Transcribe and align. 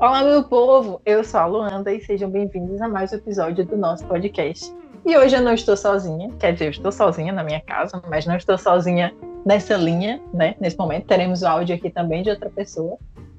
Olá, 0.00 0.22
meu 0.22 0.44
povo! 0.44 1.02
Eu 1.04 1.24
sou 1.24 1.40
a 1.40 1.46
Luanda 1.46 1.92
e 1.92 2.00
sejam 2.00 2.30
bem-vindos 2.30 2.80
a 2.80 2.86
mais 2.86 3.12
um 3.12 3.16
episódio 3.16 3.66
do 3.66 3.76
nosso 3.76 4.06
podcast. 4.06 4.72
E 5.04 5.18
hoje 5.18 5.34
eu 5.34 5.42
não 5.42 5.52
estou 5.52 5.76
sozinha, 5.76 6.30
quer 6.38 6.52
dizer, 6.52 6.66
eu 6.66 6.70
estou 6.70 6.92
sozinha 6.92 7.32
na 7.32 7.42
minha 7.42 7.60
casa, 7.60 8.00
mas 8.08 8.24
não 8.24 8.36
estou 8.36 8.56
sozinha 8.56 9.12
nessa 9.44 9.76
linha, 9.76 10.22
né? 10.32 10.54
Nesse 10.60 10.78
momento, 10.78 11.08
teremos 11.08 11.42
o 11.42 11.48
áudio 11.48 11.74
aqui 11.74 11.90
também 11.90 12.22
de 12.22 12.30
outra 12.30 12.48
pessoa. 12.48 12.96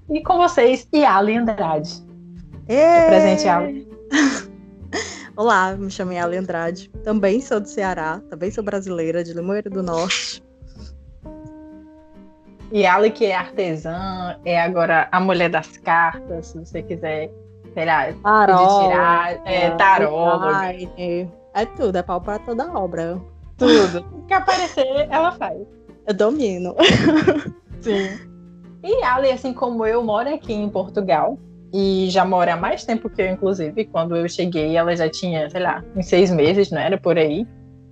E 0.10 0.22
com 0.22 0.36
vocês, 0.36 0.86
Yali 0.94 1.38
Andrade. 1.38 2.04
Ei! 2.68 3.06
Presente, 3.08 3.48
Ali. 3.48 3.88
Olá, 5.38 5.78
me 5.78 5.90
chamo 5.90 6.12
Ali 6.12 6.36
Andrade. 6.36 6.90
Também 7.06 7.40
sou 7.40 7.62
do 7.62 7.70
Ceará, 7.70 8.22
também 8.30 8.52
sou 8.52 8.66
brasileira, 8.66 9.24
de 9.24 9.32
Limoeiro 9.32 9.70
do 9.70 9.82
Norte. 9.82 10.44
E 12.72 12.86
Ali, 12.86 13.10
que 13.12 13.26
é 13.26 13.36
artesã, 13.36 14.38
é 14.46 14.60
agora 14.60 15.08
a 15.12 15.20
mulher 15.20 15.50
das 15.50 15.78
cartas, 15.78 16.48
se 16.48 16.60
você 16.60 16.84
quiser, 16.84 17.32
sei 17.74 17.86
lá, 17.86 18.14
Taró, 18.24 18.84
tirar, 18.84 19.42
é, 19.46 19.72
taróloga, 19.72 20.76
É 21.56 21.66
tudo, 21.76 21.98
é 21.98 22.04
pau 22.04 22.22
para 22.22 22.40
toda 22.40 22.72
obra. 22.72 23.20
tudo. 23.58 24.06
O 24.20 24.26
que 24.30 24.34
aparecer, 24.36 25.08
ela 25.10 25.32
faz. 25.32 25.58
Eu 26.08 26.14
domino. 26.14 26.76
Sim. 27.82 28.10
E 28.84 29.04
Ali, 29.04 29.32
assim 29.32 29.54
como 29.54 29.86
eu, 29.86 30.04
mora 30.04 30.36
aqui 30.36 30.54
em 30.54 30.70
Portugal. 30.70 31.38
E 31.74 32.08
já 32.10 32.26
mora 32.26 32.54
há 32.54 32.58
mais 32.58 32.84
tempo 32.86 33.10
que 33.10 33.22
eu, 33.22 33.28
inclusive. 33.28 33.86
Quando 33.86 34.16
eu 34.16 34.28
cheguei, 34.30 34.76
ela 34.76 34.96
já 34.96 35.10
tinha, 35.10 35.50
sei 35.50 35.62
lá, 35.62 35.84
uns 35.96 36.06
seis 36.08 36.32
meses, 36.32 36.72
não 36.72 36.80
era 36.80 36.98
por 36.98 37.18
aí? 37.18 37.48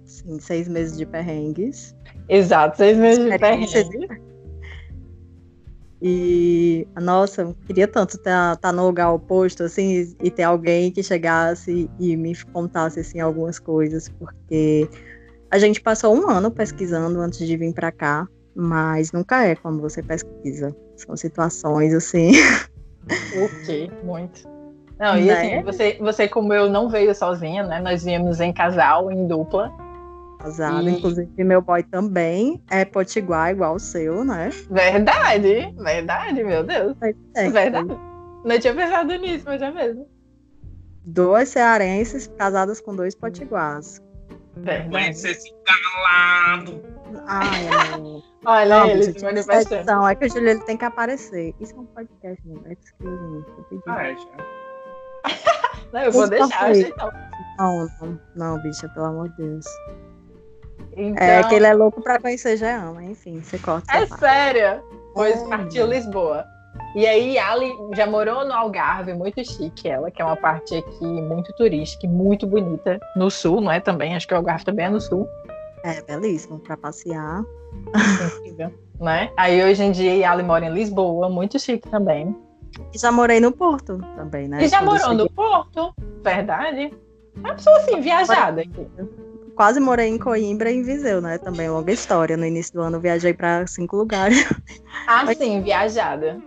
Sim, 0.05 0.39
seis 0.39 0.67
meses 0.67 0.97
de 0.97 1.05
perrengues. 1.05 1.95
Exato, 2.29 2.77
seis 2.77 2.97
meses 2.97 3.23
de 3.25 3.31
Experiência 3.31 3.85
perrengue. 3.85 4.21
E, 6.01 6.87
nossa, 7.01 7.41
eu 7.41 7.55
queria 7.65 7.87
tanto 7.87 8.17
estar 8.17 8.71
no 8.73 8.85
lugar 8.85 9.11
oposto, 9.11 9.63
assim, 9.63 10.15
e, 10.21 10.27
e 10.27 10.31
ter 10.31 10.43
alguém 10.43 10.91
que 10.91 11.01
chegasse 11.01 11.89
e 11.99 12.15
me 12.15 12.35
contasse, 12.53 12.99
assim, 12.99 13.19
algumas 13.19 13.57
coisas, 13.57 14.07
porque 14.09 14.87
a 15.49 15.57
gente 15.57 15.81
passou 15.81 16.15
um 16.15 16.29
ano 16.29 16.51
pesquisando 16.51 17.19
antes 17.19 17.45
de 17.47 17.57
vir 17.57 17.73
para 17.73 17.91
cá, 17.91 18.27
mas 18.55 19.11
nunca 19.11 19.43
é 19.43 19.55
quando 19.55 19.81
você 19.81 20.03
pesquisa. 20.03 20.75
São 20.95 21.15
situações, 21.17 21.93
assim, 21.93 22.31
O 23.33 23.65
quê? 23.65 23.89
Muito. 24.03 24.47
Não, 24.99 25.17
e 25.17 25.25
Né? 25.25 25.33
assim, 25.33 25.63
você, 25.63 25.97
você 25.99 26.27
como 26.27 26.53
eu 26.53 26.69
não 26.69 26.89
veio 26.89 27.13
sozinha, 27.13 27.63
né? 27.63 27.79
Nós 27.79 28.03
viemos 28.03 28.39
em 28.39 28.51
casal, 28.51 29.11
em 29.11 29.27
dupla. 29.27 29.71
Casado, 30.39 30.87
E- 30.87 30.91
inclusive 30.93 31.43
meu 31.43 31.61
boy 31.61 31.81
também 31.83 32.61
é 32.69 32.85
potiguar 32.85 33.51
igual 33.51 33.75
o 33.75 33.79
seu, 33.79 34.23
né? 34.23 34.49
Verdade, 34.69 35.73
verdade, 35.77 36.43
meu 36.43 36.63
Deus. 36.63 36.95
É, 37.35 37.49
verdade. 37.49 37.87
Não 38.45 38.59
tinha 38.59 38.73
pensado 38.73 39.15
nisso, 39.15 39.43
mas 39.47 39.61
é 39.61 39.71
mesmo. 39.71 40.07
Duas 41.03 41.49
cearenses 41.49 42.27
casadas 42.37 42.79
com 42.79 42.95
dois 42.95 43.15
potiguars. 43.15 44.01
Verdade. 44.57 44.89
Conhecer 44.89 45.31
esse 45.31 45.53
calado. 45.65 46.83
Ai, 47.25 47.67
amor. 47.95 48.23
Olha 48.45 48.79
Não, 48.79 48.87
ele 48.89 49.05
bicho, 49.07 49.19
se 49.19 49.25
manifestando. 49.25 50.07
é 50.07 50.15
que 50.15 50.25
o 50.25 50.29
Júlio 50.29 50.49
ele 50.49 50.61
tem 50.61 50.77
que 50.77 50.85
aparecer. 50.85 51.53
Isso 51.59 51.73
é 51.75 51.79
um 51.79 51.85
podcast, 51.85 52.47
não 52.47 52.61
é 52.65 52.73
exclusivo. 52.73 53.45
eu 53.57 53.63
pedi. 53.69 53.81
Ah, 53.87 54.07
é, 54.07 54.15
já. 54.15 54.27
Não, 55.93 56.01
eu 56.01 56.11
vou 56.11 56.21
Isso 56.23 56.29
deixar, 56.31 56.59
foi. 56.67 56.79
então. 56.81 57.11
Não, 57.57 57.87
não, 58.01 58.19
não, 58.35 58.61
bicha, 58.61 58.89
pelo 58.89 59.05
amor 59.05 59.29
de 59.29 59.37
Deus. 59.37 59.65
Então, 60.97 61.23
É 61.23 61.43
que 61.43 61.53
ele 61.53 61.67
é 61.67 61.73
louco 61.73 62.01
pra 62.01 62.19
conhecer 62.19 62.57
Jean, 62.57 62.95
enfim, 63.03 63.39
você 63.39 63.59
corta 63.59 63.95
É 63.95 64.05
sério? 64.07 64.81
Pois 65.13 65.41
É. 65.41 65.47
partiu 65.47 65.85
Lisboa. 65.85 66.43
E 66.95 67.05
aí, 67.05 67.37
Ali 67.37 67.71
já 67.95 68.07
morou 68.07 68.43
no 68.45 68.53
Algarve, 68.53 69.13
muito 69.13 69.43
chique 69.45 69.87
ela, 69.87 70.09
que 70.09 70.21
é 70.21 70.25
uma 70.25 70.35
parte 70.35 70.75
aqui 70.75 71.05
muito 71.05 71.53
turística 71.53 72.05
e 72.05 72.09
muito 72.09 72.47
bonita. 72.47 72.99
No 73.15 73.29
sul, 73.29 73.61
não 73.61 73.71
é 73.71 73.79
também? 73.79 74.15
Acho 74.15 74.27
que 74.27 74.33
o 74.33 74.37
Algarve 74.37 74.65
também 74.65 74.85
é 74.85 74.89
no 74.89 74.99
sul. 74.99 75.27
É 75.83 76.01
belíssimo 76.01 76.59
pra 76.59 76.75
passear. 76.75 77.43
Incrível. 78.37 78.73
Né? 78.99 79.31
Aí 79.37 79.63
hoje 79.63 79.83
em 79.83 79.91
dia, 79.91 80.31
Ali 80.31 80.41
mora 80.41 80.65
em 80.65 80.73
Lisboa, 80.73 81.29
muito 81.29 81.59
chique 81.59 81.87
também. 81.89 82.35
E 82.93 82.97
já 82.97 83.11
morei 83.11 83.39
no 83.39 83.51
Porto 83.51 83.99
também, 84.15 84.47
né? 84.47 84.63
e 84.63 84.67
já 84.67 84.81
eu 84.81 84.85
morou 84.85 85.13
no 85.13 85.29
Porto, 85.29 85.93
verdade? 86.23 86.91
É 87.35 87.39
uma 87.39 87.53
pessoa 87.53 87.77
assim, 87.77 88.01
viajada 88.01 88.61
aqui. 88.61 88.87
Quase 89.57 89.79
morei 89.79 90.07
em 90.07 90.19
Coimbra 90.19 90.69
e 90.69 90.75
em 90.77 90.83
Viseu, 90.83 91.19
né? 91.19 91.39
Também 91.39 91.67
longa 91.67 91.91
história. 91.91 92.37
No 92.37 92.45
início 92.45 92.75
do 92.75 92.81
ano 92.81 92.97
eu 92.97 93.01
viajei 93.01 93.33
pra 93.33 93.65
cinco 93.65 93.97
lugares. 93.97 94.45
Assim, 95.07 95.63
viajada. 95.63 96.39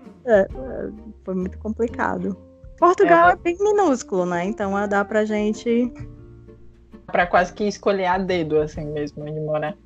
Foi 1.24 1.34
muito 1.34 1.58
complicado. 1.58 2.36
Portugal 2.78 3.30
É. 3.30 3.32
é, 3.32 3.36
bem 3.36 3.56
minúsculo, 3.58 4.24
né? 4.24 4.44
Então 4.44 4.76
ah, 4.76 4.86
dá 4.86 5.04
pra 5.04 5.24
gente. 5.24 5.92
Pra 7.08 7.26
quase 7.26 7.52
que 7.52 7.64
escolher 7.64 8.06
a 8.06 8.16
dedo, 8.16 8.60
assim 8.60 8.86
mesmo, 8.86 9.24
onde 9.24 9.40
morar. 9.40 9.76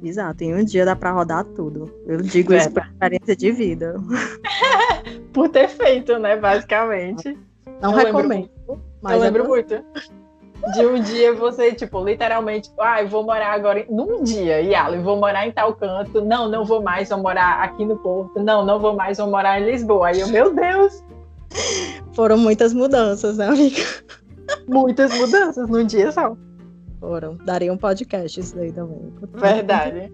Exato, 0.00 0.44
em 0.44 0.54
um 0.54 0.64
dia 0.64 0.84
dá 0.84 0.94
pra 0.94 1.10
rodar 1.10 1.44
tudo. 1.44 1.92
Eu 2.06 2.18
digo 2.18 2.54
isso 2.54 2.70
por 2.70 2.84
experiência 2.84 3.34
de 3.34 3.50
vida. 3.50 3.96
Por 5.32 5.48
ter 5.48 5.68
feito, 5.68 6.16
né, 6.20 6.36
basicamente. 6.36 7.36
Não 7.82 7.90
Eu 7.90 7.96
lembro 7.96 8.16
recomendo. 8.22 8.50
Mas 9.02 9.16
eu 9.16 9.18
é 9.18 9.24
lembro 9.26 9.48
muito. 9.48 9.84
De 10.72 10.86
um 10.86 11.00
dia 11.00 11.34
você, 11.34 11.72
tipo, 11.72 12.02
literalmente, 12.02 12.70
ah, 12.78 13.02
eu 13.02 13.08
vou 13.08 13.22
morar 13.22 13.52
agora 13.52 13.80
em... 13.80 13.86
num 13.90 14.22
dia, 14.22 14.60
Yala, 14.60 14.96
eu 14.96 15.02
vou 15.02 15.16
morar 15.16 15.46
em 15.46 15.52
tal 15.52 15.74
canto. 15.74 16.22
Não, 16.22 16.48
não 16.48 16.64
vou 16.64 16.82
mais, 16.82 17.10
vou 17.10 17.18
morar 17.18 17.62
aqui 17.62 17.84
no 17.84 17.98
Porto. 17.98 18.42
Não, 18.42 18.64
não 18.64 18.78
vou 18.78 18.94
mais, 18.94 19.18
vou 19.18 19.28
morar 19.28 19.60
em 19.60 19.70
Lisboa. 19.70 20.08
Aí 20.08 20.20
eu, 20.20 20.28
meu 20.28 20.54
Deus, 20.54 21.04
Foram 22.14 22.38
muitas 22.38 22.72
mudanças, 22.72 23.36
né, 23.36 23.48
amiga? 23.48 23.82
muitas 24.68 25.16
mudanças 25.18 25.68
num 25.68 25.84
dia 25.84 26.10
só. 26.12 26.36
Foram. 27.00 27.36
Daria 27.44 27.72
um 27.72 27.76
podcast 27.76 28.40
isso 28.40 28.56
daí 28.56 28.72
também. 28.72 29.12
Verdade. 29.34 30.12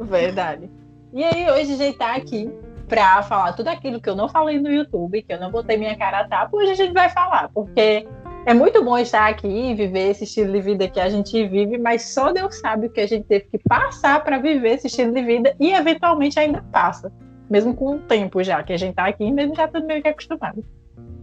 Verdade. 0.00 0.70
E 1.12 1.24
aí, 1.24 1.50
hoje 1.50 1.72
a 1.72 1.76
gente 1.76 1.98
tá 1.98 2.14
aqui 2.14 2.50
pra 2.88 3.22
falar 3.22 3.52
tudo 3.52 3.68
aquilo 3.68 4.00
que 4.00 4.08
eu 4.08 4.16
não 4.16 4.28
falei 4.28 4.58
no 4.58 4.70
YouTube, 4.70 5.22
que 5.22 5.32
eu 5.32 5.40
não 5.40 5.50
botei 5.50 5.76
minha 5.76 5.96
cara 5.96 6.20
a 6.20 6.28
tapa, 6.28 6.56
hoje 6.56 6.72
a 6.72 6.74
gente 6.74 6.92
vai 6.92 7.08
falar, 7.08 7.48
porque 7.54 8.06
é 8.46 8.54
muito 8.54 8.82
bom 8.82 8.96
estar 8.98 9.28
aqui 9.28 9.48
e 9.48 9.74
viver 9.74 10.10
esse 10.10 10.24
estilo 10.24 10.52
de 10.52 10.60
vida 10.60 10.88
que 10.88 10.98
a 10.98 11.08
gente 11.08 11.46
vive, 11.46 11.78
mas 11.78 12.10
só 12.10 12.32
Deus 12.32 12.58
sabe 12.58 12.86
o 12.86 12.90
que 12.90 13.00
a 13.00 13.06
gente 13.06 13.24
teve 13.26 13.44
que 13.46 13.58
passar 13.58 14.24
para 14.24 14.38
viver 14.38 14.74
esse 14.74 14.86
estilo 14.86 15.12
de 15.12 15.22
vida 15.22 15.54
e 15.60 15.72
eventualmente 15.72 16.38
ainda 16.38 16.62
passa. 16.72 17.12
Mesmo 17.50 17.74
com 17.74 17.96
o 17.96 17.98
tempo 17.98 18.42
já, 18.42 18.62
que 18.62 18.72
a 18.72 18.76
gente 18.76 18.94
tá 18.94 19.06
aqui, 19.06 19.30
mesmo 19.30 19.54
já 19.54 19.68
tá 19.68 19.80
meio 19.80 20.02
que 20.02 20.08
acostumado. 20.08 20.64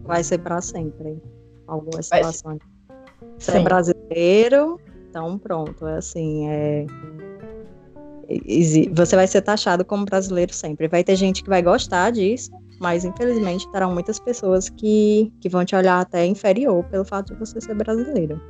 Vai 0.04 0.22
ser 0.22 0.38
pra 0.38 0.60
sempre. 0.60 1.20
Algumas 1.66 2.06
situações. 2.06 2.60
Você 3.38 3.52
Sim. 3.52 3.58
é 3.58 3.62
brasileiro, 3.62 4.80
então 5.08 5.38
pronto. 5.38 5.86
É 5.86 5.96
assim, 5.96 6.48
é. 6.48 6.86
Você 8.92 9.16
vai 9.16 9.26
ser 9.26 9.42
taxado 9.42 9.84
como 9.84 10.04
brasileiro 10.04 10.52
sempre. 10.52 10.86
Vai 10.86 11.02
ter 11.02 11.16
gente 11.16 11.42
que 11.42 11.48
vai 11.48 11.62
gostar 11.62 12.10
disso, 12.10 12.50
mas 12.80 13.04
infelizmente 13.04 13.68
terão 13.70 13.92
muitas 13.92 14.18
pessoas 14.18 14.68
que, 14.68 15.32
que 15.40 15.48
vão 15.48 15.64
te 15.64 15.74
olhar 15.74 16.00
até 16.00 16.24
inferior 16.26 16.84
pelo 16.84 17.04
fato 17.04 17.32
de 17.34 17.38
você 17.40 17.60
ser 17.60 17.74
brasileiro. 17.74 18.40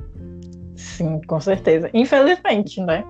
Sim, 0.75 1.19
com 1.27 1.39
certeza. 1.39 1.89
Infelizmente, 1.93 2.81
né? 2.81 3.03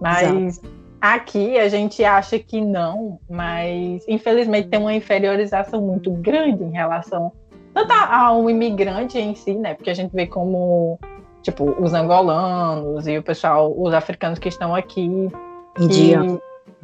Mas 0.00 0.60
aqui 1.00 1.58
a 1.58 1.68
gente 1.68 2.04
acha 2.04 2.38
que 2.38 2.60
não, 2.60 3.18
mas 3.28 4.04
infelizmente 4.08 4.68
tem 4.68 4.80
uma 4.80 4.94
inferiorização 4.94 5.80
muito 5.80 6.10
grande 6.12 6.64
em 6.64 6.72
relação 6.72 7.30
tanto 7.72 7.92
a- 7.92 8.16
ao 8.26 8.48
imigrante 8.48 9.18
em 9.18 9.34
si, 9.34 9.54
né? 9.54 9.74
Porque 9.74 9.90
a 9.90 9.94
gente 9.94 10.12
vê 10.12 10.26
como 10.26 10.98
tipo 11.42 11.70
os 11.80 11.92
angolanos 11.92 13.06
e 13.06 13.18
o 13.18 13.22
pessoal, 13.22 13.74
os 13.76 13.92
africanos 13.92 14.38
que 14.38 14.48
estão 14.48 14.74
aqui. 14.74 15.28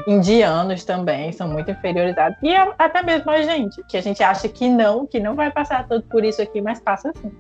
Indianos 0.07 0.85
também 0.85 1.33
são 1.33 1.49
muito 1.49 1.71
inferiorizados 1.71 2.39
e 2.43 2.55
até 2.79 3.03
mesmo 3.03 3.31
a 3.31 3.43
gente, 3.43 3.83
que 3.89 3.97
a 3.97 4.01
gente 4.01 4.23
acha 4.23 4.49
que 4.49 4.69
não, 4.69 5.07
que 5.07 5.21
não 5.21 5.35
vai 5.35 5.51
passar 5.51 5.87
tanto 5.89 6.07
por 6.09 6.25
isso 6.25 6.41
aqui, 6.41 6.61
mas 6.61 6.81
passa 6.81 7.13
sim. 7.21 7.33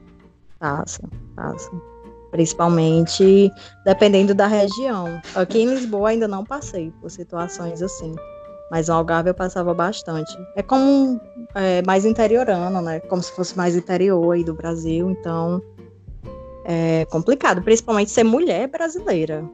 Passa, 0.59 1.03
passa. 1.35 1.71
Principalmente 2.31 3.51
dependendo 3.85 4.35
da 4.35 4.47
região. 4.47 5.21
Aqui 5.35 5.62
em 5.62 5.75
Lisboa 5.75 6.11
ainda 6.11 6.29
não 6.29 6.45
passei 6.45 6.93
por 7.01 7.11
situações 7.11 7.83
assim. 7.83 8.15
Mas 8.71 8.87
no 8.87 8.95
Algarve 8.95 9.31
eu 9.31 9.35
passava 9.35 9.75
bastante. 9.75 10.31
É 10.55 10.63
como 10.63 11.21
é, 11.55 11.83
mais 11.83 12.05
interiorano, 12.05 12.81
né? 12.81 13.01
Como 13.01 13.21
se 13.21 13.33
fosse 13.33 13.56
mais 13.56 13.75
interior 13.75 14.33
aí 14.33 14.45
do 14.45 14.55
Brasil. 14.55 15.11
Então 15.11 15.61
é 16.65 17.05
complicado, 17.06 17.63
principalmente 17.63 18.11
ser 18.11 18.23
mulher 18.23 18.69
brasileira. 18.69 19.45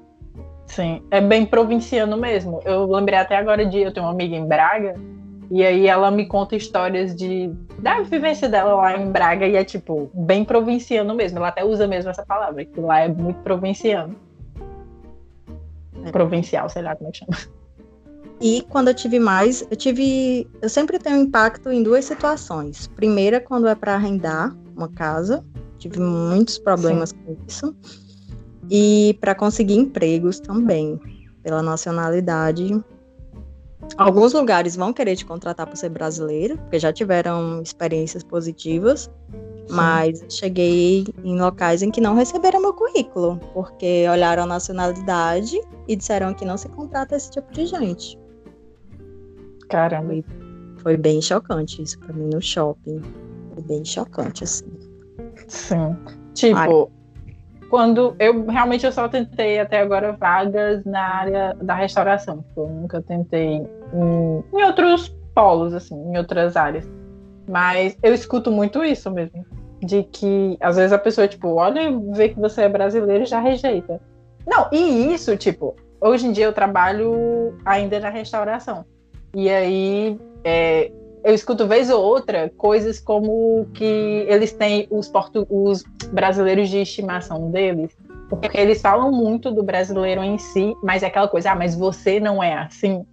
Sim, 0.76 1.00
é 1.10 1.22
bem 1.22 1.46
provinciano 1.46 2.18
mesmo. 2.18 2.60
Eu 2.62 2.84
lembrei 2.84 3.18
até 3.18 3.34
agora 3.34 3.64
de 3.64 3.78
eu 3.78 3.90
tenho 3.90 4.04
uma 4.04 4.12
amiga 4.12 4.36
em 4.36 4.46
Braga 4.46 4.94
e 5.50 5.64
aí 5.64 5.86
ela 5.86 6.10
me 6.10 6.26
conta 6.26 6.54
histórias 6.54 7.16
de 7.16 7.50
da 7.78 8.02
vivência 8.02 8.46
dela 8.46 8.74
lá 8.74 8.94
em 8.94 9.10
Braga 9.10 9.46
e 9.46 9.56
é 9.56 9.64
tipo 9.64 10.10
bem 10.12 10.44
provinciano 10.44 11.14
mesmo. 11.14 11.38
Ela 11.38 11.48
até 11.48 11.64
usa 11.64 11.86
mesmo 11.86 12.10
essa 12.10 12.26
palavra, 12.26 12.62
que 12.62 12.78
lá 12.78 13.00
é 13.00 13.08
muito 13.08 13.38
provinciano. 13.38 14.14
Provincial, 16.12 16.68
sei 16.68 16.82
lá 16.82 16.94
como 16.94 17.08
é 17.08 17.12
que 17.12 17.18
chama. 17.20 17.38
E 18.38 18.60
quando 18.68 18.88
eu 18.88 18.94
tive 18.94 19.18
mais, 19.18 19.66
eu 19.70 19.76
tive. 19.78 20.46
Eu 20.60 20.68
sempre 20.68 20.98
tenho 20.98 21.16
impacto 21.16 21.70
em 21.70 21.82
duas 21.82 22.04
situações. 22.04 22.86
Primeira, 22.88 23.40
quando 23.40 23.66
é 23.66 23.74
para 23.74 23.94
arrendar 23.94 24.54
uma 24.76 24.90
casa, 24.90 25.42
tive 25.78 26.00
muitos 26.00 26.58
problemas 26.58 27.08
Sim. 27.08 27.16
com 27.24 27.36
isso. 27.48 27.74
E 28.70 29.16
para 29.20 29.34
conseguir 29.34 29.74
empregos 29.74 30.40
também, 30.40 30.98
pela 31.42 31.62
nacionalidade. 31.62 32.82
Alguns 33.96 34.32
lugares 34.32 34.74
vão 34.74 34.92
querer 34.92 35.14
te 35.14 35.24
contratar 35.24 35.66
por 35.66 35.76
ser 35.76 35.90
brasileiro, 35.90 36.58
porque 36.58 36.78
já 36.78 36.92
tiveram 36.92 37.62
experiências 37.62 38.24
positivas. 38.24 39.10
Mas 39.68 40.24
cheguei 40.28 41.04
em 41.24 41.38
locais 41.38 41.82
em 41.82 41.90
que 41.90 42.00
não 42.00 42.14
receberam 42.14 42.60
meu 42.60 42.72
currículo, 42.72 43.40
porque 43.52 44.06
olharam 44.08 44.44
a 44.44 44.46
nacionalidade 44.46 45.60
e 45.88 45.96
disseram 45.96 46.32
que 46.34 46.44
não 46.44 46.56
se 46.56 46.68
contrata 46.68 47.16
esse 47.16 47.30
tipo 47.30 47.52
de 47.52 47.66
gente. 47.66 48.18
Caramba. 49.68 50.08
Foi, 50.08 50.24
foi 50.78 50.96
bem 50.96 51.20
chocante 51.20 51.82
isso 51.82 51.98
para 51.98 52.12
mim 52.12 52.30
no 52.32 52.40
shopping. 52.40 53.02
Foi 53.54 53.62
bem 53.64 53.84
chocante, 53.84 54.44
assim. 54.44 54.66
Sim. 55.48 55.96
Tipo. 56.34 56.90
Quando 57.68 58.14
eu 58.18 58.46
realmente 58.46 58.86
eu 58.86 58.92
só 58.92 59.08
tentei 59.08 59.58
até 59.58 59.80
agora 59.80 60.12
vagas 60.12 60.84
na 60.84 61.00
área 61.00 61.54
da 61.62 61.74
restauração. 61.74 62.42
Tipo, 62.42 62.62
eu 62.62 62.68
nunca 62.68 63.02
tentei 63.02 63.62
em, 63.92 64.44
em 64.54 64.64
outros 64.64 65.14
polos, 65.34 65.74
assim, 65.74 65.94
em 65.94 66.16
outras 66.16 66.56
áreas. 66.56 66.88
Mas 67.48 67.96
eu 68.02 68.14
escuto 68.14 68.50
muito 68.50 68.84
isso 68.84 69.10
mesmo. 69.10 69.44
De 69.80 70.02
que 70.04 70.56
às 70.60 70.76
vezes 70.76 70.92
a 70.92 70.98
pessoa, 70.98 71.28
tipo, 71.28 71.54
olha, 71.54 71.92
vê 72.12 72.30
que 72.30 72.40
você 72.40 72.62
é 72.62 72.68
brasileiro 72.68 73.24
e 73.24 73.26
já 73.26 73.40
rejeita. 73.40 74.00
Não, 74.46 74.68
e 74.72 75.12
isso, 75.12 75.36
tipo, 75.36 75.76
hoje 76.00 76.26
em 76.26 76.32
dia 76.32 76.46
eu 76.46 76.52
trabalho 76.52 77.56
ainda 77.64 78.00
na 78.00 78.08
restauração. 78.08 78.84
E 79.34 79.50
aí 79.50 80.18
é, 80.44 80.90
eu 81.26 81.34
escuto 81.34 81.66
vez 81.66 81.90
ou 81.90 82.02
outra 82.02 82.50
coisas 82.56 83.00
como 83.00 83.66
que 83.74 84.24
eles 84.28 84.52
têm 84.52 84.86
os, 84.90 85.08
portu 85.08 85.44
os 85.50 85.82
brasileiros 86.08 86.68
de 86.68 86.78
estimação 86.78 87.50
deles. 87.50 87.96
Porque 88.28 88.50
eles 88.58 88.80
falam 88.80 89.12
muito 89.12 89.52
do 89.52 89.62
brasileiro 89.62 90.22
em 90.22 90.36
si, 90.38 90.74
mas 90.82 91.02
é 91.02 91.06
aquela 91.06 91.28
coisa, 91.28 91.52
ah, 91.52 91.54
mas 91.54 91.74
você 91.74 92.18
não 92.18 92.42
é 92.42 92.54
assim. 92.54 93.04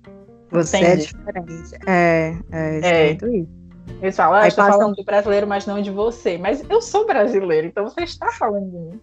Você 0.50 0.78
é 0.78 0.80
Entende? 0.80 0.94
é 0.94 1.06
diferente. 1.06 1.80
É, 1.88 2.38
é, 2.52 2.80
é. 2.82 3.12
isso. 3.12 3.48
Eles 4.02 4.16
falam, 4.16 4.40
ah, 4.40 4.48
estou 4.48 4.66
falando 4.66 4.96
do 4.96 5.04
brasileiro, 5.04 5.48
mas 5.48 5.66
não 5.66 5.82
de 5.82 5.92
você. 5.92 6.38
Mas 6.38 6.64
eu 6.70 6.82
sou 6.82 7.06
brasileiro, 7.06 7.68
então 7.68 7.84
você 7.86 8.02
está 8.02 8.32
falando 8.32 8.70
de 8.70 8.78
mim. 8.78 9.02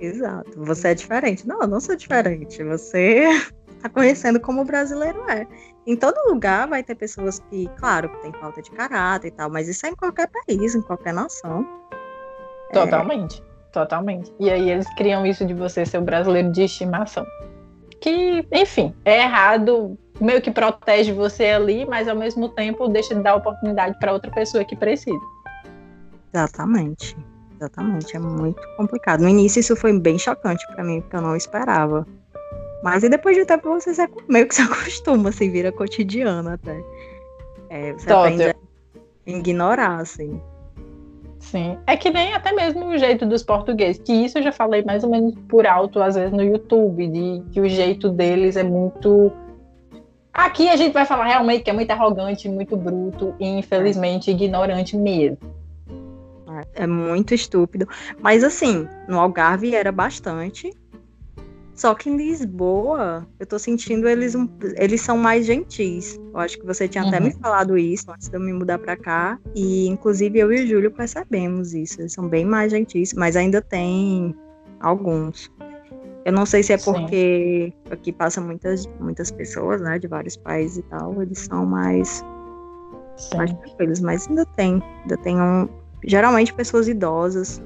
Exato. 0.00 0.62
Você 0.64 0.88
é 0.88 0.94
diferente. 0.94 1.46
Não, 1.46 1.60
eu 1.60 1.68
não 1.68 1.80
sou 1.80 1.94
diferente. 1.94 2.62
Você 2.64 3.26
está 3.68 3.88
conhecendo 3.90 4.40
como 4.40 4.62
o 4.62 4.64
brasileiro 4.64 5.22
é. 5.30 5.46
Em 5.86 5.96
todo 5.96 6.16
lugar 6.28 6.68
vai 6.68 6.82
ter 6.82 6.94
pessoas 6.94 7.38
que, 7.50 7.68
claro, 7.78 8.08
que 8.08 8.22
tem 8.22 8.32
falta 8.32 8.62
de 8.62 8.70
caráter 8.70 9.28
e 9.28 9.30
tal, 9.30 9.50
mas 9.50 9.68
isso 9.68 9.86
é 9.86 9.90
em 9.90 9.96
qualquer 9.96 10.28
país, 10.28 10.74
em 10.74 10.82
qualquer 10.82 11.12
nação. 11.12 11.66
Totalmente. 12.72 13.42
É... 13.46 13.50
Totalmente. 13.72 14.32
E 14.40 14.50
aí 14.50 14.70
eles 14.70 14.86
criam 14.96 15.24
isso 15.24 15.44
de 15.44 15.54
você 15.54 15.86
ser 15.86 15.98
o 15.98 16.02
brasileiro 16.02 16.50
de 16.50 16.62
estimação. 16.62 17.24
Que, 18.00 18.44
enfim, 18.52 18.94
é 19.04 19.22
errado 19.22 19.96
meio 20.20 20.40
que 20.40 20.50
protege 20.50 21.12
você 21.12 21.46
ali, 21.46 21.86
mas 21.86 22.08
ao 22.08 22.16
mesmo 22.16 22.48
tempo 22.48 22.88
deixa 22.88 23.14
de 23.14 23.22
dar 23.22 23.36
oportunidade 23.36 23.98
para 23.98 24.12
outra 24.12 24.30
pessoa 24.30 24.64
que 24.64 24.76
precisa. 24.76 25.20
Exatamente. 26.32 27.16
Exatamente, 27.56 28.16
é 28.16 28.18
muito 28.18 28.60
complicado. 28.76 29.20
No 29.20 29.28
início 29.28 29.60
isso 29.60 29.76
foi 29.76 29.98
bem 29.98 30.18
chocante 30.18 30.66
para 30.68 30.82
mim, 30.82 31.02
porque 31.02 31.16
eu 31.16 31.20
não 31.20 31.36
esperava. 31.36 32.06
Mas 32.82 33.02
e 33.02 33.08
depois 33.10 33.36
de 33.36 33.42
um 33.42 33.46
tempo 33.46 33.68
você 33.68 33.94
se, 33.94 34.08
meio 34.28 34.48
que 34.48 34.54
se 34.54 34.62
acostuma, 34.62 35.28
assim, 35.28 35.50
vira 35.50 35.70
cotidiano 35.70 36.48
até. 36.48 36.82
É, 37.68 37.92
você 37.92 38.10
aprende 38.10 38.44
a 38.44 38.54
ignorar, 39.26 40.00
assim. 40.00 40.40
Sim. 41.40 41.78
É 41.86 41.96
que 41.96 42.10
nem 42.10 42.34
até 42.34 42.52
mesmo 42.52 42.86
o 42.86 42.98
jeito 42.98 43.26
dos 43.26 43.42
portugueses, 43.42 44.00
que 44.00 44.12
isso 44.12 44.38
eu 44.38 44.42
já 44.42 44.52
falei 44.52 44.84
mais 44.84 45.02
ou 45.02 45.10
menos 45.10 45.34
por 45.48 45.66
alto, 45.66 46.00
às 46.00 46.14
vezes, 46.14 46.32
no 46.32 46.42
YouTube, 46.42 47.08
de 47.08 47.42
que 47.50 47.60
o 47.60 47.68
jeito 47.68 48.08
deles 48.10 48.56
é 48.56 48.62
muito 48.62 49.32
Aqui 50.32 50.68
a 50.68 50.76
gente 50.76 50.92
vai 50.92 51.04
falar 51.04 51.26
realmente 51.26 51.64
que 51.64 51.70
é 51.70 51.72
muito 51.72 51.90
arrogante, 51.90 52.48
muito 52.48 52.76
bruto 52.76 53.34
e 53.40 53.46
infelizmente 53.46 54.30
ignorante 54.30 54.96
mesmo. 54.96 55.38
É 56.74 56.86
muito 56.86 57.34
estúpido. 57.34 57.86
Mas 58.20 58.44
assim, 58.44 58.88
no 59.08 59.18
Algarve 59.18 59.74
era 59.74 59.90
bastante. 59.90 60.72
Só 61.80 61.94
que 61.94 62.10
em 62.10 62.16
Lisboa, 62.18 63.26
eu 63.38 63.46
tô 63.46 63.58
sentindo 63.58 64.06
eles 64.06 64.34
um, 64.34 64.46
eles 64.76 65.00
são 65.00 65.16
mais 65.16 65.46
gentis. 65.46 66.20
Eu 66.30 66.38
acho 66.38 66.58
que 66.58 66.66
você 66.66 66.86
tinha 66.86 67.02
uhum. 67.02 67.08
até 67.08 67.18
me 67.18 67.32
falado 67.32 67.78
isso 67.78 68.04
antes 68.10 68.28
de 68.28 68.36
eu 68.36 68.40
me 68.40 68.52
mudar 68.52 68.78
para 68.78 68.98
cá. 68.98 69.38
E 69.54 69.88
inclusive 69.88 70.38
eu 70.38 70.52
e 70.52 70.62
o 70.62 70.66
Júlio 70.66 70.90
percebemos 70.90 71.72
isso. 71.72 72.02
Eles 72.02 72.12
são 72.12 72.28
bem 72.28 72.44
mais 72.44 72.70
gentis, 72.70 73.14
mas 73.14 73.34
ainda 73.34 73.62
tem 73.62 74.36
alguns. 74.80 75.50
Eu 76.26 76.34
não 76.34 76.44
sei 76.44 76.62
se 76.62 76.74
é 76.74 76.76
porque 76.76 77.72
Sim. 77.72 77.92
aqui 77.94 78.12
passa 78.12 78.42
muitas, 78.42 78.84
muitas 79.00 79.30
pessoas, 79.30 79.80
né, 79.80 79.98
de 79.98 80.06
vários 80.06 80.36
países 80.36 80.76
e 80.76 80.82
tal, 80.82 81.22
eles 81.22 81.38
são 81.38 81.64
mais, 81.64 82.22
mais 83.34 83.54
tranquilos, 83.54 84.00
mas 84.00 84.28
ainda 84.28 84.44
tem, 84.54 84.82
ainda 85.00 85.16
tem 85.16 85.40
um, 85.40 85.66
geralmente 86.04 86.52
pessoas 86.52 86.88
idosas. 86.88 87.62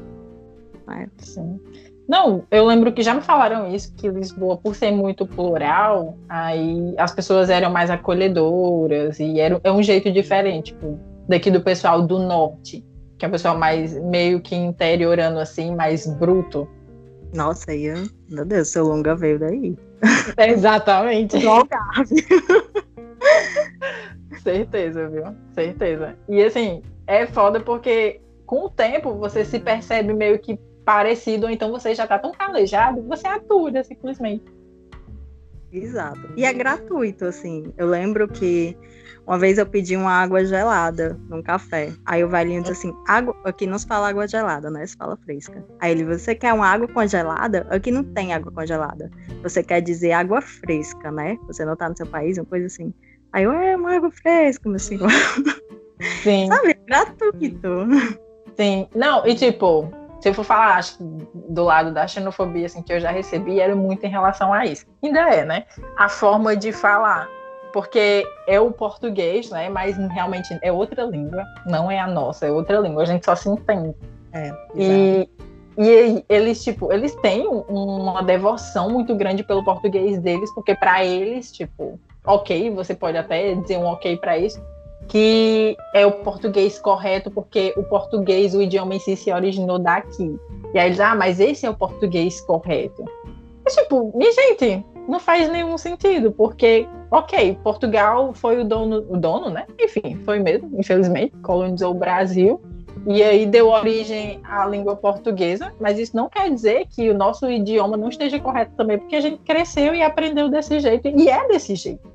Né? 0.87 1.09
Sim. 1.19 1.59
Não, 2.07 2.45
eu 2.51 2.67
lembro 2.67 2.93
que 2.93 3.03
já 3.03 3.15
me 3.15 3.23
falaram 3.23 3.75
isso, 3.75 3.95
que 3.95 4.09
Lisboa, 4.09 4.59
por 4.59 4.75
ser 4.75 4.91
muito 4.91 5.27
plural, 5.27 6.19
aí 6.29 6.95
as 6.99 7.15
pessoas 7.15 7.49
eram 7.49 7.71
mais 7.71 7.89
acolhedoras 7.91 9.19
e 9.19 9.41
era, 9.41 9.59
é 9.65 9.73
um 9.73 9.83
jeito 9.83 10.13
diferente, 10.13 10.75
tipo, 10.75 10.99
daqui 11.27 11.51
do 11.51 11.63
pessoal 11.63 12.03
do 12.03 12.19
norte, 12.19 12.85
que 13.17 13.25
é 13.25 13.29
o 13.29 13.31
pessoal 13.31 13.57
mais 13.57 13.99
meio 14.05 14.41
que 14.41 14.55
interiorando 14.55 15.39
assim, 15.39 15.75
mais 15.75 16.07
bruto. 16.07 16.69
Nossa, 17.35 17.71
aí, 17.71 17.91
meu 18.29 18.45
Deus, 18.45 18.69
seu 18.69 18.85
longa 18.85 19.17
veio 19.17 19.39
daí. 19.39 19.75
exatamente. 20.39 21.39
Certeza, 24.43 25.09
viu? 25.09 25.25
Certeza. 25.55 26.15
E 26.29 26.43
assim, 26.43 26.83
é 27.07 27.27
foda 27.27 27.61
porque 27.61 28.21
com 28.45 28.67
o 28.67 28.71
tempo 28.71 29.15
você 29.15 29.43
se 29.45 29.59
percebe 29.59 30.13
meio 30.13 30.39
que 30.39 30.59
parecido, 30.85 31.47
ou 31.47 31.53
então 31.53 31.71
você 31.71 31.95
já 31.95 32.07
tá 32.07 32.19
tão 32.19 32.33
calejado 32.33 33.03
que 33.03 33.09
você 33.09 33.27
atura 33.27 33.83
simplesmente. 33.83 34.45
Exato. 35.73 36.21
E 36.37 36.45
é 36.45 36.53
gratuito, 36.53 37.25
assim. 37.25 37.73
Eu 37.77 37.89
lembro 37.89 38.29
que 38.29 38.77
uma 39.27 39.39
vez 39.39 39.59
eu 39.59 39.67
pedi 39.67 39.97
uma 39.97 40.13
água 40.13 40.45
gelada 40.45 41.19
num 41.29 41.43
café. 41.43 41.93
Aí 42.07 42.23
o 42.23 42.29
velhinho 42.29 42.63
disse 42.63 42.73
assim: 42.73 42.95
água, 43.09 43.35
aqui 43.45 43.67
não 43.67 43.79
se 43.79 43.87
fala 43.87 44.09
água 44.09 44.29
gelada, 44.29 44.71
né? 44.71 44.87
Se 44.87 44.97
fala 44.97 45.17
fresca. 45.17 45.65
Aí 45.81 45.91
ele, 45.91 46.05
você 46.05 46.35
quer 46.35 46.53
uma 46.53 46.69
água 46.69 46.87
congelada? 46.87 47.67
Aqui 47.71 47.91
não 47.91 48.05
tem 48.05 48.33
água 48.33 48.53
congelada. 48.53 49.11
Você 49.43 49.63
quer 49.63 49.81
dizer 49.81 50.13
água 50.13 50.41
fresca, 50.41 51.11
né? 51.11 51.37
Você 51.49 51.65
não 51.65 51.75
tá 51.75 51.89
no 51.89 51.97
seu 51.97 52.07
país, 52.07 52.39
uma 52.39 52.47
coisa 52.47 52.67
assim. 52.67 52.95
Aí 53.33 53.45
eu, 53.45 53.53
é 53.53 53.75
uma 53.77 53.97
água 53.97 54.13
fresca, 54.13 54.69
meu 54.69 54.79
senhor. 54.79 55.11
Sim. 56.23 56.47
Sabe? 56.53 56.75
Gratuito. 56.87 57.89
Sim. 58.57 58.87
Não, 58.95 59.27
e 59.27 59.35
tipo, 59.35 59.91
se 60.25 60.31
eu 60.31 60.33
for 60.33 60.43
falar, 60.43 60.77
acho 60.77 60.97
que 60.97 61.05
do 61.51 61.65
lado 61.65 61.93
da 61.93 62.07
xenofobia, 62.07 62.65
assim, 62.65 62.81
que 62.81 62.91
eu 62.91 62.99
já 62.99 63.11
recebi, 63.11 63.61
era 63.61 63.77
muito 63.77 64.07
em 64.07 64.09
relação 64.09 64.55
a 64.55 64.65
isso. 64.65 64.87
Ainda 65.03 65.21
é, 65.21 65.45
né? 65.45 65.67
A 65.99 66.09
forma 66.09 66.57
de 66.57 66.73
falar 66.73 67.29
porque 67.75 68.27
é 68.47 68.59
o 68.59 68.71
português, 68.71 69.51
né? 69.51 69.69
Mas 69.69 69.99
realmente 69.99 70.59
é 70.63 70.73
outra 70.73 71.03
língua, 71.03 71.45
não 71.67 71.91
é 71.91 71.99
a 71.99 72.07
nossa, 72.07 72.47
é 72.47 72.51
outra 72.51 72.79
língua, 72.79 73.03
a 73.03 73.05
gente 73.05 73.23
só 73.23 73.35
se 73.35 73.51
entende. 73.51 73.95
É, 74.33 74.51
e, 74.75 75.29
e 75.77 76.25
eles, 76.27 76.65
tipo, 76.65 76.91
eles 76.91 77.15
têm 77.17 77.47
uma 77.47 78.23
devoção 78.23 78.89
muito 78.89 79.15
grande 79.15 79.45
pelo 79.45 79.63
português 79.63 80.19
deles, 80.21 80.51
porque 80.55 80.75
para 80.75 81.05
eles, 81.05 81.53
tipo, 81.53 82.01
ok, 82.25 82.71
você 82.71 82.95
pode 82.95 83.19
até 83.19 83.55
dizer 83.57 83.77
um 83.77 83.85
ok 83.85 84.17
para 84.17 84.39
isso, 84.39 84.59
que 85.09 85.77
é 85.95 86.07
o 86.07 86.13
português 86.13 86.79
correto, 86.79 87.31
porque 87.31 87.75
o 87.77 87.83
português, 87.83 88.55
o 88.55 88.63
idioma 88.63 88.95
em 88.95 88.99
si, 88.99 89.17
se 89.17 89.33
originou 89.33 89.79
daqui. 89.79 90.39
E 90.73 90.79
aí 90.79 90.89
eles, 90.89 91.01
ah, 91.01 91.15
mas 91.15 91.41
esse 91.41 91.67
é 91.67 91.71
o 91.71 91.75
português 91.75 92.41
correto. 92.41 93.05
Mas, 93.65 93.75
tipo, 93.75 94.13
minha 94.17 94.33
gente, 94.33 94.85
não 95.09 95.19
faz 95.19 95.51
nenhum 95.51 95.79
sentido, 95.79 96.33
porque, 96.33 96.87
ok, 97.11 97.59
Portugal 97.63 98.33
foi 98.35 98.61
o 98.61 98.65
dono, 98.65 99.05
o 99.09 99.17
dono, 99.17 99.51
né? 99.51 99.67
Enfim, 99.81 100.19
foi 100.25 100.39
mesmo, 100.39 100.71
infelizmente, 100.79 101.35
colonizou 101.43 101.93
o 101.93 101.99
Brasil. 101.99 102.61
E 103.07 103.23
aí 103.23 103.45
deu 103.45 103.69
origem 103.69 104.41
à 104.45 104.65
língua 104.65 104.97
portuguesa, 104.97 105.75
mas 105.79 105.99
isso 105.99 106.17
não 106.17 106.29
quer 106.29 106.51
dizer 106.51 106.87
que 106.89 107.11
o 107.11 107.15
nosso 107.15 107.51
idioma 107.51 107.99
não 107.99 108.09
esteja 108.09 108.41
correto 108.41 108.73
também, 108.77 108.99
porque 108.99 109.17
a 109.17 109.21
gente 109.21 109.39
cresceu 109.45 109.95
e 109.95 110.03
aprendeu 110.03 110.49
desse 110.49 110.81
jeito, 110.81 111.09
e 111.09 111.29
é 111.29 111.47
desse 111.49 111.75
jeito. 111.75 112.11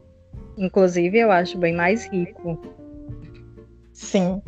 Inclusive, 0.57 1.19
eu 1.19 1.31
acho 1.31 1.57
bem 1.59 1.75
mais 1.75 2.07
rico. 2.07 2.57
Sim, 3.99 4.41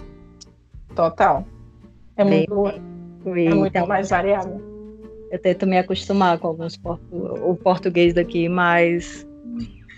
total. 0.95 1.45
É 2.15 2.23
bem 2.23 2.45
muito, 2.49 2.79
é 3.27 3.53
muito 3.53 3.67
então, 3.77 3.87
mais 3.87 4.09
variável 4.09 4.71
eu 5.31 5.39
tento 5.39 5.65
me 5.65 5.77
acostumar 5.77 6.37
com 6.37 6.47
alguns 6.47 6.77
portu... 6.77 7.03
o 7.11 7.55
português 7.55 8.13
daqui, 8.13 8.49
mas 8.49 9.25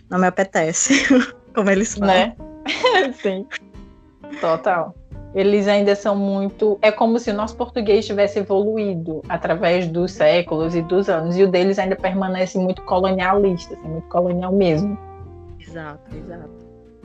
não 0.09 0.19
me 0.19 0.27
apetece, 0.27 0.93
como 1.55 1.69
eles 1.71 1.95
falam. 1.95 2.13
Né? 2.15 2.35
Sim. 3.13 3.45
Total. 4.39 4.95
Eles 5.33 5.67
ainda 5.67 5.95
são 5.95 6.15
muito. 6.15 6.77
É 6.83 6.91
como 6.91 7.17
se 7.17 7.31
o 7.31 7.33
nosso 7.33 7.57
português 7.57 8.05
tivesse 8.05 8.37
evoluído 8.37 9.23
através 9.27 9.87
dos 9.87 10.11
séculos 10.11 10.75
e 10.75 10.83
dos 10.83 11.09
anos, 11.09 11.35
e 11.35 11.43
o 11.43 11.49
deles 11.49 11.79
ainda 11.79 11.95
permanece 11.95 12.59
muito 12.59 12.83
colonialista, 12.83 13.73
assim, 13.73 13.87
muito 13.87 14.07
colonial 14.09 14.53
mesmo. 14.53 14.95
Exato, 15.59 16.15
exato. 16.15 16.62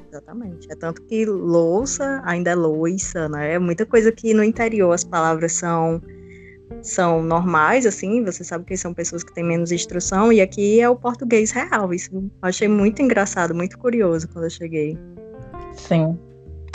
Exatamente. 0.08 0.70
É 0.70 0.74
tanto 0.74 1.02
que 1.02 1.24
louça 1.26 2.22
ainda 2.24 2.50
é 2.50 2.54
louça, 2.54 3.28
né? 3.28 3.54
É 3.54 3.58
muita 3.58 3.84
coisa 3.84 4.10
que 4.10 4.32
no 4.32 4.42
interior 4.42 4.92
as 4.92 5.04
palavras 5.04 5.52
são 5.52 6.00
são 6.82 7.22
normais, 7.22 7.86
assim, 7.86 8.22
você 8.22 8.44
sabe 8.44 8.64
que 8.64 8.76
são 8.76 8.92
pessoas 8.92 9.24
que 9.24 9.32
têm 9.34 9.42
menos 9.42 9.72
instrução, 9.72 10.30
e 10.30 10.40
aqui 10.40 10.80
é 10.80 10.88
o 10.88 10.94
português 10.94 11.50
real. 11.50 11.92
Isso 11.94 12.10
eu 12.14 12.30
achei 12.42 12.68
muito 12.68 13.00
engraçado, 13.00 13.54
muito 13.54 13.78
curioso 13.78 14.28
quando 14.28 14.44
eu 14.44 14.50
cheguei. 14.50 14.96
Sim. 15.72 16.18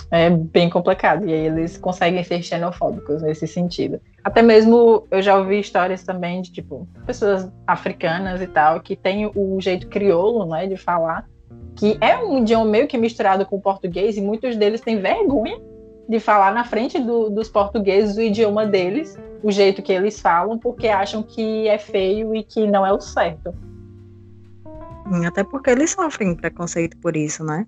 É 0.09 0.29
bem 0.29 0.69
complicado. 0.69 1.27
E 1.27 1.33
aí 1.33 1.45
eles 1.47 1.77
conseguem 1.77 2.23
ser 2.23 2.41
xenofóbicos 2.43 3.21
nesse 3.21 3.47
sentido. 3.47 3.99
Até 4.23 4.41
mesmo 4.41 5.07
eu 5.09 5.21
já 5.21 5.37
ouvi 5.37 5.59
histórias 5.59 6.03
também 6.03 6.41
de, 6.41 6.51
tipo, 6.51 6.87
pessoas 7.05 7.49
africanas 7.65 8.41
e 8.41 8.47
tal, 8.47 8.79
que 8.81 8.95
têm 8.95 9.31
o 9.33 9.59
jeito 9.59 9.87
crioulo, 9.87 10.45
né, 10.45 10.67
de 10.67 10.77
falar, 10.77 11.27
que 11.75 11.97
é 12.01 12.17
um 12.17 12.39
idioma 12.39 12.65
meio 12.65 12.87
que 12.87 12.97
misturado 12.97 13.45
com 13.45 13.57
o 13.57 13.61
português, 13.61 14.17
e 14.17 14.21
muitos 14.21 14.55
deles 14.55 14.81
têm 14.81 14.99
vergonha 14.99 15.59
de 16.07 16.19
falar 16.19 16.53
na 16.53 16.63
frente 16.63 16.99
do, 16.99 17.29
dos 17.29 17.49
portugueses 17.49 18.17
o 18.17 18.21
idioma 18.21 18.65
deles, 18.65 19.17
o 19.41 19.51
jeito 19.51 19.81
que 19.81 19.91
eles 19.91 20.19
falam, 20.19 20.57
porque 20.57 20.87
acham 20.87 21.23
que 21.23 21.67
é 21.67 21.77
feio 21.77 22.35
e 22.35 22.43
que 22.43 22.67
não 22.67 22.85
é 22.85 22.93
o 22.93 22.99
certo. 22.99 23.53
Até 25.25 25.43
porque 25.43 25.69
eles 25.69 25.91
sofrem 25.91 26.35
preconceito 26.35 26.97
por 26.97 27.15
isso, 27.15 27.43
né? 27.43 27.67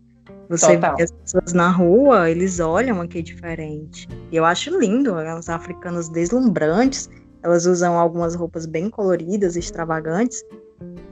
Você 0.50 0.76
Total. 0.76 0.96
vê 0.96 1.04
as 1.04 1.12
pessoas 1.12 1.54
na 1.54 1.70
rua, 1.70 2.30
eles 2.30 2.60
olham 2.60 3.02
aqui 3.02 3.22
diferente. 3.22 4.08
E 4.32 4.36
eu 4.36 4.46
acho 4.46 4.78
lindo, 4.80 5.16
as 5.16 5.50
africanas 5.50 6.08
deslumbrantes, 6.08 7.10
elas 7.44 7.66
usam 7.66 7.98
algumas 7.98 8.36
roupas 8.36 8.66
bem 8.66 8.90
coloridas, 8.90 9.56
extravagantes, 9.56 10.44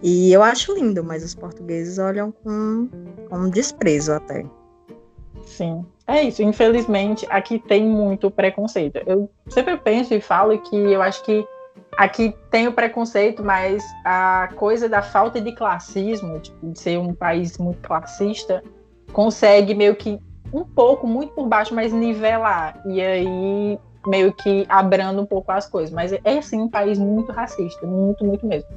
e 0.04 0.34
eu 0.34 0.44
acho 0.44 0.74
lindo, 0.74 1.02
mas 1.02 1.24
os 1.24 1.34
portugueses 1.34 1.98
olham 1.98 2.32
com, 2.32 2.90
com 3.30 3.50
desprezo 3.50 4.12
até. 4.12 4.46
Sim, 5.46 5.86
é 6.06 6.24
isso. 6.24 6.44
Infelizmente, 6.44 7.26
aqui 7.30 7.58
tem 7.58 7.86
muito 7.86 8.30
preconceito. 8.30 8.98
Eu 9.06 9.30
sempre 9.48 9.78
penso 9.78 10.14
e 10.14 10.20
falo 10.20 10.60
que 10.60 10.76
eu 10.76 11.02
acho 11.02 11.24
que 11.24 11.48
aqui 11.98 12.36
tem 12.52 12.68
o 12.68 12.74
preconceito, 12.74 13.44
mas 13.44 13.82
a 14.04 14.50
coisa 14.56 14.90
da 14.90 15.02
falta 15.02 15.40
de 15.40 15.54
classismo, 15.56 16.38
tipo, 16.40 16.72
de 16.72 16.80
ser 16.80 17.00
um 17.00 17.14
país 17.14 17.58
muito 17.58 17.80
classista, 17.88 18.62
consegue 19.14 19.74
meio 19.74 19.96
que 19.96 20.20
um 20.52 20.66
pouco, 20.66 21.08
muito 21.08 21.34
por 21.34 21.48
baixo, 21.48 21.74
mas 21.74 21.94
nivelar. 21.94 22.82
E 22.86 23.02
aí 23.02 23.80
meio 24.06 24.34
que 24.34 24.66
abrando 24.68 25.22
um 25.22 25.26
pouco 25.26 25.52
as 25.52 25.68
coisas. 25.68 25.94
Mas 25.94 26.12
é 26.12 26.42
sim 26.42 26.62
um 26.62 26.70
país 26.70 27.00
muito 27.00 27.32
racista, 27.32 27.86
muito, 27.88 28.26
muito 28.26 28.46
mesmo. 28.46 28.70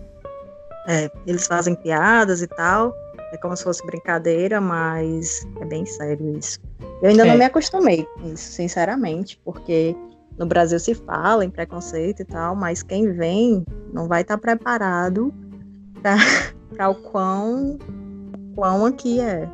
É, 0.87 1.11
eles 1.26 1.47
fazem 1.47 1.75
piadas 1.75 2.43
e 2.43 2.47
tal, 2.47 2.95
é 3.33 3.37
como 3.37 3.57
se 3.57 3.64
fosse 3.64 3.85
brincadeira, 3.85 4.61
mas 4.61 5.47
é 5.61 5.64
bem 5.64 5.85
sério 5.85 6.38
isso. 6.38 6.61
Eu 7.02 7.11
ainda 7.11 7.25
é. 7.25 7.26
não 7.26 7.37
me 7.37 7.45
acostumei 7.45 8.05
com 8.05 8.33
isso, 8.33 8.52
sinceramente, 8.52 9.40
porque 9.45 9.97
no 10.38 10.47
Brasil 10.47 10.78
se 10.78 10.95
fala 10.95 11.45
em 11.45 11.50
preconceito 11.50 12.21
e 12.21 12.25
tal, 12.25 12.55
mas 12.55 12.83
quem 12.83 13.12
vem 13.12 13.64
não 13.93 14.07
vai 14.07 14.23
estar 14.23 14.38
preparado 14.38 15.33
para 16.76 16.88
o 16.90 16.95
quão, 16.95 17.78
quão 18.55 18.87
aqui 18.87 19.21
é. 19.21 19.49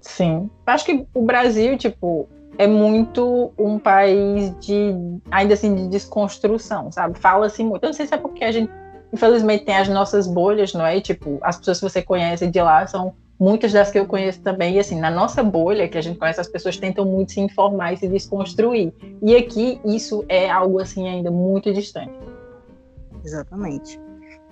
Sim. 0.00 0.50
Acho 0.66 0.84
que 0.84 1.06
o 1.14 1.22
Brasil, 1.22 1.78
tipo, 1.78 2.28
é 2.58 2.66
muito 2.66 3.52
um 3.58 3.78
país 3.78 4.54
de, 4.60 4.94
ainda 5.30 5.54
assim, 5.54 5.74
de 5.74 5.88
desconstrução, 5.88 6.92
sabe? 6.92 7.18
Fala-se 7.18 7.64
muito. 7.64 7.82
Eu 7.82 7.88
não 7.88 7.94
sei 7.94 8.06
se 8.06 8.14
é 8.14 8.18
porque 8.18 8.44
a 8.44 8.52
gente, 8.52 8.70
infelizmente, 9.14 9.64
tem 9.64 9.76
as 9.76 9.88
nossas 9.88 10.26
bolhas, 10.26 10.74
não 10.74 10.84
é? 10.84 10.98
E, 10.98 11.00
tipo, 11.00 11.38
as 11.40 11.56
pessoas 11.56 11.78
que 11.78 11.88
você 11.88 12.02
conhece 12.02 12.46
de 12.46 12.60
lá 12.60 12.86
são 12.86 13.14
muitas 13.40 13.72
das 13.72 13.90
que 13.90 13.98
eu 13.98 14.06
conheço 14.06 14.40
também. 14.42 14.74
E, 14.74 14.78
assim, 14.78 15.00
na 15.00 15.10
nossa 15.10 15.42
bolha, 15.42 15.88
que 15.88 15.96
a 15.96 16.02
gente 16.02 16.18
conhece, 16.18 16.40
as 16.40 16.48
pessoas 16.48 16.76
tentam 16.76 17.04
muito 17.04 17.32
se 17.32 17.40
informar 17.40 17.94
e 17.94 17.96
se 17.96 18.08
desconstruir. 18.08 18.92
E 19.22 19.34
aqui, 19.36 19.80
isso 19.84 20.24
é 20.28 20.50
algo, 20.50 20.80
assim, 20.80 21.08
ainda 21.08 21.30
muito 21.30 21.72
distante. 21.72 22.12
Exatamente. 23.24 23.98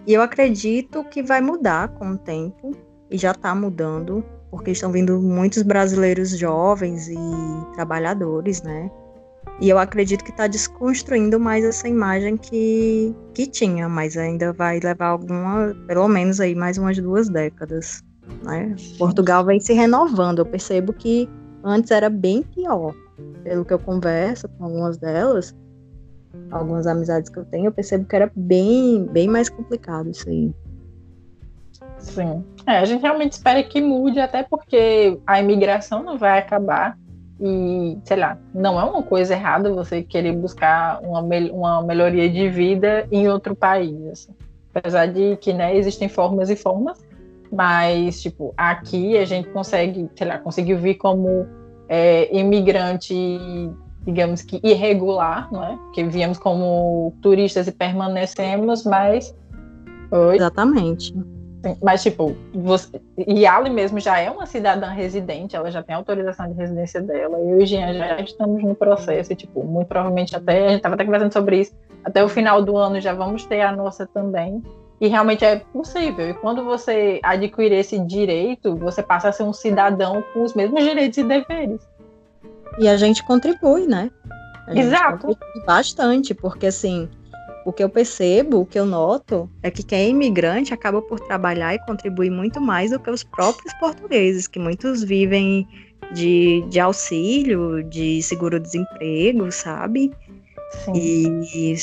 E 0.07 0.14
eu 0.14 0.23
acredito 0.23 1.04
que 1.04 1.23
vai 1.23 1.40
mudar 1.40 1.88
com 1.88 2.12
o 2.12 2.19
tempo, 2.19 2.73
e 3.11 3.19
já 3.19 3.33
está 3.33 3.54
mudando 3.54 4.25
porque 4.50 4.71
estão 4.71 4.90
vindo 4.90 5.21
muitos 5.21 5.62
brasileiros 5.62 6.31
jovens 6.37 7.09
e 7.09 7.16
trabalhadores, 7.75 8.62
né? 8.62 8.90
E 9.62 9.69
eu 9.69 9.78
acredito 9.78 10.25
que 10.25 10.33
está 10.33 10.49
desconstruindo 10.49 11.38
mais 11.38 11.64
essa 11.64 11.87
imagem 11.87 12.37
que, 12.37 13.14
que 13.33 13.47
tinha, 13.47 13.88
mas 13.88 14.16
ainda 14.16 14.52
vai 14.52 14.81
levar 14.81 15.07
alguma, 15.07 15.73
pelo 15.87 16.09
menos 16.09 16.40
aí 16.40 16.52
mais 16.52 16.78
umas 16.78 16.99
duas 16.99 17.28
décadas, 17.28 18.02
né? 18.42 18.75
Portugal 18.99 19.45
vem 19.45 19.61
se 19.61 19.73
renovando. 19.73 20.40
Eu 20.40 20.47
percebo 20.47 20.92
que 20.92 21.31
antes 21.62 21.92
era 21.92 22.11
bem 22.11 22.42
pior. 22.42 22.92
Pelo 23.45 23.64
que 23.64 23.73
eu 23.73 23.78
converso 23.78 24.49
com 24.49 24.64
algumas 24.64 24.99
delas, 24.99 25.54
algumas 26.50 26.88
amizades 26.88 27.31
que 27.31 27.38
eu 27.38 27.45
tenho, 27.45 27.66
eu 27.66 27.73
percebo 27.73 28.04
que 28.04 28.16
era 28.16 28.33
bem, 28.35 29.07
bem 29.12 29.28
mais 29.28 29.49
complicado 29.49 30.11
isso 30.11 30.28
aí. 30.28 30.52
Sim. 31.99 32.45
É, 32.66 32.78
a 32.78 32.85
gente 32.85 33.00
realmente 33.00 33.35
espera 33.35 33.62
que 33.62 33.81
mude, 33.81 34.19
até 34.19 34.42
porque 34.42 35.21
a 35.25 35.40
imigração 35.40 36.02
não 36.02 36.19
vai 36.19 36.40
acabar. 36.40 36.99
E, 37.45 37.99
sei 38.05 38.19
lá, 38.19 38.39
não 38.55 38.81
é 38.81 38.85
uma 38.85 39.03
coisa 39.03 39.35
errada 39.35 39.73
você 39.75 40.01
querer 40.01 40.33
buscar 40.33 41.01
uma, 41.03 41.21
uma 41.21 41.83
melhoria 41.83 42.31
de 42.31 42.49
vida 42.49 43.09
em 43.11 43.29
outro 43.29 43.57
país. 43.57 44.07
Assim. 44.07 44.33
Apesar 44.73 45.07
de 45.07 45.37
que 45.39 45.53
né, 45.53 45.77
existem 45.77 46.09
formas 46.09 46.51
e 46.51 46.55
formas, 46.57 47.05
mas, 47.51 48.23
tipo, 48.23 48.55
aqui 48.57 49.19
a 49.19 49.25
gente 49.25 49.49
consegue, 49.49 50.09
sei 50.15 50.27
lá, 50.27 50.39
conseguiu 50.39 50.79
vir 50.79 50.95
como 50.95 51.47
é, 51.89 52.35
imigrante, 52.35 53.15
digamos 54.07 54.43
que 54.43 54.61
irregular, 54.63 55.53
não 55.53 55.65
é? 55.65 55.77
Porque 55.77 56.05
viemos 56.05 56.39
como 56.39 57.13
turistas 57.21 57.67
e 57.67 57.73
permanecemos, 57.73 58.85
mas. 58.85 59.35
Oi? 60.13 60.37
Exatamente. 60.37 61.13
Mas, 61.83 62.02
tipo, 62.02 62.37
você... 62.52 63.00
Yali 63.28 63.71
mesmo 63.71 64.00
já 64.00 64.19
é 64.19 64.31
uma 64.31 64.47
cidadã 64.47 64.88
residente, 64.88 65.54
ela 65.54 65.71
já 65.71 65.83
tem 65.83 65.95
autorização 65.95 66.49
de 66.49 66.54
residência 66.54 67.00
dela. 67.00 67.38
Eu 67.38 67.61
e 67.61 67.62
o 67.62 67.66
Jean 67.66 67.95
já 67.95 68.21
estamos 68.21 68.62
no 68.62 68.75
processo, 68.75 69.33
e, 69.33 69.37
tipo, 69.37 69.62
muito 69.62 69.87
provavelmente 69.87 70.35
até, 70.35 70.66
a 70.66 70.69
gente 70.69 70.78
estava 70.78 70.95
até 70.95 71.04
conversando 71.04 71.33
sobre 71.33 71.61
isso, 71.61 71.73
até 72.04 72.25
o 72.25 72.28
final 72.28 72.62
do 72.62 72.76
ano 72.76 73.00
já 73.00 73.14
vamos 73.14 73.45
ter 73.45 73.61
a 73.61 73.71
nossa 73.71 74.07
também. 74.07 74.62
E 75.00 75.09
realmente 75.09 75.45
é 75.45 75.57
possível. 75.57 76.31
E 76.31 76.35
quando 76.35 76.64
você 76.64 77.19
adquirir 77.25 77.76
esse 77.76 77.99
direito, 77.99 78.76
você 78.76 79.02
passa 79.02 79.28
a 79.28 79.33
ser 79.33 79.42
um 79.42 79.52
cidadão 79.52 80.23
com 80.33 80.45
os 80.45 80.54
mesmos 80.54 80.83
direitos 80.85 81.19
e 81.19 81.25
deveres. 81.25 81.81
E 82.78 82.88
a 82.88 82.97
gente 82.97 83.25
contribui, 83.25 83.87
né? 83.87 84.11
A 84.66 84.75
Exato. 84.78 85.26
Contribui 85.26 85.64
bastante, 85.66 86.35
porque 86.35 86.66
assim, 86.66 87.09
o 87.64 87.73
que 87.73 87.83
eu 87.83 87.88
percebo, 87.88 88.61
o 88.61 88.66
que 88.66 88.78
eu 88.78 88.87
noto, 88.87 89.49
é 89.62 89.71
que 89.71 89.83
quem 89.83 89.99
é 89.99 90.09
imigrante 90.09 90.75
acaba 90.75 91.00
por 91.00 91.21
trabalhar 91.21 91.75
e 91.75 91.78
contribuir 91.87 92.31
muito 92.31 92.61
mais 92.61 92.90
do 92.90 92.99
que 92.99 93.11
os 93.11 93.23
próprios 93.23 93.73
portugueses, 93.75 94.47
que 94.47 94.59
muitos 94.59 95.02
vivem 95.02 95.66
de, 96.12 96.62
de 96.69 96.81
auxílio, 96.81 97.83
de 97.85 98.23
seguro-desemprego, 98.23 99.50
sabe? 99.50 100.12
Sim. 100.85 100.92
E 101.54 101.76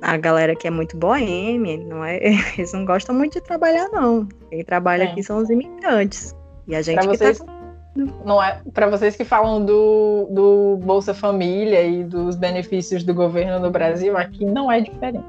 a 0.00 0.16
galera 0.16 0.54
que 0.54 0.66
é 0.66 0.70
muito 0.70 0.96
boêmia, 0.96 1.78
não 1.78 2.04
é? 2.04 2.18
Eles 2.58 2.72
não 2.72 2.84
gostam 2.84 3.14
muito 3.14 3.34
de 3.34 3.40
trabalhar, 3.40 3.88
não. 3.88 4.28
Quem 4.50 4.64
trabalha 4.64 5.04
é. 5.04 5.06
aqui 5.08 5.22
são 5.22 5.38
os 5.38 5.48
imigrantes. 5.48 6.34
E 6.66 6.74
a 6.74 6.82
gente 6.82 6.96
pra 6.96 7.12
que 7.12 7.18
tá 7.18 7.24
vocês... 7.24 7.38
tá 7.38 7.51
não 7.94 8.42
é 8.42 8.60
para 8.72 8.88
vocês 8.88 9.16
que 9.16 9.24
falam 9.24 9.64
do, 9.64 10.28
do 10.30 10.78
Bolsa 10.82 11.12
Família 11.12 11.82
e 11.84 12.04
dos 12.04 12.36
benefícios 12.36 13.04
do 13.04 13.12
governo 13.12 13.60
no 13.60 13.70
Brasil, 13.70 14.16
aqui 14.16 14.44
não 14.44 14.70
é 14.70 14.80
diferente. 14.80 15.24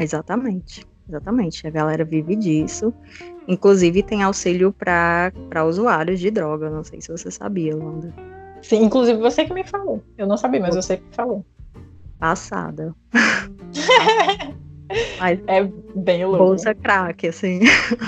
Exatamente, 0.00 0.84
exatamente. 1.08 1.66
A 1.66 1.70
galera 1.70 2.04
vive 2.04 2.34
disso. 2.34 2.92
Inclusive 3.46 4.02
tem 4.02 4.22
auxílio 4.22 4.72
para 4.72 5.32
usuários 5.64 6.18
de 6.18 6.30
droga. 6.30 6.68
Não 6.68 6.82
sei 6.82 7.00
se 7.00 7.10
você 7.10 7.30
sabia, 7.30 7.76
Landa. 7.76 8.12
Sim, 8.62 8.82
inclusive 8.84 9.20
você 9.20 9.44
que 9.44 9.54
me 9.54 9.64
falou. 9.64 10.02
Eu 10.18 10.26
não 10.26 10.36
sabia, 10.36 10.60
mas 10.60 10.74
você 10.74 10.96
que 10.96 11.14
falou. 11.14 11.44
Passada. 12.18 12.94
Mas 15.18 15.40
é 15.46 15.64
bem 15.94 16.24
louco. 16.24 16.44
Bolsa 16.44 16.74
crack, 16.74 17.26
assim. 17.28 17.60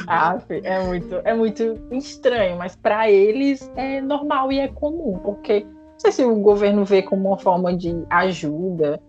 Ah, 0.07 0.41
é 0.51 0.83
muito, 0.87 1.15
é 1.25 1.35
muito 1.35 1.79
estranho, 1.91 2.57
mas 2.57 2.77
para 2.77 3.11
eles 3.11 3.71
é 3.77 4.01
normal 4.01 4.53
e 4.53 4.61
é 4.61 4.69
comum, 4.69 5.19
porque 5.19 5.61
não 5.65 5.99
sei 5.99 6.13
se 6.13 6.25
o 6.25 6.37
governo 6.37 6.85
vê 6.85 7.03
como 7.03 7.29
uma 7.29 7.39
forma 7.39 7.77
de 7.77 7.95
ajuda. 8.11 9.01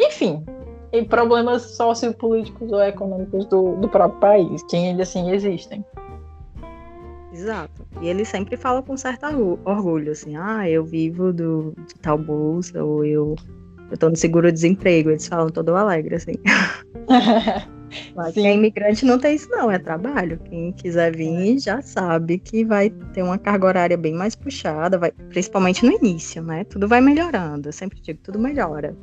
Enfim, 0.00 0.44
e 0.92 1.02
problemas 1.04 1.62
sociopolíticos 1.62 2.70
ou 2.70 2.82
econômicos 2.82 3.46
do, 3.46 3.76
do 3.76 3.88
próprio 3.88 4.20
país, 4.20 4.62
que 4.64 4.76
ainda 4.76 5.04
assim 5.04 5.30
existem. 5.30 5.84
Exato. 7.32 7.86
E 8.00 8.08
ele 8.08 8.24
sempre 8.24 8.56
fala 8.56 8.82
com 8.82 8.96
certo 8.96 9.24
orgulho, 9.64 10.12
assim, 10.12 10.36
ah, 10.36 10.68
eu 10.68 10.84
vivo 10.84 11.32
do, 11.32 11.72
de 11.86 11.94
tal 11.94 12.18
bolsa, 12.18 12.84
ou 12.84 13.04
eu, 13.04 13.34
eu 13.92 13.98
tô 13.98 14.08
no 14.08 14.16
seguro-desemprego. 14.16 15.10
Eles 15.10 15.28
falam 15.28 15.50
todo 15.50 15.76
alegre, 15.76 16.16
assim. 16.16 16.32
Mas 18.16 18.32
quem 18.32 18.46
é 18.46 18.54
imigrante 18.54 19.04
não 19.04 19.18
tem 19.18 19.36
isso, 19.36 19.50
não, 19.50 19.70
é 19.70 19.78
trabalho. 19.78 20.40
Quem 20.48 20.72
quiser 20.72 21.14
vir 21.14 21.58
já 21.58 21.82
sabe 21.82 22.38
que 22.38 22.64
vai 22.64 22.88
ter 23.12 23.22
uma 23.22 23.36
carga 23.36 23.66
horária 23.66 23.96
bem 23.98 24.14
mais 24.14 24.34
puxada, 24.34 24.96
vai, 24.96 25.12
principalmente 25.28 25.84
no 25.84 25.92
início, 25.92 26.42
né? 26.42 26.64
Tudo 26.64 26.88
vai 26.88 27.02
melhorando. 27.02 27.68
Eu 27.68 27.72
sempre 27.72 28.00
digo, 28.00 28.18
tudo 28.22 28.38
melhora. 28.38 28.96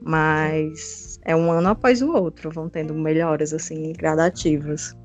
Mas 0.00 1.18
é 1.24 1.34
um 1.34 1.50
ano 1.50 1.70
após 1.70 2.00
o 2.02 2.12
outro, 2.12 2.50
vão 2.50 2.68
tendo 2.68 2.94
melhoras, 2.94 3.52
assim, 3.52 3.92
gradativas. 3.94 4.96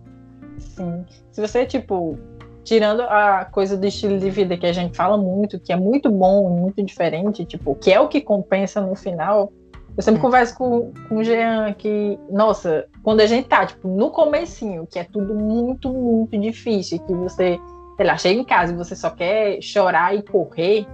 Sim. 0.60 1.04
Se 1.32 1.42
você, 1.42 1.66
tipo, 1.66 2.20
tirando 2.66 3.02
a 3.02 3.46
coisa 3.46 3.78
do 3.78 3.86
estilo 3.86 4.18
de 4.18 4.30
vida 4.30 4.58
que 4.58 4.66
a 4.66 4.74
gente 4.74 4.98
fala 4.98 5.16
muito, 5.16 5.60
que 5.60 5.72
é 5.72 5.76
muito 5.76 6.10
bom, 6.10 6.50
muito 6.50 6.84
diferente, 6.84 7.46
tipo, 7.46 7.76
que 7.76 7.94
é 7.94 8.00
o 8.00 8.08
que 8.08 8.20
compensa 8.20 8.82
no 8.82 8.96
final. 8.96 9.54
Eu 9.96 10.02
sempre 10.04 10.20
é. 10.20 10.22
converso 10.22 10.58
com, 10.58 10.92
com 11.08 11.18
o 11.18 11.24
Jean 11.24 11.72
que, 11.74 12.20
nossa, 12.30 12.86
quando 13.04 13.22
a 13.22 13.28
gente 13.28 13.48
tá, 13.48 13.68
tipo, 13.68 13.88
no 13.88 14.10
comecinho, 14.10 14.88
que 14.88 14.98
é 14.98 15.04
tudo 15.04 15.36
muito, 15.36 15.94
muito 15.94 16.38
difícil, 16.40 17.00
que 17.00 17.14
você, 17.14 17.60
sei 17.96 18.06
lá, 18.06 18.18
chega 18.18 18.42
em 18.42 18.44
casa 18.44 18.74
e 18.74 18.76
você 18.76 18.96
só 18.96 19.12
quer 19.12 19.62
chorar 19.62 20.16
e 20.16 20.24
correr, 20.24 20.88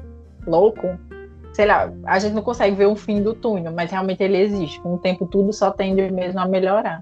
louco, 0.45 0.99
sei 1.53 1.65
lá, 1.65 1.89
a 2.05 2.19
gente 2.19 2.33
não 2.33 2.41
consegue 2.41 2.75
ver 2.75 2.87
o 2.87 2.97
fim 2.97 3.23
do 3.23 3.33
túnel, 3.33 3.71
mas 3.71 3.89
realmente 3.89 4.21
ele 4.21 4.37
existe. 4.37 4.79
Com 4.81 4.95
o 4.95 4.97
tempo 4.97 5.25
tudo 5.25 5.53
só 5.53 5.71
tende 5.71 6.11
mesmo 6.11 6.39
a 6.41 6.45
melhorar. 6.45 7.01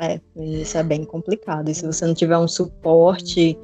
É, 0.00 0.18
isso 0.36 0.78
é 0.78 0.82
bem 0.82 1.04
complicado. 1.04 1.68
E 1.68 1.74
se 1.74 1.84
você 1.84 2.06
não 2.06 2.14
tiver 2.14 2.38
um 2.38 2.48
suporte 2.48 3.58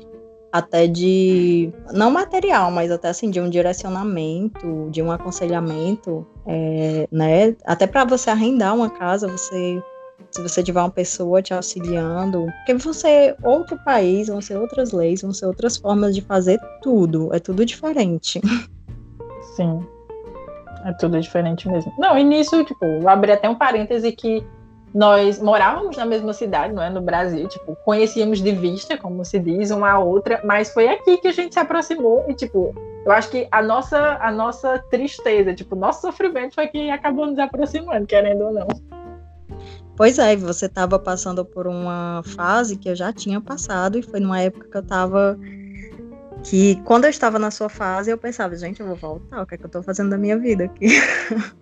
até 0.53 0.87
de 0.87 1.73
não 1.93 2.11
material, 2.11 2.71
mas 2.71 2.91
até 2.91 3.09
assim 3.09 3.31
de 3.31 3.41
um 3.41 3.49
direcionamento, 3.49 4.89
de 4.91 5.03
um 5.03 5.11
aconselhamento, 5.11 6.27
é, 6.47 7.09
né? 7.11 7.57
Até 7.65 7.87
para 7.87 8.05
você 8.05 8.31
arrendar 8.31 8.75
uma 8.75 8.91
casa, 8.91 9.27
você 9.27 9.83
se 10.31 10.43
você 10.43 10.63
tiver 10.63 10.81
uma 10.81 10.91
pessoa 10.91 11.41
te 11.41 11.55
auxiliando, 11.55 12.47
porque 12.59 12.75
você 12.75 13.35
outro 13.43 13.79
país, 13.85 14.29
vão 14.29 14.41
ser 14.41 14.59
outras 14.59 14.93
leis, 14.93 15.23
vão 15.23 15.33
ser 15.33 15.47
outras 15.47 15.79
formas 15.79 16.15
de 16.15 16.21
fazer 16.21 16.59
tudo, 16.83 17.35
é 17.35 17.39
tudo 17.39 17.65
diferente. 17.65 18.41
Sim. 19.57 19.81
É 20.85 20.93
tudo 20.93 21.19
diferente 21.19 21.69
mesmo. 21.69 21.93
Não, 21.99 22.19
e 22.19 22.23
nisso, 22.23 22.63
tipo, 22.65 23.01
vou 23.01 23.09
abrir 23.09 23.33
até 23.33 23.49
um 23.49 23.55
parêntese 23.55 24.13
que 24.13 24.45
nós 24.97 25.39
morávamos 25.39 25.95
na 25.95 26.07
mesma 26.07 26.33
cidade, 26.33 26.73
não 26.73 26.83
é? 26.83 26.89
No 26.89 27.03
Brasil, 27.03 27.47
tipo, 27.49 27.77
conhecíamos 27.85 28.41
de 28.41 28.51
vista, 28.51 28.97
como 28.97 29.23
se 29.27 29.39
diz, 29.39 29.71
uma 29.71 29.91
a 29.91 29.99
outra, 29.99 30.41
mas 30.43 30.73
foi 30.73 30.89
aqui 30.89 31.19
que 31.19 31.29
a 31.29 31.33
gente 31.33 31.53
se 31.53 31.61
aproximou 31.61 32.25
e, 32.27 32.33
tipo, 32.33 32.75
eu 33.05 33.13
acho 33.13 33.29
que 33.29 33.47
a 33.53 33.61
nossa, 33.61 34.17
a 34.19 34.33
nossa 34.33 34.79
tristeza, 34.91 35.53
tipo, 35.53 35.77
nosso 35.77 36.01
sofrimento 36.01 36.55
foi 36.55 36.69
que 36.69 36.89
acabou 36.89 37.27
nos 37.27 37.39
aproximando, 37.39 38.07
querendo 38.07 38.45
ou 38.45 38.55
não. 38.55 38.67
Pois 39.95 40.19
é, 40.19 40.35
você 40.35 40.65
estava 40.65 40.99
passando 40.99 41.45
por 41.45 41.67
uma 41.67 42.23
fase 42.35 42.79
que 42.79 42.89
eu 42.89 42.97
já 42.97 43.13
tinha 43.13 43.39
passado 43.39 43.99
e 43.99 44.03
foi 44.03 44.19
numa 44.19 44.41
época 44.41 44.67
que 44.71 44.77
eu 44.79 44.83
estava 44.83 45.39
que 46.43 46.81
quando 46.85 47.05
eu 47.05 47.11
estava 47.11 47.39
na 47.39 47.51
sua 47.51 47.69
fase 47.69 48.11
eu 48.11 48.17
pensava, 48.17 48.57
gente, 48.57 48.81
eu 48.81 48.87
vou 48.87 48.97
voltar, 48.97 49.43
o 49.43 49.47
que 49.47 49.57
é 49.57 49.59
que 49.59 49.65
eu 49.65 49.69
estou 49.69 49.83
fazendo 49.83 50.09
da 50.09 50.17
minha 50.17 50.39
vida 50.39 50.65
aqui? 50.65 50.87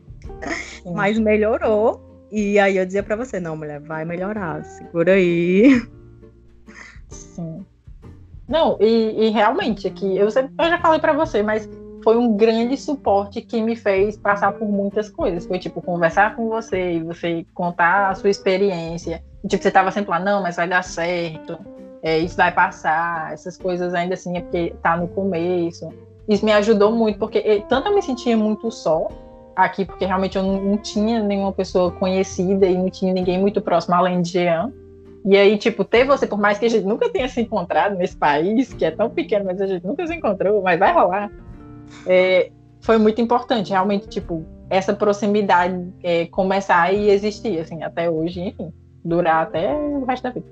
Mas 0.94 1.18
melhorou 1.18 2.13
e 2.34 2.58
aí 2.58 2.76
eu 2.76 2.84
dizia 2.84 3.02
para 3.02 3.16
você, 3.16 3.38
não, 3.38 3.56
mulher, 3.56 3.80
vai 3.80 4.04
melhorar, 4.04 4.64
segura 4.64 5.12
aí. 5.12 5.82
Sim. 7.08 7.64
Não, 8.48 8.76
e, 8.80 9.26
e 9.26 9.30
realmente 9.30 9.86
aqui, 9.86 10.16
eu, 10.16 10.30
sempre, 10.30 10.52
eu 10.58 10.68
já 10.68 10.78
falei 10.78 11.00
para 11.00 11.12
você, 11.12 11.42
mas 11.42 11.68
foi 12.02 12.18
um 12.18 12.36
grande 12.36 12.76
suporte 12.76 13.40
que 13.40 13.62
me 13.62 13.74
fez 13.74 14.16
passar 14.16 14.52
por 14.52 14.68
muitas 14.68 15.09
coisas. 15.09 15.46
Foi 15.46 15.59
tipo 15.59 15.80
conversar 15.80 16.37
com 16.37 16.48
você 16.48 16.94
e 16.94 17.02
você 17.02 17.46
contar 17.54 18.11
a 18.11 18.14
sua 18.14 18.28
experiência. 18.28 19.24
E, 19.42 19.48
tipo, 19.48 19.62
você 19.62 19.70
tava 19.70 19.90
sempre 19.90 20.11
lá, 20.11 20.18
não, 20.18 20.42
mas 20.42 20.56
vai 20.56 20.68
dar 20.68 20.82
certo, 20.82 21.59
é, 22.02 22.18
isso 22.18 22.37
vai 22.37 22.52
passar, 22.52 23.32
essas 23.32 23.56
coisas 23.56 23.94
ainda 23.94 24.12
assim 24.12 24.37
é 24.37 24.42
porque 24.42 24.74
tá 24.82 24.94
no 24.94 25.09
começo. 25.09 25.88
Isso 26.28 26.44
me 26.44 26.52
ajudou 26.52 26.92
muito, 26.92 27.18
porque 27.18 27.64
tanto 27.68 27.88
eu 27.88 27.94
me 27.94 28.02
sentia 28.02 28.37
muito 28.37 28.70
só, 28.70 29.09
aqui, 29.56 29.84
porque 29.84 30.04
realmente 30.04 30.36
eu 30.36 30.42
não, 30.42 30.62
não, 30.62 30.76
tinha 30.78 31.22
nenhuma 31.22 31.52
pessoa 31.52 31.90
conhecida 31.90 32.66
e 32.66 32.76
não 32.76 32.90
tinha 32.90 33.12
ninguém 33.12 33.40
muito 33.40 33.60
próximo 33.60 33.94
além 33.94 34.22
de 34.22 34.32
Jean. 34.32 34.72
E 35.24 35.36
aí, 35.36 35.56
tipo, 35.56 35.84
ter 35.84 36.04
você, 36.04 36.26
por 36.26 36.38
mais 36.38 36.58
que 36.58 36.66
a 36.66 36.68
gente 36.68 36.84
nunca 36.84 37.08
tenha 37.08 37.28
se 37.28 37.40
encontrado 37.40 37.96
nesse 37.96 38.16
país, 38.16 38.74
que 38.74 38.84
é 38.84 38.90
tão 38.90 39.08
pequeno, 39.08 39.46
mas 39.46 39.60
a 39.60 39.66
gente 39.66 39.86
nunca 39.86 40.06
se 40.06 40.14
encontrou, 40.14 40.62
mas 40.62 40.78
vai 40.78 40.92
rolar, 40.92 41.30
é, 42.06 42.50
foi 42.80 42.98
muito 42.98 43.20
importante, 43.22 43.70
realmente, 43.70 44.06
tipo, 44.06 44.44
essa 44.68 44.92
proximidade 44.92 45.92
é, 46.02 46.26
começar 46.26 46.92
e 46.92 47.08
existir, 47.08 47.58
assim, 47.58 47.82
até 47.82 48.10
hoje, 48.10 48.40
enfim, 48.40 48.70
durar 49.02 49.44
até 49.44 49.74
o 49.74 50.04
resto 50.04 50.24
da 50.24 50.30
vida. 50.30 50.46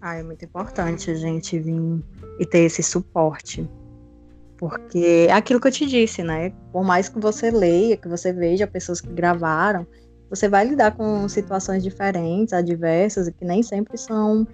Ah, 0.00 0.14
é 0.14 0.22
muito 0.22 0.44
importante 0.44 1.10
a 1.10 1.14
gente 1.14 1.58
vir 1.58 2.00
e 2.38 2.46
ter 2.46 2.60
esse 2.60 2.82
suporte 2.82 3.68
porque 4.58 5.26
é 5.28 5.32
aquilo 5.32 5.60
que 5.60 5.68
eu 5.68 5.72
te 5.72 5.86
disse, 5.86 6.22
né? 6.22 6.52
Por 6.72 6.84
mais 6.84 7.08
que 7.08 7.18
você 7.18 7.50
leia, 7.50 7.96
que 7.96 8.08
você 8.08 8.32
veja 8.32 8.66
pessoas 8.66 9.00
que 9.00 9.08
gravaram, 9.08 9.86
você 10.28 10.48
vai 10.48 10.66
lidar 10.66 10.96
com 10.96 11.28
situações 11.28 11.82
diferentes, 11.82 12.52
adversas, 12.52 13.28
e 13.28 13.32
que 13.32 13.44
nem 13.44 13.62
sempre 13.62 13.96
são, 13.96 14.46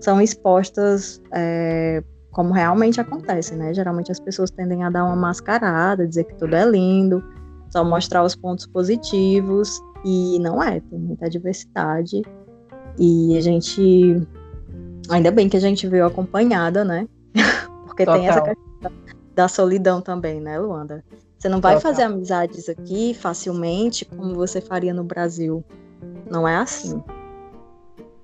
são 0.00 0.20
expostas 0.20 1.22
é, 1.32 2.02
como 2.32 2.52
realmente 2.52 3.00
acontece, 3.00 3.54
né? 3.54 3.72
Geralmente 3.72 4.10
as 4.10 4.20
pessoas 4.20 4.50
tendem 4.50 4.82
a 4.82 4.90
dar 4.90 5.04
uma 5.04 5.16
mascarada, 5.16 6.06
dizer 6.06 6.24
que 6.24 6.34
tudo 6.34 6.54
é 6.54 6.64
lindo, 6.64 7.22
só 7.70 7.84
mostrar 7.84 8.24
os 8.24 8.34
pontos 8.34 8.66
positivos, 8.66 9.80
e 10.04 10.38
não 10.40 10.62
é, 10.62 10.80
tem 10.80 10.98
muita 10.98 11.30
diversidade. 11.30 12.22
E 12.98 13.36
a 13.36 13.40
gente. 13.40 14.26
Ainda 15.08 15.30
bem 15.30 15.48
que 15.48 15.56
a 15.56 15.60
gente 15.60 15.86
veio 15.86 16.06
acompanhada, 16.06 16.84
né? 16.84 17.06
Porque 17.86 18.04
Total. 18.04 18.20
tem 18.20 18.28
essa 18.28 18.40
da 19.34 19.48
solidão 19.48 20.00
também, 20.00 20.40
né, 20.40 20.58
Luanda? 20.58 21.04
Você 21.38 21.48
não 21.48 21.60
vai 21.60 21.80
fazer 21.80 22.04
amizades 22.04 22.68
aqui 22.68 23.14
facilmente 23.14 24.04
como 24.04 24.32
você 24.32 24.60
faria 24.60 24.94
no 24.94 25.02
Brasil. 25.02 25.64
Não 26.30 26.46
é 26.46 26.54
assim. 26.54 27.02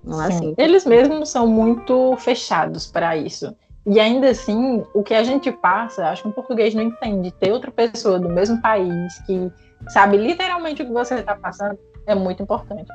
Não 0.05 0.23
é 0.23 0.31
Sim. 0.31 0.37
assim. 0.37 0.55
Eles 0.57 0.85
mesmos 0.85 1.29
são 1.29 1.45
muito 1.45 2.17
fechados 2.19 2.87
para 2.87 3.17
isso. 3.17 3.53
E 3.85 3.99
ainda 3.99 4.31
assim, 4.31 4.85
o 4.95 5.03
que 5.03 5.15
a 5.15 5.25
gente 5.25 5.51
passa, 5.51 6.09
acho 6.11 6.23
que 6.23 6.29
o 6.29 6.33
português 6.33 6.75
não 6.75 6.83
entende. 6.83 7.33
Ter 7.33 7.51
outra 7.51 7.73
pessoa 7.73 8.21
do 8.21 8.29
mesmo 8.29 8.63
país 8.63 9.19
que 9.27 9.51
sabe 9.89 10.17
literalmente 10.17 10.83
o 10.83 10.87
que 10.87 10.93
você 10.93 11.17
está 11.17 11.35
passando 11.35 11.77
é 12.07 12.15
muito 12.15 12.41
importante. 12.41 12.89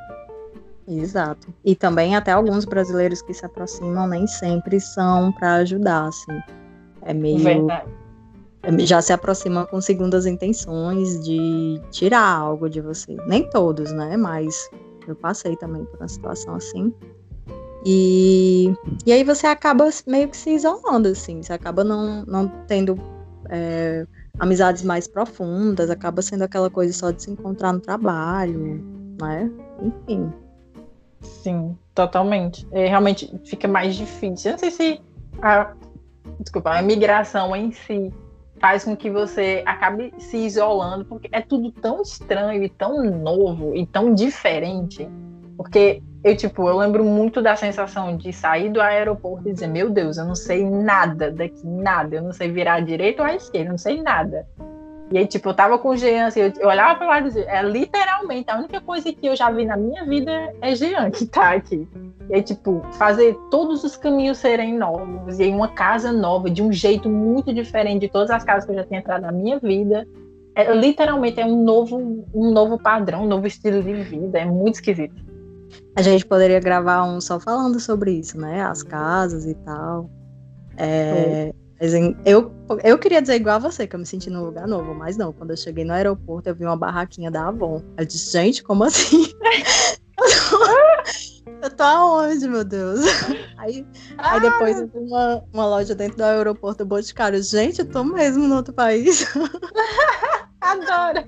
Exato. 0.87 1.53
E 1.65 1.75
também 1.75 2.15
até 2.15 2.31
alguns 2.31 2.63
brasileiros 2.63 3.21
que 3.21 3.33
se 3.33 3.45
aproximam 3.45 4.07
nem 4.07 4.25
sempre 4.25 4.79
são 4.79 5.33
para 5.33 5.55
ajudar, 5.55 6.07
assim. 6.07 6.39
É 7.01 7.13
meio 7.13 7.39
Verdade 7.39 8.02
já 8.79 9.01
se 9.01 9.11
aproxima 9.11 9.65
com 9.65 9.81
segundas 9.81 10.25
intenções 10.25 11.19
de 11.23 11.81
tirar 11.91 12.25
algo 12.25 12.69
de 12.69 12.79
você. 12.79 13.15
Nem 13.27 13.49
todos, 13.49 13.91
né? 13.91 14.15
Mas 14.15 14.69
eu 15.07 15.15
passei 15.15 15.55
também 15.55 15.83
por 15.85 15.99
uma 15.99 16.07
situação 16.07 16.55
assim. 16.55 16.93
E, 17.85 18.73
e 19.05 19.11
aí 19.11 19.23
você 19.23 19.45
acaba 19.47 19.89
meio 20.07 20.29
que 20.29 20.37
se 20.37 20.51
isolando, 20.51 21.09
assim. 21.09 21.41
Você 21.41 21.51
acaba 21.51 21.83
não, 21.83 22.23
não 22.25 22.47
tendo 22.65 22.97
é, 23.49 24.07
amizades 24.39 24.83
mais 24.83 25.07
profundas, 25.07 25.89
acaba 25.89 26.21
sendo 26.21 26.43
aquela 26.43 26.69
coisa 26.69 26.93
só 26.93 27.11
de 27.11 27.21
se 27.23 27.31
encontrar 27.31 27.73
no 27.73 27.81
trabalho, 27.81 28.81
né? 29.21 29.51
Enfim. 29.81 30.31
Sim, 31.19 31.77
totalmente. 31.93 32.65
É, 32.71 32.87
realmente 32.87 33.29
fica 33.43 33.67
mais 33.67 33.95
difícil. 33.95 34.51
Eu 34.51 34.53
não 34.53 34.59
sei 34.59 34.71
se 34.71 35.01
a, 35.41 35.73
desculpa, 36.39 36.77
a 36.77 36.81
migração 36.81 37.53
em 37.53 37.71
si 37.73 38.13
faz 38.63 38.85
com 38.85 38.95
que 38.95 39.09
você 39.09 39.61
acabe 39.65 40.13
se 40.17 40.37
isolando, 40.37 41.03
porque 41.03 41.27
é 41.33 41.41
tudo 41.41 41.69
tão 41.69 42.01
estranho 42.01 42.63
e 42.63 42.69
tão 42.69 43.03
novo 43.03 43.75
e 43.75 43.85
tão 43.85 44.15
diferente. 44.15 45.05
Porque 45.57 46.01
eu, 46.23 46.37
tipo, 46.37 46.69
eu 46.69 46.77
lembro 46.77 47.03
muito 47.03 47.41
da 47.41 47.57
sensação 47.57 48.15
de 48.15 48.31
sair 48.31 48.71
do 48.71 48.79
aeroporto 48.79 49.49
e 49.49 49.51
dizer, 49.51 49.67
meu 49.67 49.89
Deus, 49.89 50.17
eu 50.17 50.23
não 50.23 50.33
sei 50.33 50.63
nada 50.63 51.29
daqui, 51.29 51.67
nada, 51.67 52.15
eu 52.15 52.21
não 52.21 52.31
sei 52.31 52.49
virar 52.53 52.75
à 52.75 52.79
direita 52.79 53.21
ou 53.21 53.27
à 53.27 53.35
esquerda, 53.35 53.67
eu 53.67 53.71
não 53.71 53.77
sei 53.77 54.01
nada. 54.01 54.47
E 55.13 55.17
aí, 55.19 55.27
tipo, 55.27 55.49
eu 55.49 55.53
tava 55.53 55.77
com 55.77 55.89
o 55.89 55.95
Jean, 55.95 56.25
assim, 56.25 56.39
eu, 56.39 56.51
eu 56.59 56.67
olhava 56.67 56.95
para 56.97 57.07
lá 57.07 57.19
e 57.19 57.23
dizia, 57.25 57.45
é 57.47 57.61
literalmente, 57.61 58.49
a 58.49 58.57
única 58.57 58.81
coisa 58.81 59.13
que 59.13 59.27
eu 59.27 59.35
já 59.35 59.51
vi 59.51 59.63
na 59.63 59.77
minha 59.77 60.03
vida 60.03 60.51
é 60.59 60.75
Jean 60.75 61.11
que 61.11 61.27
tá 61.27 61.51
aqui. 61.51 61.87
E 62.27 62.33
aí, 62.33 62.41
tipo, 62.41 62.81
fazer 62.93 63.37
todos 63.51 63.83
os 63.83 63.95
caminhos 63.95 64.39
serem 64.39 64.75
novos, 64.75 65.37
e 65.37 65.43
aí 65.43 65.51
uma 65.51 65.67
casa 65.67 66.11
nova, 66.11 66.49
de 66.49 66.63
um 66.63 66.73
jeito 66.73 67.07
muito 67.07 67.53
diferente 67.53 67.99
de 67.99 68.09
todas 68.09 68.31
as 68.31 68.43
casas 68.43 68.65
que 68.65 68.71
eu 68.71 68.75
já 68.75 68.85
tinha 68.85 69.01
entrado 69.01 69.21
na 69.21 69.31
minha 69.31 69.59
vida. 69.59 70.07
É, 70.55 70.73
literalmente 70.73 71.39
é 71.39 71.45
um 71.45 71.63
novo, 71.63 72.25
um 72.33 72.51
novo 72.51 72.79
padrão, 72.79 73.25
um 73.25 73.27
novo 73.27 73.45
estilo 73.45 73.83
de 73.83 73.93
vida, 73.93 74.39
é 74.39 74.45
muito 74.45 74.75
esquisito. 74.75 75.23
A 75.95 76.01
gente 76.01 76.25
poderia 76.25 76.59
gravar 76.59 77.03
um 77.03 77.21
só 77.21 77.39
falando 77.39 77.79
sobre 77.79 78.13
isso, 78.13 78.35
né? 78.39 78.63
As 78.63 78.81
casas 78.81 79.45
e 79.45 79.53
tal. 79.53 80.09
É, 80.75 81.53
mas 81.83 81.93
eu, 82.25 82.49
eu 82.81 82.97
queria 82.97 83.21
dizer 83.21 83.35
igual 83.35 83.57
a 83.57 83.59
você, 83.59 83.85
que 83.85 83.93
eu 83.93 83.99
me 83.99 84.05
senti 84.05 84.29
num 84.29 84.45
lugar 84.45 84.65
novo, 84.65 84.95
mas 84.95 85.17
não. 85.17 85.33
Quando 85.33 85.49
eu 85.49 85.57
cheguei 85.57 85.83
no 85.83 85.91
aeroporto, 85.91 86.47
eu 86.47 86.55
vi 86.55 86.63
uma 86.63 86.77
barraquinha 86.77 87.29
da 87.29 87.49
Avon. 87.49 87.83
Eu 87.97 88.05
disse, 88.05 88.31
gente, 88.31 88.63
como 88.63 88.85
assim? 88.85 89.33
eu 91.61 91.69
tô 91.69 91.83
aonde, 91.83 92.47
meu 92.47 92.63
Deus? 92.63 93.01
Aí, 93.57 93.85
aí 94.17 94.39
depois 94.39 94.79
eu 94.79 94.87
vi 94.87 94.97
uma, 94.97 95.43
uma 95.51 95.65
loja 95.65 95.93
dentro 95.93 96.17
do 96.17 96.23
aeroporto 96.23 96.85
Boticário. 96.85 97.43
Gente, 97.43 97.79
eu 97.79 97.85
tô 97.85 98.05
mesmo 98.05 98.47
no 98.47 98.55
outro 98.55 98.73
país. 98.73 99.27
Adoro. 100.61 101.27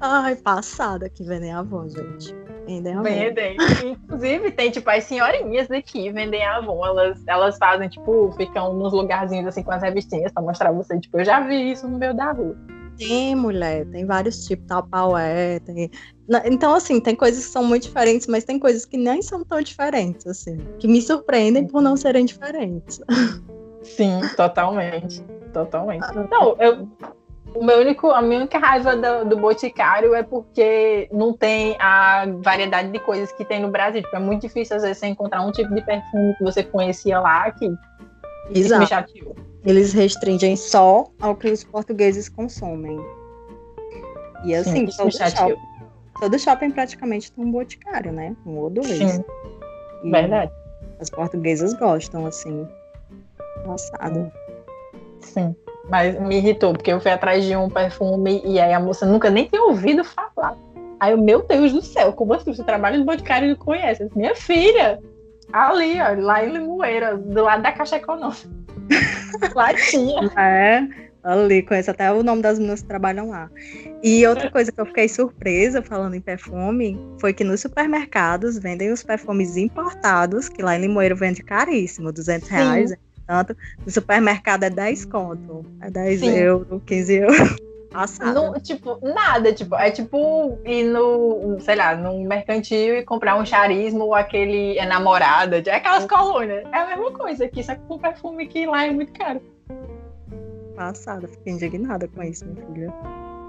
Ai, 0.00 0.34
passada 0.34 1.08
que 1.08 1.22
vendem 1.22 1.52
Avon, 1.52 1.88
gente. 1.88 2.34
Vendem 2.66 2.94
Avon. 2.94 3.02
Vendem. 3.02 3.56
Inclusive, 3.84 4.50
tem, 4.52 4.70
tipo, 4.70 4.88
as 4.90 5.04
senhorinhas 5.04 5.68
daqui 5.68 6.10
vendem 6.10 6.44
Avon. 6.44 6.84
Elas, 6.84 7.22
elas 7.26 7.58
fazem, 7.58 7.88
tipo, 7.88 8.32
ficam 8.32 8.74
nos 8.74 8.92
lugarzinhos 8.92 9.46
assim 9.46 9.62
com 9.62 9.72
as 9.72 9.82
revistinhas 9.82 10.32
pra 10.32 10.42
mostrar 10.42 10.72
você. 10.72 10.98
Tipo, 10.98 11.18
eu 11.18 11.24
já 11.24 11.40
vi 11.40 11.72
isso 11.72 11.86
no 11.88 11.98
meio 11.98 12.14
da 12.14 12.32
rua. 12.32 12.56
Tem, 12.96 13.34
mulher, 13.34 13.84
tem 13.86 14.06
vários 14.06 14.46
tipos, 14.46 14.66
tal 14.68 14.86
paué, 14.86 15.58
tem. 15.60 15.90
Então, 16.44 16.74
assim, 16.74 17.00
tem 17.00 17.16
coisas 17.16 17.44
que 17.44 17.50
são 17.50 17.64
muito 17.64 17.82
diferentes, 17.82 18.28
mas 18.28 18.44
tem 18.44 18.58
coisas 18.58 18.84
que 18.84 18.96
nem 18.96 19.20
são 19.20 19.44
tão 19.44 19.60
diferentes, 19.60 20.26
assim, 20.26 20.56
que 20.78 20.86
me 20.86 21.02
surpreendem 21.02 21.66
por 21.66 21.82
não 21.82 21.96
serem 21.96 22.24
diferentes. 22.24 23.00
Sim, 23.82 24.20
totalmente. 24.36 25.22
Totalmente. 25.52 26.06
Não, 26.30 26.56
eu. 26.58 26.88
O 27.54 27.64
meu 27.64 27.78
único, 27.78 28.10
a 28.10 28.20
minha 28.20 28.40
única 28.40 28.58
raiva 28.58 28.96
do, 28.96 29.28
do 29.28 29.36
Boticário 29.36 30.12
é 30.14 30.24
porque 30.24 31.08
não 31.12 31.32
tem 31.32 31.76
a 31.78 32.26
variedade 32.42 32.90
de 32.90 32.98
coisas 32.98 33.30
que 33.32 33.44
tem 33.44 33.60
no 33.60 33.70
Brasil. 33.70 34.02
Tipo, 34.02 34.16
é 34.16 34.18
muito 34.18 34.42
difícil, 34.42 34.76
às 34.76 34.82
vezes, 34.82 34.98
você 34.98 35.06
encontrar 35.06 35.40
um 35.42 35.52
tipo 35.52 35.72
de 35.72 35.80
perfume 35.82 36.34
que 36.36 36.42
você 36.42 36.64
conhecia 36.64 37.20
lá 37.20 37.50
que 37.52 37.66
isso 37.66 38.76
me 38.76 38.84
Exato. 38.84 38.88
chateou. 38.88 39.36
Eles 39.64 39.92
restringem 39.92 40.56
só 40.56 41.06
ao 41.20 41.36
que 41.36 41.48
os 41.48 41.62
portugueses 41.62 42.28
consomem. 42.28 42.98
E 44.44 44.54
assim, 44.54 44.90
Sim, 44.90 44.96
todo, 44.96 45.12
shopping, 45.12 45.56
todo 46.20 46.38
shopping 46.38 46.70
praticamente 46.72 47.32
tem 47.32 47.44
um 47.44 47.50
boticário, 47.50 48.12
né? 48.12 48.36
Um 48.44 48.58
ou 48.58 48.68
dois. 48.68 48.88
Sim, 48.88 49.24
E 50.02 50.10
verdade. 50.10 50.52
As 51.00 51.08
portuguesas 51.08 51.72
gostam, 51.74 52.26
assim. 52.26 52.68
Passada. 53.64 54.30
Sim. 55.20 55.56
Mas 55.88 56.18
me 56.20 56.36
irritou, 56.36 56.72
porque 56.72 56.92
eu 56.92 57.00
fui 57.00 57.10
atrás 57.10 57.44
de 57.44 57.54
um 57.56 57.68
perfume 57.68 58.42
e 58.44 58.58
aí 58.58 58.72
a 58.72 58.80
moça 58.80 59.04
nunca 59.04 59.30
nem 59.30 59.46
tinha 59.46 59.62
ouvido 59.62 60.02
falar. 60.04 60.56
Aí 60.98 61.12
eu, 61.12 61.18
meu 61.18 61.42
Deus 61.42 61.72
do 61.72 61.82
céu, 61.82 62.12
como 62.12 62.32
assim? 62.34 62.54
Você 62.54 62.64
trabalha 62.64 62.98
no 62.98 63.04
Boticário 63.04 63.46
e 63.46 63.50
não 63.50 63.56
conhece? 63.56 64.08
Minha 64.14 64.34
filha, 64.34 64.98
ali, 65.52 66.00
ó, 66.00 66.20
lá 66.20 66.44
em 66.44 66.52
Limoeira, 66.52 67.16
do 67.16 67.42
lado 67.42 67.62
da 67.62 67.72
Caixa 67.72 67.96
Econômica. 67.96 68.48
lá 69.54 69.74
tinha. 69.74 70.30
É, 70.36 70.86
ali, 71.22 71.62
conheço 71.62 71.90
até 71.90 72.12
o 72.12 72.22
nome 72.22 72.42
das 72.42 72.58
meninas 72.58 72.82
que 72.82 72.88
trabalham 72.88 73.30
lá. 73.30 73.50
E 74.02 74.26
outra 74.26 74.50
coisa 74.50 74.70
que 74.70 74.80
eu 74.80 74.86
fiquei 74.86 75.08
surpresa 75.08 75.82
falando 75.82 76.14
em 76.14 76.20
perfume 76.20 76.98
foi 77.18 77.32
que 77.32 77.44
nos 77.44 77.60
supermercados 77.60 78.58
vendem 78.58 78.92
os 78.92 79.02
perfumes 79.02 79.56
importados, 79.56 80.48
que 80.48 80.62
lá 80.62 80.76
em 80.76 80.82
Limoeiro 80.82 81.16
vende 81.16 81.42
caríssimo, 81.42 82.12
200 82.12 82.48
Sim. 82.48 82.54
reais. 82.54 82.90
né? 82.90 82.96
Tanto, 83.26 83.56
no 83.84 83.90
supermercado 83.90 84.64
é 84.64 84.70
10 84.70 85.04
conto, 85.06 85.64
é 85.80 85.90
10 85.90 86.20
Sim. 86.20 86.30
euros, 86.30 86.82
15 86.84 87.14
euros. 87.14 87.36
Passada. 87.94 88.32
Não, 88.32 88.52
tipo, 88.54 88.98
nada, 89.00 89.52
tipo, 89.52 89.76
é 89.76 89.88
tipo 89.88 90.58
ir 90.64 90.82
no, 90.82 91.56
sei 91.60 91.76
lá, 91.76 91.94
num 91.94 92.26
mercantil 92.26 92.96
e 92.96 93.04
comprar 93.04 93.36
um 93.36 93.46
charismo 93.46 94.06
ou 94.06 94.14
aquele 94.14 94.76
é 94.76 94.84
namorada, 94.84 95.62
é 95.64 95.76
aquelas 95.76 96.04
colônias. 96.04 96.64
É 96.72 96.76
a 96.76 96.86
mesma 96.88 97.12
coisa 97.12 97.44
aqui, 97.44 97.62
só 97.62 97.76
que 97.76 97.82
com 97.82 97.96
perfume 97.96 98.48
que 98.48 98.66
lá 98.66 98.84
é 98.84 98.90
muito 98.90 99.12
caro. 99.12 99.40
Passada, 100.74 101.28
fiquei 101.28 101.52
indignada 101.52 102.08
com 102.08 102.20
isso, 102.24 102.44
minha 102.44 102.66
filha. 102.66 102.92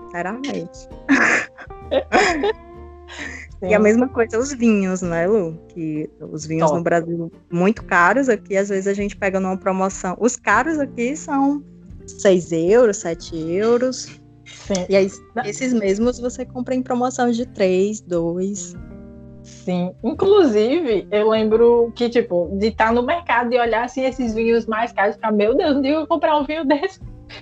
Sinceramente. 0.05 0.89
E 3.61 3.73
a 3.73 3.79
mesma 3.79 4.07
coisa 4.07 4.37
os 4.37 4.53
vinhos, 4.53 5.01
né, 5.01 5.27
Lu? 5.27 5.57
Que 5.69 6.09
os 6.19 6.45
vinhos 6.45 6.67
Top. 6.67 6.77
no 6.77 6.83
Brasil 6.83 7.31
muito 7.51 7.83
caros 7.83 8.29
aqui, 8.29 8.55
às 8.57 8.69
vezes 8.69 8.87
a 8.87 8.93
gente 8.93 9.15
pega 9.15 9.39
numa 9.39 9.57
promoção. 9.57 10.15
Os 10.19 10.35
caros 10.35 10.79
aqui 10.79 11.15
são 11.15 11.63
6 12.05 12.51
euros, 12.51 12.97
7 12.97 13.35
euros. 13.51 14.19
Sim, 14.45 14.85
E 14.89 14.95
aí, 14.95 15.09
esses 15.45 15.73
mesmos 15.73 16.19
você 16.19 16.45
compra 16.45 16.75
em 16.75 16.83
promoção 16.83 17.31
de 17.31 17.45
3, 17.47 18.01
2. 18.01 18.75
sim. 19.43 19.91
Inclusive, 20.03 21.07
eu 21.11 21.29
lembro 21.29 21.91
que, 21.95 22.09
tipo, 22.09 22.49
de 22.59 22.67
estar 22.67 22.93
no 22.93 23.01
mercado 23.03 23.53
e 23.53 23.59
olhar 23.59 23.85
assim 23.85 24.03
esses 24.03 24.33
vinhos 24.33 24.65
mais 24.67 24.91
caros 24.91 25.15
ficar, 25.15 25.31
meu 25.31 25.55
Deus, 25.55 25.75
não 25.75 25.85
eu 25.85 25.99
vou 25.99 26.07
comprar 26.07 26.37
um 26.37 26.45
vinho 26.45 26.65
desse. 26.67 26.99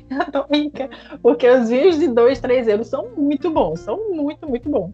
Eu 0.10 0.32
tô 0.32 0.46
rica. 0.54 0.90
Porque 1.22 1.48
os 1.50 1.70
vinhos 1.70 2.00
de 2.00 2.08
2, 2.08 2.40
3 2.40 2.68
euros 2.70 2.88
são 2.88 3.10
muito 3.18 3.52
bons. 3.52 3.82
São 3.82 4.10
muito, 4.12 4.48
muito 4.48 4.70
bons. 4.70 4.94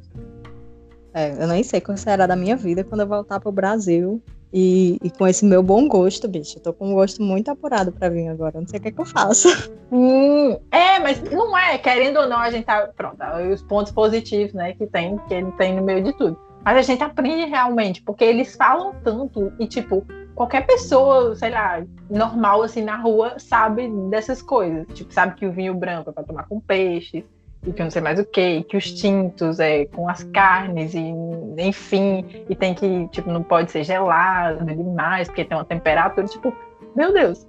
É, 1.13 1.43
eu 1.43 1.47
nem 1.47 1.63
sei 1.63 1.81
qual 1.81 1.97
será 1.97 2.27
da 2.27 2.35
minha 2.35 2.55
vida 2.55 2.83
quando 2.83 3.01
eu 3.01 3.07
voltar 3.07 3.39
pro 3.39 3.51
Brasil. 3.51 4.21
E, 4.51 4.97
e 5.03 5.11
com 5.11 5.27
esse 5.27 5.45
meu 5.45 5.61
bom 5.61 5.87
gosto, 5.87 6.27
bicho. 6.27 6.57
Eu 6.57 6.63
tô 6.63 6.73
com 6.73 6.89
um 6.89 6.93
gosto 6.95 7.21
muito 7.21 7.49
apurado 7.49 7.91
pra 7.91 8.09
vinho 8.09 8.31
agora. 8.31 8.57
eu 8.57 8.61
Não 8.61 8.67
sei 8.67 8.79
o 8.79 8.81
que, 8.81 8.87
é 8.87 8.91
que 8.91 8.99
eu 8.99 9.05
faço. 9.05 9.47
Hum, 9.91 10.57
é, 10.71 10.99
mas 10.99 11.21
não 11.31 11.57
é, 11.57 11.77
querendo 11.77 12.19
ou 12.19 12.27
não, 12.27 12.37
a 12.37 12.49
gente 12.49 12.65
tá. 12.65 12.89
Pronto, 12.95 13.21
aí 13.21 13.51
os 13.51 13.61
pontos 13.61 13.91
positivos, 13.91 14.53
né, 14.53 14.73
que 14.73 14.87
tem, 14.87 15.17
que 15.27 15.33
ele 15.33 15.51
tem 15.53 15.75
no 15.75 15.83
meio 15.83 16.03
de 16.03 16.13
tudo. 16.13 16.39
Mas 16.63 16.77
a 16.77 16.81
gente 16.81 17.03
aprende 17.03 17.45
realmente, 17.45 18.01
porque 18.01 18.23
eles 18.23 18.55
falam 18.55 18.93
tanto 19.03 19.51
e, 19.59 19.67
tipo, 19.67 20.05
qualquer 20.35 20.65
pessoa, 20.65 21.35
sei 21.35 21.49
lá, 21.49 21.83
normal 22.09 22.61
assim 22.63 22.83
na 22.83 22.97
rua 22.97 23.35
sabe 23.37 23.89
dessas 24.09 24.41
coisas. 24.41 24.85
Tipo, 24.93 25.13
sabe 25.13 25.35
que 25.35 25.45
o 25.45 25.51
vinho 25.51 25.73
branco 25.73 26.09
é 26.09 26.13
pra 26.13 26.23
tomar 26.23 26.47
com 26.47 26.59
peixes, 26.59 27.23
e 27.65 27.73
que 27.73 27.81
eu 27.81 27.85
não 27.85 27.91
sei 27.91 28.01
mais 28.01 28.17
o 28.19 28.25
que, 28.25 28.63
que 28.63 28.77
os 28.77 28.91
tintos 28.93 29.59
é 29.59 29.85
com 29.85 30.07
as 30.09 30.23
carnes, 30.23 30.93
e 30.93 31.13
enfim, 31.57 32.25
e 32.49 32.55
tem 32.55 32.73
que, 32.73 33.07
tipo, 33.09 33.29
não 33.31 33.43
pode 33.43 33.71
ser 33.71 33.83
gelado 33.83 34.63
demais, 34.65 35.27
porque 35.27 35.43
tem 35.43 35.57
uma 35.57 35.65
temperatura, 35.65 36.25
tipo, 36.27 36.53
meu 36.95 37.11
Deus. 37.13 37.45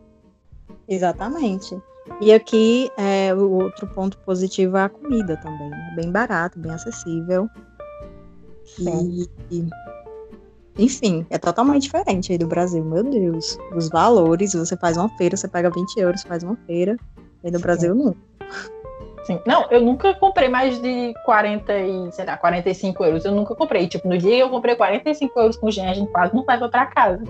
Exatamente. 0.89 1.79
E 2.21 2.33
aqui, 2.33 2.91
é, 2.99 3.33
o 3.35 3.51
outro 3.51 3.87
ponto 3.87 4.19
positivo 4.19 4.77
é 4.77 4.83
a 4.83 4.89
comida 4.89 5.37
também. 5.37 5.71
né? 5.71 5.93
Bem 5.97 6.11
barato, 6.11 6.59
bem 6.59 6.73
acessível. 6.73 7.49
E, 8.79 9.29
e- 9.51 9.69
enfim, 10.79 11.27
é 11.31 11.39
totalmente 11.39 11.83
diferente 11.83 12.33
aí 12.33 12.39
do 12.39 12.47
Brasil, 12.47 12.85
meu 12.85 13.05
Deus. 13.05 13.59
Os 13.77 13.89
valores, 13.89 14.55
você 14.55 14.77
faz 14.77 14.97
uma 14.97 15.09
feira, 15.17 15.37
você 15.37 15.47
paga 15.47 15.71
20 15.71 15.97
euros, 15.99 16.23
faz 16.23 16.43
uma 16.43 16.57
feira. 16.67 16.97
Aí 17.45 17.51
no. 17.51 17.61
Brasil, 17.61 17.95
não. 17.95 18.15
Sim. 19.25 19.41
Não, 19.47 19.67
eu 19.71 19.81
nunca 19.81 20.15
comprei 20.15 20.49
mais 20.49 20.81
de 20.81 21.15
40 21.25 21.79
e, 21.79 22.13
sei 22.13 22.25
lá, 22.25 22.37
45 22.37 23.05
euros. 23.05 23.25
Eu 23.25 23.33
nunca 23.33 23.55
comprei. 23.55 23.87
Tipo, 23.87 24.09
no 24.09 24.17
dia 24.17 24.37
que 24.37 24.43
eu 24.43 24.51
comprei 24.51 24.75
45 24.75 25.39
euros 25.39 25.57
com 25.57 25.71
gin, 25.71 25.87
a 25.87 25.95
gente 25.95 26.11
quase 26.11 26.35
não 26.35 26.45
leva 26.47 26.69
pra 26.69 26.87
casa. 26.87 27.23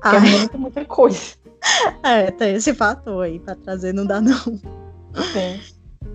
Porque 0.00 0.16
é 0.16 0.20
muita, 0.20 0.58
muita 0.58 0.84
coisa. 0.84 1.34
é, 2.02 2.30
tem 2.30 2.54
esse 2.54 2.74
fator 2.74 3.24
aí 3.24 3.38
pra 3.38 3.54
trazer, 3.54 3.92
não 3.92 4.06
dá 4.06 4.20
não. 4.20 4.38
Sim. 4.38 5.60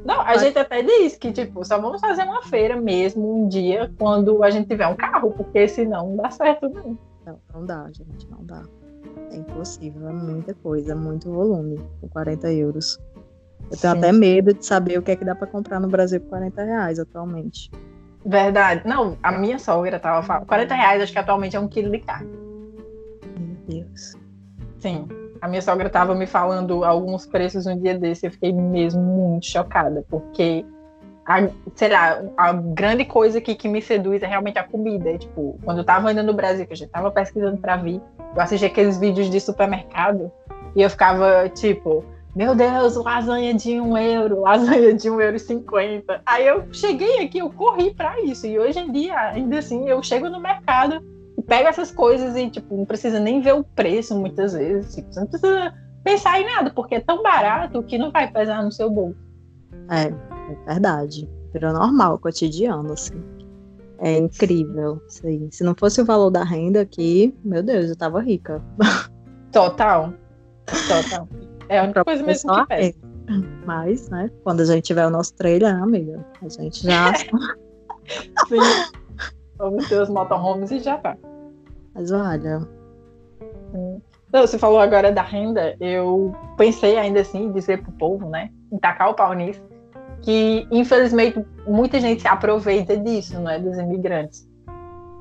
Não, 0.04 0.22
a 0.22 0.38
gente 0.38 0.58
até 0.58 0.84
diz 0.84 1.16
que, 1.16 1.32
tipo, 1.32 1.66
só 1.66 1.80
vamos 1.80 2.00
fazer 2.00 2.24
uma 2.24 2.44
feira 2.44 2.76
mesmo 2.80 3.44
um 3.44 3.48
dia 3.48 3.92
quando 3.98 4.44
a 4.44 4.52
gente 4.52 4.68
tiver 4.68 4.88
um 4.88 4.96
carro, 4.96 5.32
porque 5.32 5.68
senão 5.68 6.10
não 6.10 6.18
dá 6.18 6.30
certo, 6.30 6.70
não. 6.70 6.98
Não, 7.26 7.40
não 7.54 7.66
dá, 7.66 7.88
gente, 7.92 8.30
não 8.30 8.44
dá. 8.44 8.64
É 9.32 9.38
impossível, 9.38 10.08
é 10.08 10.14
muita 10.14 10.54
coisa, 10.54 10.92
é 10.92 10.96
muito 10.96 11.32
volume 11.32 11.82
por 12.00 12.10
40 12.10 12.54
euros. 12.54 13.00
Eu 13.72 13.78
tenho 13.78 13.94
Sim. 13.94 14.00
até 14.00 14.12
medo 14.12 14.54
de 14.54 14.66
saber 14.66 14.98
o 14.98 15.02
que 15.02 15.12
é 15.12 15.16
que 15.16 15.26
dá 15.26 15.36
pra 15.36 15.48
comprar 15.48 15.80
no 15.80 15.88
Brasil 15.88 16.20
por 16.22 16.30
40 16.30 16.64
reais 16.64 17.00
atualmente. 17.00 17.72
Verdade. 18.26 18.82
Não, 18.86 19.18
a 19.22 19.32
minha 19.32 19.60
sogra 19.60 20.00
tava 20.00 20.26
falando. 20.26 20.48
40 20.48 20.74
reais, 20.74 21.02
acho 21.02 21.12
que 21.12 21.20
atualmente 21.20 21.56
é 21.56 21.60
um 21.60 21.68
quilo 21.68 21.92
de 21.92 22.00
carne. 22.00 22.30
Meu 23.38 23.58
Deus. 23.68 24.14
Sim. 24.80 25.08
A 25.42 25.48
minha 25.48 25.62
sogra 25.62 25.90
tava 25.90 26.16
me 26.16 26.26
falando 26.26 26.84
alguns 26.84 27.28
preços 27.28 27.68
um 27.68 27.78
dia 27.78 27.98
desse, 27.98 28.26
eu 28.26 28.32
fiquei 28.32 28.52
mesmo 28.52 29.02
muito 29.02 29.46
chocada, 29.46 30.04
porque, 30.10 30.66
a, 31.28 31.48
sei 31.76 31.90
lá, 31.90 32.20
a 32.36 32.54
grande 32.54 33.06
coisa 33.06 33.40
que, 33.40 33.54
que 33.54 33.68
me 33.68 33.82
seduz 33.82 34.24
é 34.24 34.28
realmente 34.28 34.58
a 34.58 34.64
comida. 34.64 35.12
É, 35.12 35.18
tipo, 35.20 35.60
quando 35.64 35.80
eu 35.80 35.84
tava 35.84 36.12
indo 36.12 36.24
no 36.24 36.34
Brasil, 36.34 36.66
que 36.66 36.74
a 36.74 36.76
gente 36.76 36.90
tava 36.90 37.12
pesquisando 37.12 37.58
pra 37.58 37.78
vir, 37.78 38.02
eu 38.36 38.42
assisti 38.42 38.66
aqueles 38.66 38.98
vídeos 38.98 39.30
de 39.30 39.40
supermercado 39.40 40.32
e 40.76 40.82
eu 40.82 40.90
ficava, 40.90 41.48
tipo, 41.50 42.04
meu 42.36 42.54
Deus, 42.54 42.96
lasanha 42.96 43.54
de 43.54 43.80
um 43.80 43.98
euro, 43.98 44.42
lasanha 44.42 44.94
de 44.94 45.10
um 45.10 45.22
euro 45.22 45.38
e 45.38 45.40
cinquenta. 45.40 46.22
Aí 46.26 46.46
eu 46.46 46.66
cheguei 46.74 47.24
aqui, 47.24 47.38
eu 47.38 47.50
corri 47.50 47.94
pra 47.94 48.20
isso, 48.22 48.46
e 48.46 48.60
hoje 48.60 48.78
em 48.78 48.92
dia, 48.92 49.18
ainda 49.18 49.60
assim, 49.60 49.88
eu 49.88 50.04
chego 50.04 50.30
no 50.30 50.42
mercado 50.42 51.02
e 51.38 51.42
pego 51.42 51.70
essas 51.70 51.92
coisas 51.92 52.36
e, 52.36 52.50
tipo, 52.50 52.76
não 52.76 52.86
precisa 52.86 53.20
nem 53.22 53.40
ver 53.40 53.54
o 53.54 53.64
preço 53.64 54.14
muitas 54.20 54.54
vezes. 54.54 54.96
Tipo, 54.96 55.14
você 55.14 55.20
não 55.22 55.28
precisa 55.28 55.74
pensar 56.04 56.42
em 56.42 56.46
nada, 56.46 56.72
porque 56.72 56.96
é 56.96 57.00
tão 57.00 57.24
barato 57.24 57.82
que 57.84 57.98
não 57.98 58.12
vai 58.12 58.30
pesar 58.30 58.62
no 58.64 58.72
seu 58.72 58.90
bolso. 58.90 59.18
É, 59.90 60.04
é 60.04 60.74
verdade. 60.74 61.30
Virou 61.54 61.72
normal, 61.72 62.20
cotidiano, 62.20 62.92
assim. 62.92 63.24
É 64.00 64.18
incrível 64.18 65.02
isso 65.08 65.26
aí. 65.26 65.48
Se 65.52 65.64
não 65.64 65.74
fosse 65.74 66.02
o 66.02 66.06
valor 66.06 66.30
da 66.30 66.44
renda 66.44 66.82
aqui, 66.82 67.34
meu 67.46 67.64
Deus, 67.64 67.90
eu 67.90 67.96
tava 67.96 68.20
rica. 68.20 68.62
Total. 69.54 70.14
Total. 70.66 71.28
É 71.70 71.80
a 71.80 71.84
única 71.84 72.04
coisa 72.04 72.24
mesmo 72.24 72.54
que 72.54 72.68
pede. 72.68 72.98
Mas, 73.66 74.10
né, 74.10 74.30
quando 74.44 74.62
a 74.62 74.66
gente 74.66 74.84
tiver 74.84 75.06
o 75.06 75.10
nosso 75.10 75.34
trailer, 75.34 75.76
amiga, 75.82 76.24
a 76.42 76.50
gente 76.50 76.84
já. 76.84 77.14
Sim. 78.48 78.60
Vamos 79.58 79.88
ter 79.88 80.02
os 80.02 80.10
motorhomes 80.10 80.70
e 80.72 80.80
já 80.80 80.98
tá. 80.98 81.18
Mas 81.94 82.12
olha. 82.12 82.68
Não, 84.32 84.42
você 84.42 84.60
falou 84.60 84.80
agora 84.80 85.12
da 85.12 85.22
renda, 85.22 85.76
eu 85.80 86.36
pensei 86.58 86.98
ainda 86.98 87.22
assim 87.22 87.46
em 87.46 87.52
dizer 87.52 87.82
pro 87.82 87.92
povo, 87.94 88.30
né? 88.30 88.52
Em 88.72 88.78
tacar 88.78 89.10
o 89.10 89.14
pau 89.14 89.34
nisso, 89.34 89.62
que 90.22 90.68
infelizmente 90.70 91.44
muita 91.66 92.00
gente 92.00 92.22
se 92.22 92.28
aproveita 92.28 92.98
disso, 92.98 93.40
não 93.40 93.50
é? 93.50 93.58
Dos 93.58 93.78
imigrantes. 93.78 94.48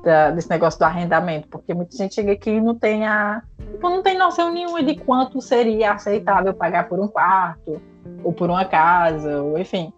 Da, 0.05 0.29
desse 0.29 0.47
negócio 0.51 0.77
do 0.77 0.83
arrendamento, 0.83 1.47
porque 1.47 1.73
muita 1.73 1.97
gente 1.97 2.13
chega 2.13 2.33
aqui 2.33 2.51
e 2.51 2.61
não 2.61 2.75
tem 2.75 3.07
a. 3.07 3.41
Tipo, 3.57 3.89
não 3.89 4.03
tem 4.03 4.15
noção 4.15 4.53
nenhuma 4.53 4.83
de 4.83 4.95
quanto 4.97 5.41
seria 5.41 5.93
aceitável 5.93 6.53
pagar 6.53 6.87
por 6.87 6.99
um 6.99 7.07
quarto, 7.07 7.81
ou 8.23 8.31
por 8.31 8.51
uma 8.51 8.65
casa, 8.65 9.41
ou 9.41 9.57
enfim. 9.57 9.91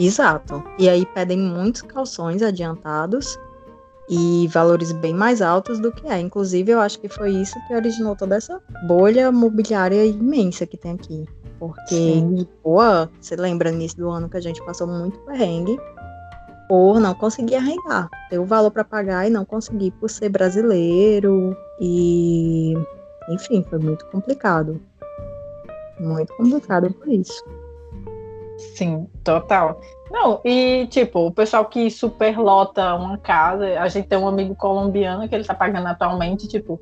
Exato. 0.00 0.64
E 0.80 0.88
aí 0.88 1.06
pedem 1.06 1.38
muitos 1.38 1.82
calções 1.82 2.42
adiantados 2.42 3.38
e 4.10 4.48
valores 4.48 4.90
bem 4.90 5.14
mais 5.14 5.40
altos 5.40 5.78
do 5.78 5.92
que 5.92 6.08
é. 6.08 6.18
Inclusive, 6.18 6.72
eu 6.72 6.80
acho 6.80 6.98
que 6.98 7.08
foi 7.08 7.30
isso 7.30 7.54
que 7.68 7.74
originou 7.74 8.16
toda 8.16 8.34
essa 8.34 8.60
bolha 8.88 9.30
mobiliária 9.30 10.04
imensa 10.04 10.66
que 10.66 10.76
tem 10.76 10.92
aqui. 10.92 11.24
Porque 11.60 12.20
Lisboa, 12.20 13.08
você 13.20 13.36
lembra 13.36 13.70
no 13.70 13.76
início 13.76 13.98
do 13.98 14.10
ano 14.10 14.28
que 14.28 14.36
a 14.36 14.40
gente 14.40 14.62
passou 14.64 14.86
muito 14.86 15.18
perrengue 15.20 15.78
por 16.68 17.00
não 17.00 17.14
conseguir 17.14 17.56
arrendar. 17.56 18.08
Ter 18.28 18.38
o 18.38 18.44
valor 18.44 18.70
para 18.70 18.84
pagar 18.84 19.26
e 19.26 19.30
não 19.30 19.44
conseguir 19.44 19.90
por 19.92 20.10
ser 20.10 20.28
brasileiro. 20.28 21.56
E, 21.80 22.74
enfim, 23.28 23.64
foi 23.68 23.78
muito 23.78 24.04
complicado. 24.06 24.80
Muito 25.98 26.34
complicado 26.34 26.92
por 26.92 27.08
isso. 27.08 27.44
Sim, 28.58 29.06
total. 29.22 29.80
Não, 30.10 30.40
e 30.44 30.86
tipo, 30.86 31.26
o 31.26 31.32
pessoal 31.32 31.64
que 31.64 31.90
superlota 31.90 32.94
uma 32.94 33.18
casa, 33.18 33.80
a 33.80 33.88
gente 33.88 34.08
tem 34.08 34.18
um 34.18 34.28
amigo 34.28 34.54
colombiano 34.54 35.28
que 35.28 35.34
ele 35.34 35.44
tá 35.44 35.54
pagando 35.54 35.86
atualmente, 35.88 36.46
tipo, 36.46 36.80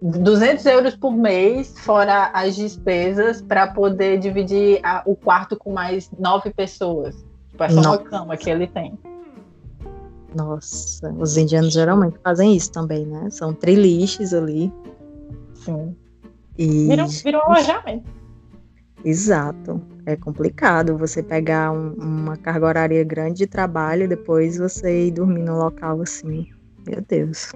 200 0.00 0.64
euros 0.66 0.96
por 0.96 1.12
mês, 1.12 1.78
fora 1.80 2.30
as 2.32 2.56
despesas, 2.56 3.42
para 3.42 3.66
poder 3.66 4.18
dividir 4.18 4.80
a, 4.82 5.02
o 5.04 5.14
quarto 5.14 5.56
com 5.56 5.72
mais 5.72 6.10
nove 6.18 6.50
pessoas. 6.50 7.14
Tipo, 7.50 7.64
é 7.64 7.68
só 7.68 7.80
uma 7.80 7.98
cama 7.98 8.36
que 8.36 8.48
ele 8.48 8.66
tem. 8.66 8.98
Nossa, 10.34 11.12
os 11.18 11.36
indianos 11.36 11.72
geralmente 11.72 12.18
fazem 12.22 12.54
isso 12.54 12.70
também, 12.70 13.04
né? 13.06 13.28
São 13.30 13.52
triliches 13.52 14.32
ali. 14.32 14.72
Sim. 15.54 15.96
E... 16.56 16.86
Virou, 16.86 17.06
virou 17.08 17.40
um 17.42 17.52
alojamento. 17.52 18.20
Exato. 19.04 19.80
É 20.06 20.16
complicado 20.16 20.96
você 20.96 21.22
pegar 21.22 21.72
um, 21.72 21.94
uma 21.94 22.36
carga 22.36 22.66
horária 22.66 23.02
grande 23.04 23.38
de 23.38 23.46
trabalho 23.46 24.04
e 24.04 24.08
depois 24.08 24.58
você 24.58 25.06
ir 25.06 25.10
dormir 25.12 25.42
no 25.42 25.58
local 25.58 26.00
assim. 26.02 26.46
Meu 26.86 27.00
Deus. 27.00 27.52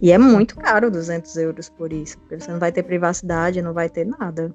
E 0.00 0.12
é 0.12 0.18
muito 0.18 0.56
caro 0.56 0.90
200 0.90 1.36
euros 1.36 1.68
por 1.68 1.92
isso, 1.92 2.18
porque 2.18 2.40
você 2.40 2.50
não 2.50 2.58
vai 2.58 2.72
ter 2.72 2.82
privacidade, 2.82 3.60
não 3.60 3.74
vai 3.74 3.88
ter 3.88 4.06
nada. 4.06 4.54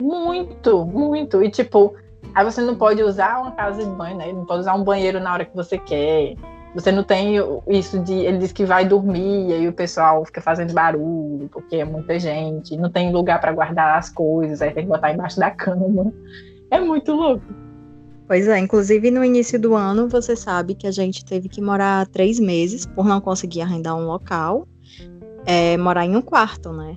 Muito, 0.00 0.84
muito. 0.84 1.42
E 1.42 1.50
tipo, 1.50 1.94
aí 2.34 2.44
você 2.44 2.60
não 2.62 2.74
pode 2.74 3.02
usar 3.02 3.40
uma 3.40 3.52
casa 3.52 3.84
de 3.84 3.90
banho, 3.90 4.16
né? 4.16 4.32
Não 4.32 4.44
pode 4.44 4.60
usar 4.60 4.74
um 4.74 4.84
banheiro 4.84 5.20
na 5.20 5.32
hora 5.32 5.44
que 5.44 5.54
você 5.54 5.78
quer. 5.78 6.34
Você 6.74 6.90
não 6.90 7.04
tem 7.04 7.36
isso 7.68 7.98
de. 8.00 8.14
Ele 8.14 8.38
diz 8.38 8.52
que 8.52 8.64
vai 8.64 8.86
dormir 8.86 9.48
e 9.48 9.52
aí 9.52 9.68
o 9.68 9.72
pessoal 9.72 10.24
fica 10.24 10.40
fazendo 10.40 10.72
barulho, 10.72 11.48
porque 11.52 11.76
é 11.76 11.84
muita 11.84 12.18
gente, 12.18 12.76
não 12.76 12.90
tem 12.90 13.12
lugar 13.12 13.40
para 13.40 13.52
guardar 13.52 13.98
as 13.98 14.08
coisas, 14.08 14.62
aí 14.62 14.72
tem 14.72 14.84
que 14.84 14.88
botar 14.88 15.12
embaixo 15.12 15.38
da 15.38 15.50
cama. 15.50 16.12
É 16.70 16.80
muito 16.80 17.12
louco. 17.12 17.44
Pois 18.26 18.48
é, 18.48 18.58
inclusive 18.58 19.10
no 19.10 19.22
início 19.22 19.60
do 19.60 19.74
ano 19.74 20.08
você 20.08 20.34
sabe 20.34 20.74
que 20.74 20.86
a 20.86 20.90
gente 20.90 21.22
teve 21.22 21.50
que 21.50 21.60
morar 21.60 22.06
três 22.06 22.40
meses 22.40 22.86
por 22.86 23.04
não 23.04 23.20
conseguir 23.20 23.60
arrendar 23.60 23.94
um 23.94 24.06
local, 24.06 24.66
é, 25.44 25.76
morar 25.76 26.06
em 26.06 26.16
um 26.16 26.22
quarto, 26.22 26.72
né? 26.72 26.96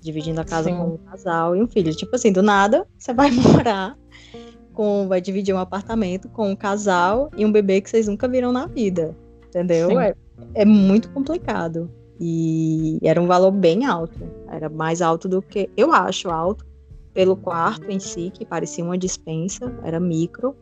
Dividindo 0.00 0.40
a 0.40 0.44
casa 0.44 0.70
Sim. 0.70 0.76
com 0.76 0.94
um 0.94 0.96
casal 0.96 1.54
e 1.54 1.62
um 1.62 1.68
filho. 1.68 1.94
Tipo 1.94 2.16
assim, 2.16 2.32
do 2.32 2.42
nada 2.42 2.86
você 2.96 3.12
vai 3.12 3.28
morar 3.52 3.94
com. 4.72 5.08
Vai 5.08 5.20
dividir 5.20 5.54
um 5.54 5.58
apartamento 5.58 6.28
com 6.28 6.50
um 6.50 6.56
casal 6.56 7.30
e 7.36 7.44
um 7.44 7.52
bebê 7.52 7.80
que 7.80 7.90
vocês 7.90 8.08
nunca 8.08 8.28
viram 8.28 8.52
na 8.52 8.66
vida. 8.66 9.16
Entendeu? 9.48 9.98
É, 10.00 10.14
é, 10.54 10.64
muito 10.64 11.10
complicado. 11.10 11.90
E 12.18 12.98
era 13.02 13.20
um 13.20 13.26
valor 13.26 13.50
bem 13.50 13.84
alto. 13.84 14.18
Era 14.48 14.68
mais 14.68 15.02
alto 15.02 15.28
do 15.28 15.42
que. 15.42 15.68
Eu 15.76 15.92
acho 15.92 16.30
alto 16.30 16.64
pelo 17.12 17.36
quarto 17.36 17.90
em 17.90 17.98
si, 17.98 18.30
que 18.32 18.44
parecia 18.44 18.84
uma 18.84 18.96
dispensa, 18.96 19.72
era 19.84 19.98
micro. 19.98 20.54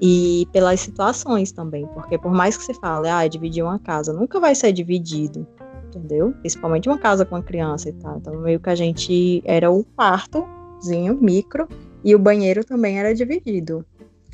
E 0.00 0.46
pelas 0.50 0.80
situações 0.80 1.52
também, 1.52 1.86
porque 1.88 2.16
por 2.16 2.32
mais 2.32 2.56
que 2.56 2.64
você 2.64 2.72
fale, 2.72 3.06
ah, 3.06 3.26
dividir 3.28 3.62
uma 3.62 3.78
casa, 3.78 4.14
nunca 4.14 4.40
vai 4.40 4.54
ser 4.54 4.72
dividido, 4.72 5.46
entendeu? 5.88 6.32
Principalmente 6.40 6.88
uma 6.88 6.96
casa 6.96 7.26
com 7.26 7.34
uma 7.34 7.42
criança 7.42 7.90
e 7.90 7.92
tal. 7.92 8.16
Então, 8.16 8.34
meio 8.38 8.58
que 8.58 8.70
a 8.70 8.74
gente 8.74 9.42
era 9.44 9.70
o 9.70 9.84
quartozinho 9.84 11.18
micro 11.20 11.68
e 12.04 12.14
o 12.14 12.18
banheiro 12.18 12.64
também 12.64 12.98
era 12.98 13.14
dividido. 13.14 13.84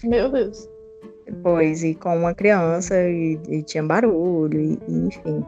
Meu 0.03 0.31
Deus. 0.31 0.69
Pois, 1.43 1.83
e 1.83 1.95
com 1.95 2.17
uma 2.17 2.35
criança, 2.35 2.95
e, 3.03 3.39
e 3.49 3.63
tinha 3.63 3.83
barulho, 3.83 4.61
e, 4.61 4.79
e, 4.89 4.99
enfim. 5.07 5.45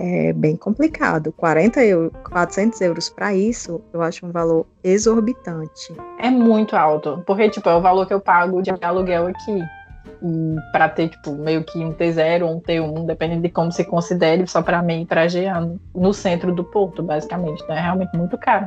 É 0.00 0.32
bem 0.32 0.56
complicado. 0.56 1.32
40 1.32 1.84
euros, 1.84 2.12
400 2.30 2.80
euros 2.82 3.08
para 3.08 3.34
isso, 3.34 3.80
eu 3.92 4.00
acho 4.00 4.24
um 4.24 4.30
valor 4.30 4.64
exorbitante. 4.84 5.92
É 6.20 6.30
muito 6.30 6.76
alto, 6.76 7.22
porque, 7.26 7.50
tipo, 7.50 7.68
é 7.68 7.74
o 7.74 7.80
valor 7.80 8.06
que 8.06 8.14
eu 8.14 8.20
pago 8.20 8.62
de 8.62 8.70
aluguel 8.80 9.26
aqui. 9.26 9.60
para 10.72 10.88
ter, 10.88 11.08
tipo, 11.08 11.32
meio 11.32 11.64
que 11.64 11.78
um 11.84 11.92
T0 11.92 12.42
ou 12.42 12.56
um 12.56 12.60
T1, 12.60 13.06
dependendo 13.06 13.42
de 13.42 13.48
como 13.48 13.72
você 13.72 13.84
considere, 13.84 14.46
só 14.46 14.62
para 14.62 14.82
mim 14.82 15.02
e 15.02 15.06
para 15.06 15.26
Jean, 15.26 15.76
no 15.94 16.14
centro 16.14 16.54
do 16.54 16.62
porto, 16.62 17.02
basicamente. 17.02 17.62
Então 17.64 17.76
é 17.76 17.80
realmente 17.80 18.16
muito 18.16 18.38
caro. 18.38 18.66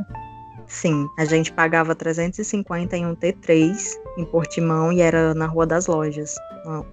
Sim, 0.72 1.10
a 1.18 1.26
gente 1.26 1.52
pagava 1.52 1.94
350 1.94 2.96
em 2.96 3.06
um 3.06 3.14
T3 3.14 3.76
em 4.18 4.24
Portimão 4.24 4.90
e 4.90 5.02
era 5.02 5.34
na 5.34 5.46
Rua 5.46 5.68
das 5.68 5.86
Lojas, 5.86 6.34
uma, 6.66 6.86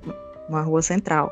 uma 0.49 0.62
rua 0.62 0.83
central. 0.83 1.31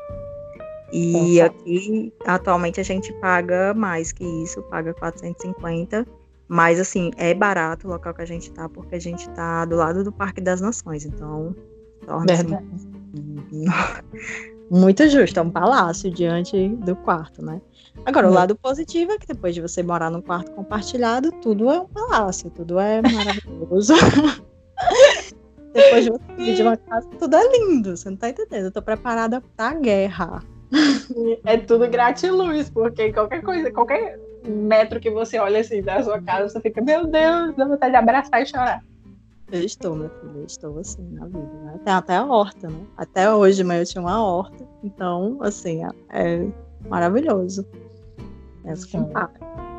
E 0.93 1.41
aqui, 1.41 2.13
atualmente, 2.25 2.79
a 2.79 2.83
gente 2.83 3.11
paga 3.15 3.73
mais 3.73 4.13
que 4.13 4.23
isso, 4.23 4.61
paga 4.63 4.93
450. 4.93 6.07
Mas, 6.47 6.79
assim, 6.79 7.11
é 7.17 7.33
barato 7.33 7.85
o 7.85 7.91
local 7.91 8.13
que 8.13 8.21
a 8.21 8.25
gente 8.25 8.49
tá, 8.51 8.69
porque 8.69 8.95
a 8.95 8.99
gente 8.99 9.29
tá 9.31 9.65
do 9.65 9.75
lado 9.75 10.01
do 10.01 10.13
Parque 10.13 10.39
das 10.39 10.61
Nações. 10.61 11.05
Então, 11.05 11.53
torna-se 12.05 12.45
muito 14.71 15.09
justo. 15.09 15.37
É 15.37 15.43
um 15.43 15.49
palácio 15.49 16.09
diante 16.09 16.69
do 16.69 16.95
quarto, 16.95 17.43
né? 17.43 17.61
Agora, 18.05 18.29
o 18.29 18.33
lado 18.33 18.55
positivo 18.55 19.11
é 19.11 19.17
que 19.17 19.27
depois 19.27 19.53
de 19.53 19.61
você 19.61 19.83
morar 19.83 20.09
num 20.09 20.21
quarto 20.21 20.51
compartilhado, 20.51 21.31
tudo 21.41 21.69
é 21.69 21.79
um 21.79 21.87
palácio, 21.87 22.49
tudo 22.49 22.79
é 22.79 23.01
maravilhoso. 23.01 23.93
depois 25.73 26.05
de 26.05 26.11
você 26.11 26.23
dividir 26.37 26.65
uma 26.65 26.77
casa, 26.77 27.07
tudo 27.19 27.35
é 27.35 27.57
lindo. 27.57 27.97
Você 27.97 28.09
não 28.09 28.17
tá 28.17 28.29
entendendo? 28.29 28.65
Eu 28.65 28.71
tô 28.71 28.81
preparada 28.81 29.41
pra 29.55 29.73
guerra. 29.73 30.43
É 31.45 31.57
tudo 31.57 31.89
gratiluz, 31.89 32.69
porque 32.69 33.11
qualquer 33.13 33.41
coisa, 33.41 33.71
qualquer 33.71 34.19
metro 34.45 34.99
que 34.99 35.09
você 35.09 35.37
olha 35.39 35.59
assim 35.59 35.81
da 35.81 36.01
sua 36.03 36.21
casa, 36.21 36.49
você 36.49 36.61
fica, 36.61 36.81
meu 36.81 37.07
Deus, 37.07 37.55
dá 37.55 37.65
vontade 37.65 37.91
de 37.91 37.97
abraçar 37.97 38.41
e 38.41 38.45
chorar. 38.45 38.81
Eu 39.51 39.63
estou, 39.63 39.95
meu 39.95 40.09
filho, 40.09 40.39
eu 40.39 40.45
estou 40.45 40.77
assim 40.77 41.09
na 41.11 41.25
vida. 41.25 41.53
Né? 41.63 41.79
Tem 41.85 41.93
até 41.93 42.17
a 42.17 42.25
horta, 42.25 42.67
né? 42.67 42.85
Até 42.97 43.33
hoje, 43.33 43.63
mas 43.63 43.79
eu 43.79 43.85
tinha 43.85 44.01
uma 44.01 44.21
horta. 44.21 44.67
Então, 44.83 45.37
assim, 45.41 45.83
é 46.09 46.47
maravilhoso. 46.89 47.65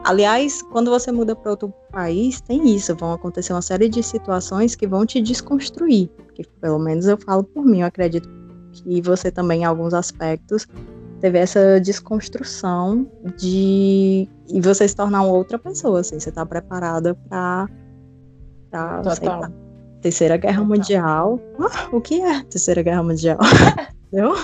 Aliás, 0.05 0.62
quando 0.62 0.90
você 0.90 1.12
muda 1.12 1.35
para 1.35 1.51
outro 1.51 1.72
país, 1.92 2.40
tem 2.40 2.74
isso, 2.74 2.94
vão 2.94 3.12
acontecer 3.12 3.53
uma 3.53 3.62
série 3.62 3.88
de 3.88 4.03
situações 4.03 4.74
que 4.74 4.87
vão 4.87 5.05
te 5.05 5.20
desconstruir. 5.20 6.09
Que 6.35 6.44
pelo 6.61 6.79
menos 6.79 7.07
eu 7.07 7.18
falo 7.18 7.44
por 7.44 7.64
mim, 7.64 7.81
eu 7.81 7.87
acredito 7.87 8.29
que 8.72 9.03
você 9.03 9.31
também, 9.31 9.62
em 9.62 9.64
alguns 9.64 9.92
aspectos, 9.92 10.66
teve 11.20 11.38
essa 11.38 11.81
desconstrução 11.81 13.11
de 13.37 14.29
e 14.48 14.61
você 14.61 14.88
se 14.88 14.96
tornar 14.96 15.22
uma 15.22 15.33
outra 15.33 15.59
pessoa, 15.59 16.01
assim, 16.01 16.18
você 16.18 16.29
está 16.29 16.46
preparada 16.46 17.14
para 17.29 17.68
para 18.70 19.51
Terceira 20.01 20.37
Guerra 20.37 20.62
Total. 20.62 20.77
Mundial. 20.77 21.40
Ah, 21.59 21.88
o 21.92 22.01
que 22.01 22.20
é 22.20 22.42
Terceira 22.44 22.83
Guerra 22.83 23.03
Mundial? 23.03 23.38
Entendeu? 24.12 24.35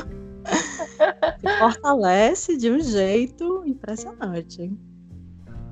Fortalece 1.58 2.56
de 2.56 2.70
um 2.70 2.80
jeito 2.80 3.62
impressionante. 3.66 4.72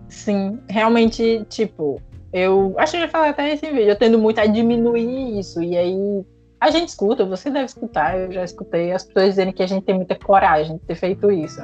Sim, 0.08 0.58
realmente, 0.68 1.44
tipo, 1.48 2.00
eu 2.32 2.74
acho 2.78 2.92
que 2.92 2.98
eu 2.98 3.02
já 3.02 3.08
falei 3.08 3.30
até 3.30 3.44
nesse 3.44 3.66
vídeo, 3.66 3.88
eu 3.88 3.96
tendo 3.96 4.18
muito 4.18 4.40
a 4.40 4.46
diminuir 4.46 5.38
isso, 5.38 5.62
e 5.62 5.76
aí 5.76 6.24
a 6.60 6.70
gente 6.70 6.88
escuta, 6.88 7.24
você 7.24 7.50
deve 7.50 7.64
escutar, 7.64 8.18
eu 8.18 8.30
já 8.30 8.44
escutei 8.44 8.92
as 8.92 9.04
pessoas 9.04 9.30
dizendo 9.30 9.52
que 9.52 9.62
a 9.62 9.66
gente 9.66 9.84
tem 9.84 9.96
muita 9.96 10.14
coragem 10.14 10.76
de 10.76 10.82
ter 10.84 10.94
feito 10.94 11.30
isso. 11.30 11.60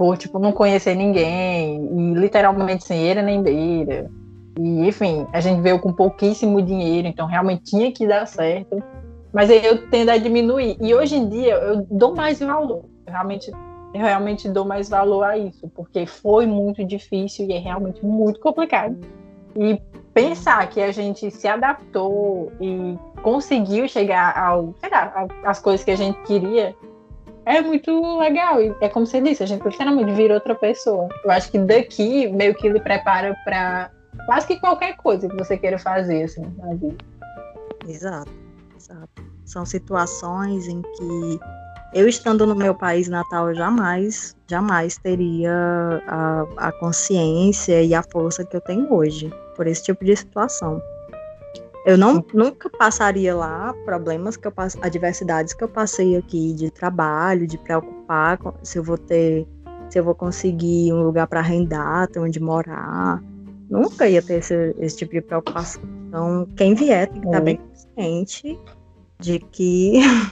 por 0.00 0.16
tipo 0.16 0.38
não 0.38 0.50
conhecer 0.50 0.94
ninguém 0.94 1.84
e 1.84 2.14
literalmente 2.14 2.86
sem 2.86 3.06
eira 3.06 3.20
nem 3.20 3.42
beira. 3.42 4.10
E 4.58 4.88
enfim, 4.88 5.26
a 5.30 5.40
gente 5.40 5.60
veio 5.60 5.78
com 5.78 5.92
pouquíssimo 5.92 6.62
dinheiro, 6.62 7.06
então 7.06 7.26
realmente 7.26 7.64
tinha 7.64 7.92
que 7.92 8.06
dar 8.06 8.26
certo. 8.26 8.82
Mas 9.32 9.50
aí 9.50 9.64
eu 9.64 9.88
tendo 9.88 10.10
a 10.10 10.16
diminuir. 10.16 10.76
E 10.80 10.94
hoje 10.94 11.16
em 11.16 11.28
dia 11.28 11.54
eu 11.54 11.86
dou 11.90 12.14
mais 12.14 12.40
valor. 12.40 12.84
Eu 13.06 13.12
realmente 13.12 13.52
eu 13.92 14.00
realmente 14.00 14.48
dou 14.48 14.64
mais 14.64 14.88
valor 14.88 15.24
a 15.24 15.36
isso, 15.36 15.68
porque 15.68 16.06
foi 16.06 16.46
muito 16.46 16.84
difícil 16.84 17.46
e 17.46 17.52
é 17.52 17.58
realmente 17.58 18.04
muito 18.04 18.38
complicado. 18.38 18.96
E 19.56 19.80
pensar 20.14 20.68
que 20.68 20.80
a 20.80 20.92
gente 20.92 21.28
se 21.30 21.48
adaptou 21.48 22.52
e 22.60 22.96
conseguiu 23.22 23.88
chegar 23.88 24.36
ao, 24.38 24.74
sei 24.80 24.90
lá, 24.90 25.26
às 25.44 25.58
coisas 25.58 25.84
que 25.84 25.90
a 25.90 25.96
gente 25.96 26.20
queria, 26.22 26.74
é 27.44 27.60
muito 27.60 28.18
legal. 28.18 28.62
E 28.62 28.72
é 28.80 28.88
como 28.88 29.06
você 29.06 29.20
disse, 29.20 29.42
a 29.42 29.46
gente 29.46 29.62
literalmente 29.64 30.12
vira 30.12 30.34
outra 30.34 30.54
pessoa. 30.54 31.08
Eu 31.24 31.30
acho 31.32 31.50
que 31.50 31.58
daqui 31.58 32.28
meio 32.28 32.54
que 32.54 32.68
lhe 32.68 32.80
prepara 32.80 33.34
para 33.44 33.90
quase 34.26 34.46
que 34.46 34.60
qualquer 34.60 34.96
coisa 34.96 35.28
que 35.28 35.36
você 35.36 35.56
queira 35.56 35.78
fazer, 35.78 36.24
assim. 36.24 36.42
Exato, 37.88 38.30
exato. 38.90 39.22
São 39.44 39.64
situações 39.64 40.68
em 40.68 40.82
que 40.82 41.40
eu 41.92 42.08
estando 42.08 42.46
no 42.46 42.54
meu 42.54 42.74
país 42.74 43.08
natal 43.08 43.52
jamais, 43.54 44.36
jamais 44.46 44.96
teria 44.98 45.52
a, 46.06 46.46
a 46.56 46.72
consciência 46.72 47.82
e 47.82 47.94
a 47.94 48.02
força 48.02 48.44
que 48.44 48.56
eu 48.56 48.60
tenho 48.60 48.92
hoje 48.92 49.32
por 49.56 49.66
esse 49.66 49.84
tipo 49.84 50.04
de 50.04 50.14
situação. 50.16 50.80
Eu 51.86 51.96
não, 51.96 52.24
nunca 52.34 52.68
passaria 52.68 53.34
lá 53.34 53.74
problemas 53.84 54.36
que 54.36 54.46
eu 54.46 54.52
adversidades 54.82 55.54
que 55.54 55.64
eu 55.64 55.68
passei 55.68 56.16
aqui 56.16 56.52
de 56.52 56.70
trabalho, 56.70 57.46
de 57.46 57.56
preocupar 57.56 58.36
com, 58.36 58.52
se 58.62 58.78
eu 58.78 58.84
vou 58.84 58.98
ter, 58.98 59.48
se 59.88 59.98
eu 59.98 60.04
vou 60.04 60.14
conseguir 60.14 60.92
um 60.92 61.02
lugar 61.02 61.26
para 61.26 61.40
arrendar, 61.40 62.06
ter 62.08 62.20
onde 62.20 62.38
morar. 62.38 63.22
Nunca 63.68 64.06
ia 64.06 64.20
ter 64.20 64.40
esse, 64.40 64.74
esse 64.78 64.98
tipo 64.98 65.12
de 65.12 65.22
preocupação. 65.22 65.82
Então, 66.08 66.46
quem 66.56 66.74
vier 66.74 67.08
tem 67.08 67.20
que 67.20 67.26
estar 67.26 67.40
bem 67.40 67.56
consciente 67.56 68.58
de 69.20 69.38
que 69.38 70.00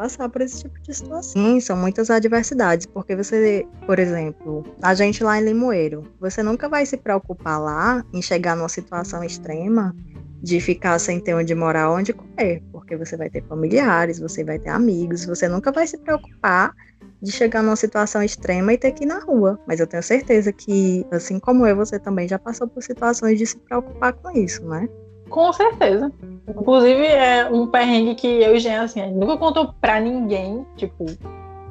passar 0.00 0.30
por 0.30 0.40
esse 0.40 0.62
tipo 0.62 0.80
de 0.80 0.94
situação. 0.94 1.42
Sim, 1.42 1.60
são 1.60 1.76
muitas 1.76 2.08
adversidades, 2.08 2.86
porque 2.86 3.14
você, 3.14 3.66
por 3.86 3.98
exemplo, 3.98 4.64
a 4.80 4.94
gente 4.94 5.22
lá 5.22 5.38
em 5.38 5.44
Limoeiro, 5.44 6.04
você 6.18 6.42
nunca 6.42 6.70
vai 6.70 6.86
se 6.86 6.96
preocupar 6.96 7.60
lá 7.60 8.02
em 8.10 8.22
chegar 8.22 8.56
numa 8.56 8.68
situação 8.70 9.22
extrema 9.22 9.94
de 10.42 10.58
ficar 10.58 10.98
sem 10.98 11.20
ter 11.20 11.34
onde 11.34 11.54
morar, 11.54 11.90
onde 11.90 12.14
comer, 12.14 12.62
porque 12.72 12.96
você 12.96 13.14
vai 13.14 13.28
ter 13.28 13.44
familiares, 13.44 14.18
você 14.18 14.42
vai 14.42 14.58
ter 14.58 14.70
amigos, 14.70 15.26
você 15.26 15.46
nunca 15.46 15.70
vai 15.70 15.86
se 15.86 15.98
preocupar 15.98 16.72
de 17.20 17.30
chegar 17.30 17.62
numa 17.62 17.76
situação 17.76 18.22
extrema 18.22 18.72
e 18.72 18.78
ter 18.78 18.92
que 18.92 19.04
ir 19.04 19.06
na 19.06 19.18
rua. 19.18 19.60
Mas 19.68 19.80
eu 19.80 19.86
tenho 19.86 20.02
certeza 20.02 20.50
que, 20.50 21.04
assim 21.10 21.38
como 21.38 21.66
eu, 21.66 21.76
você 21.76 21.98
também 21.98 22.26
já 22.26 22.38
passou 22.38 22.66
por 22.66 22.82
situações 22.82 23.38
de 23.38 23.46
se 23.46 23.58
preocupar 23.58 24.14
com 24.14 24.30
isso, 24.30 24.66
né? 24.66 24.88
Com 25.30 25.52
certeza. 25.52 26.12
Inclusive, 26.48 27.06
é 27.06 27.48
um 27.48 27.66
perrengue 27.66 28.16
que 28.16 28.26
eu 28.26 28.56
e 28.56 28.60
Jean, 28.60 28.82
assim, 28.82 29.06
nunca 29.12 29.36
contou 29.36 29.72
pra 29.80 30.00
ninguém, 30.00 30.66
tipo, 30.76 31.06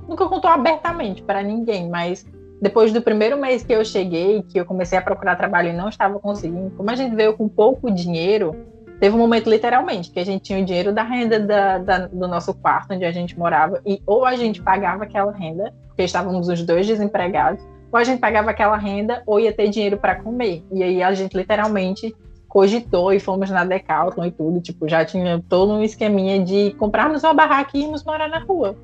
nunca 0.08 0.28
contou 0.28 0.50
abertamente 0.50 1.22
pra 1.22 1.44
ninguém, 1.44 1.90
mas 1.90 2.26
depois 2.62 2.92
do 2.92 3.02
primeiro 3.02 3.38
mês 3.38 3.64
que 3.64 3.74
eu 3.74 3.84
cheguei, 3.84 4.42
que 4.44 4.60
eu 4.60 4.66
comecei 4.66 4.98
a 4.98 5.02
procurar 5.02 5.36
trabalho 5.36 5.70
e 5.70 5.74
não 5.74 5.90
estava 5.90 6.20
conseguindo, 6.20 6.72
como 6.72 6.90
a 6.90 6.96
gente 6.96 7.16
veio 7.16 7.36
com 7.36 7.48
pouco 7.48 7.92
dinheiro, 7.92 8.56
teve 9.00 9.16
um 9.16 9.20
momento 9.20 9.50
literalmente 9.50 10.12
que 10.12 10.20
a 10.20 10.26
gente 10.26 10.44
tinha 10.44 10.60
o 10.60 10.66
dinheiro 10.66 10.94
da 10.94 11.04
renda 11.04 11.40
da, 11.40 11.78
da, 11.78 12.08
do 12.08 12.28
nosso 12.28 12.54
quarto 12.54 12.94
onde 12.94 13.06
a 13.06 13.12
gente 13.12 13.38
morava 13.38 13.82
e 13.86 14.02
ou 14.06 14.26
a 14.26 14.36
gente 14.36 14.62
pagava 14.62 15.04
aquela 15.04 15.32
renda, 15.32 15.74
porque 15.88 16.04
estávamos 16.04 16.48
os 16.48 16.64
dois 16.64 16.88
desempregados, 16.88 17.62
ou 17.92 18.00
a 18.00 18.04
gente 18.04 18.20
pagava 18.20 18.52
aquela 18.52 18.78
renda 18.78 19.24
ou 19.26 19.40
ia 19.40 19.54
ter 19.54 19.70
dinheiro 19.70 19.98
para 19.98 20.16
comer. 20.16 20.64
E 20.72 20.84
aí 20.84 21.02
a 21.02 21.14
gente 21.14 21.36
literalmente 21.36 22.16
cogitou 22.50 23.14
e 23.14 23.20
fomos 23.20 23.50
na 23.52 23.64
Decathlon 23.64 24.26
e 24.26 24.32
tudo, 24.32 24.60
tipo, 24.60 24.90
já 24.90 25.06
tinha 25.06 25.42
todo 25.48 25.72
um 25.72 25.84
esqueminha 25.84 26.44
de 26.44 26.72
comprarmos 26.72 27.24
uma 27.24 27.34
barraca 27.34 27.78
e 27.78 27.84
irmos 27.84 28.04
morar 28.04 28.28
na 28.28 28.40
rua. 28.40 28.76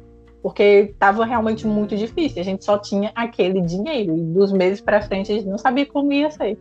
Porque 0.42 0.92
estava 0.94 1.26
realmente 1.26 1.66
muito 1.66 1.98
difícil, 1.98 2.40
a 2.40 2.46
gente 2.46 2.64
só 2.64 2.78
tinha 2.78 3.12
aquele 3.16 3.60
dinheiro 3.62 4.16
e 4.16 4.22
dos 4.22 4.52
meses 4.52 4.80
para 4.80 5.02
frente 5.02 5.32
a 5.32 5.36
gente 5.36 5.48
não 5.48 5.58
sabia 5.58 5.88
como 5.88 6.14
ia 6.14 6.30
ser. 6.30 6.58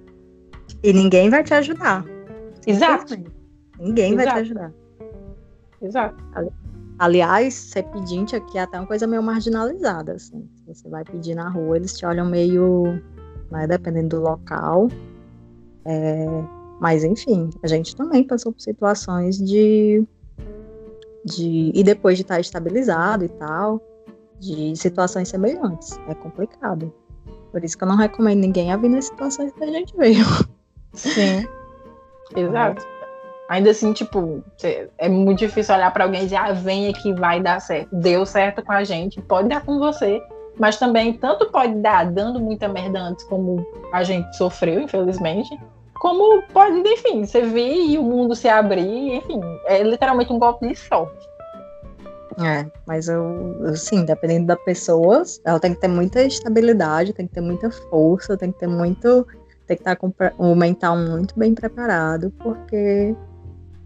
E 0.82 0.92
ninguém 0.94 1.28
vai 1.28 1.44
te 1.44 1.52
ajudar. 1.52 2.02
Exato. 2.66 3.14
Ninguém 3.78 4.14
Exato. 4.14 4.24
vai 4.24 4.34
te 4.34 4.40
ajudar. 4.40 4.72
Exato. 5.82 6.16
Aliás, 6.98 7.52
ser 7.52 7.82
pedinte 7.84 8.34
aqui 8.34 8.56
é 8.56 8.62
até 8.62 8.78
uma 8.78 8.86
coisa 8.86 9.06
meio 9.06 9.22
marginalizada, 9.22 10.12
assim. 10.12 10.48
Você 10.66 10.88
vai 10.88 11.04
pedir 11.04 11.34
na 11.34 11.50
rua, 11.50 11.76
eles 11.76 11.92
te 11.92 12.06
olham 12.06 12.24
meio, 12.24 13.02
né, 13.50 13.66
dependendo 13.66 14.16
do 14.16 14.22
local. 14.22 14.88
É, 15.84 16.24
mas, 16.84 17.02
enfim, 17.02 17.48
a 17.62 17.66
gente 17.66 17.96
também 17.96 18.22
passou 18.22 18.52
por 18.52 18.60
situações 18.60 19.38
de. 19.38 20.06
de 21.24 21.72
e 21.74 21.82
depois 21.82 22.18
de 22.18 22.24
estar 22.24 22.38
estabilizado 22.38 23.24
e 23.24 23.28
tal, 23.30 23.80
de 24.38 24.76
situações 24.76 25.30
semelhantes. 25.30 25.98
É 26.06 26.14
complicado. 26.14 26.92
Por 27.50 27.64
isso 27.64 27.78
que 27.78 27.84
eu 27.84 27.88
não 27.88 27.96
recomendo 27.96 28.40
ninguém 28.40 28.70
a 28.70 28.76
vir 28.76 28.90
nas 28.90 29.06
situações 29.06 29.50
que 29.52 29.64
a 29.64 29.66
gente 29.68 29.96
veio. 29.96 30.26
Sim. 30.92 31.48
Exato. 32.36 32.86
Ainda 33.48 33.70
assim, 33.70 33.94
tipo, 33.94 34.44
é 34.98 35.08
muito 35.08 35.38
difícil 35.38 35.74
olhar 35.74 35.90
para 35.90 36.04
alguém 36.04 36.20
e 36.20 36.24
dizer, 36.24 36.36
ah, 36.36 36.52
vem 36.52 36.88
aqui, 36.88 37.14
vai 37.14 37.40
dar 37.40 37.60
certo. 37.60 37.96
Deu 37.96 38.26
certo 38.26 38.62
com 38.62 38.72
a 38.72 38.84
gente, 38.84 39.22
pode 39.22 39.48
dar 39.48 39.64
com 39.64 39.78
você. 39.78 40.22
Mas 40.58 40.78
também, 40.78 41.14
tanto 41.14 41.50
pode 41.50 41.76
dar 41.76 42.04
dando 42.12 42.38
muita 42.38 42.68
merda 42.68 43.00
antes, 43.00 43.24
como 43.24 43.66
a 43.90 44.04
gente 44.04 44.36
sofreu, 44.36 44.82
infelizmente, 44.82 45.58
como 45.94 46.42
pode, 46.52 46.76
enfim, 46.88 47.24
você 47.24 47.42
vir 47.42 47.90
e 47.90 47.98
o 47.98 48.02
mundo 48.02 48.34
se 48.34 48.48
abrir, 48.48 49.16
enfim, 49.16 49.40
é 49.66 49.82
literalmente 49.82 50.32
um 50.32 50.38
golpe 50.38 50.68
de 50.68 50.76
sorte. 50.76 51.34
É, 52.42 52.66
mas 52.86 53.08
eu, 53.08 53.64
assim, 53.66 54.04
dependendo 54.04 54.46
da 54.46 54.56
pessoa, 54.56 55.22
ela 55.44 55.60
tem 55.60 55.72
que 55.72 55.80
ter 55.80 55.88
muita 55.88 56.22
estabilidade, 56.22 57.12
tem 57.12 57.26
que 57.26 57.34
ter 57.34 57.40
muita 57.40 57.70
força, 57.70 58.36
tem 58.36 58.50
que 58.50 58.58
ter 58.58 58.66
muito. 58.66 59.26
Tem 59.66 59.76
que 59.76 59.80
estar 59.80 59.96
com 59.96 60.12
o 60.36 60.54
mental 60.54 60.94
muito 60.94 61.38
bem 61.38 61.54
preparado, 61.54 62.30
porque 62.38 63.16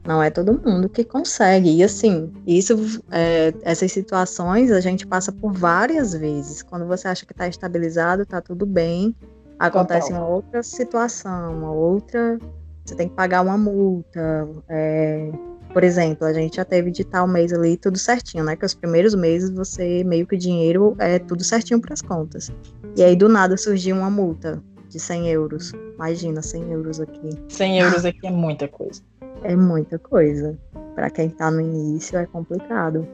não 0.04 0.20
é 0.20 0.28
todo 0.30 0.60
mundo 0.60 0.88
que 0.88 1.04
consegue. 1.04 1.70
E 1.76 1.84
assim, 1.84 2.32
isso, 2.46 3.00
é, 3.12 3.52
essas 3.62 3.92
situações 3.92 4.72
a 4.72 4.80
gente 4.80 5.06
passa 5.06 5.30
por 5.30 5.52
várias 5.52 6.14
vezes. 6.14 6.62
Quando 6.62 6.86
você 6.86 7.06
acha 7.06 7.24
que 7.24 7.32
está 7.32 7.46
estabilizado, 7.46 8.22
está 8.22 8.40
tudo 8.40 8.66
bem, 8.66 9.14
acontece 9.58 10.08
Total. 10.08 10.22
uma 10.22 10.34
outra 10.34 10.62
situação, 10.62 11.56
uma 11.56 11.72
outra. 11.72 12.38
Você 12.84 12.94
tem 12.94 13.08
que 13.08 13.14
pagar 13.14 13.42
uma 13.42 13.58
multa. 13.58 14.48
É, 14.68 15.30
por 15.72 15.84
exemplo, 15.84 16.26
a 16.26 16.32
gente 16.32 16.56
já 16.56 16.64
teve 16.64 16.90
de 16.90 17.04
tal 17.04 17.26
mês 17.26 17.52
ali 17.52 17.76
tudo 17.76 17.98
certinho, 17.98 18.44
né? 18.44 18.56
Que 18.56 18.64
os 18.64 18.74
primeiros 18.74 19.14
meses 19.14 19.50
você 19.50 20.02
meio 20.04 20.26
que 20.26 20.34
o 20.34 20.38
dinheiro 20.38 20.96
é 20.98 21.18
tudo 21.18 21.44
certinho 21.44 21.80
para 21.80 21.92
as 21.92 22.02
contas. 22.02 22.50
E 22.96 23.02
aí 23.02 23.14
do 23.14 23.28
nada 23.28 23.56
surgiu 23.56 23.96
uma 23.96 24.10
multa 24.10 24.62
de 24.88 24.98
100 24.98 25.28
euros. 25.28 25.72
Imagina, 25.94 26.40
100 26.40 26.72
euros 26.72 27.00
aqui. 27.00 27.30
100 27.48 27.80
euros 27.80 28.04
aqui 28.04 28.26
é 28.26 28.30
muita 28.30 28.66
coisa. 28.66 29.02
É 29.42 29.54
muita 29.54 29.98
coisa. 29.98 30.58
Para 30.94 31.10
quem 31.10 31.28
tá 31.28 31.50
no 31.50 31.60
início 31.60 32.18
é 32.18 32.26
complicado. 32.26 33.06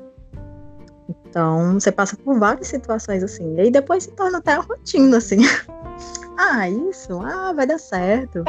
Então, 1.08 1.74
você 1.74 1.90
passa 1.90 2.16
por 2.16 2.38
várias 2.38 2.68
situações 2.68 3.22
assim. 3.22 3.56
E 3.56 3.60
aí 3.62 3.70
depois 3.70 4.04
se 4.04 4.12
torna 4.12 4.38
até 4.38 4.52
a 4.52 4.60
rotina, 4.60 5.18
assim. 5.18 5.38
ah, 6.38 6.68
isso, 6.68 7.20
ah, 7.20 7.52
vai 7.52 7.66
dar 7.66 7.78
certo. 7.78 8.44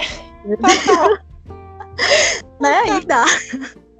né? 2.59 2.97
E 2.97 3.05
dá. 3.05 3.25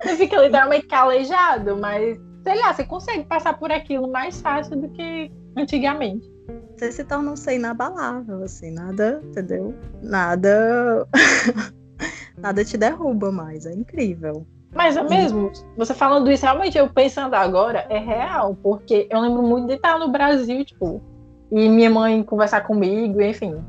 Você 0.03 0.15
fica 0.17 0.41
literalmente 0.41 0.87
calejado, 0.87 1.77
mas 1.77 2.19
sei 2.43 2.59
lá, 2.59 2.73
você 2.73 2.83
consegue 2.83 3.23
passar 3.25 3.57
por 3.57 3.71
aquilo 3.71 4.11
mais 4.11 4.41
fácil 4.41 4.75
do 4.75 4.89
que 4.89 5.31
antigamente. 5.57 6.31
Você 6.75 6.91
se 6.91 7.03
torna 7.03 7.31
um 7.31 7.35
ser 7.35 7.55
inabalável, 7.55 8.43
assim, 8.43 8.71
nada, 8.71 9.21
entendeu? 9.23 9.73
Nada. 10.03 11.07
nada 12.37 12.63
te 12.63 12.77
derruba 12.77 13.31
mais, 13.31 13.65
é 13.65 13.73
incrível. 13.73 14.45
Mas 14.73 14.97
é 14.97 15.03
mesmo, 15.03 15.51
você 15.77 15.93
falando 15.93 16.29
isso, 16.29 16.43
realmente 16.43 16.77
eu 16.77 16.89
pensando 16.89 17.33
agora, 17.33 17.85
é 17.89 17.97
real, 17.97 18.57
porque 18.61 19.07
eu 19.09 19.21
lembro 19.21 19.41
muito 19.41 19.67
de 19.67 19.75
estar 19.75 19.97
no 19.97 20.09
Brasil, 20.09 20.65
tipo, 20.65 21.01
e 21.49 21.69
minha 21.69 21.89
mãe 21.89 22.21
conversar 22.21 22.61
comigo, 22.67 23.21
enfim, 23.21 23.63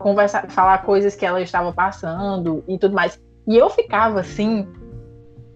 conversar, 0.00 0.50
falar 0.50 0.78
coisas 0.78 1.14
que 1.14 1.24
ela 1.24 1.40
estava 1.40 1.72
passando 1.72 2.64
e 2.66 2.76
tudo 2.78 2.94
mais. 2.94 3.20
E 3.46 3.56
eu 3.56 3.70
ficava 3.70 4.20
assim, 4.20 4.66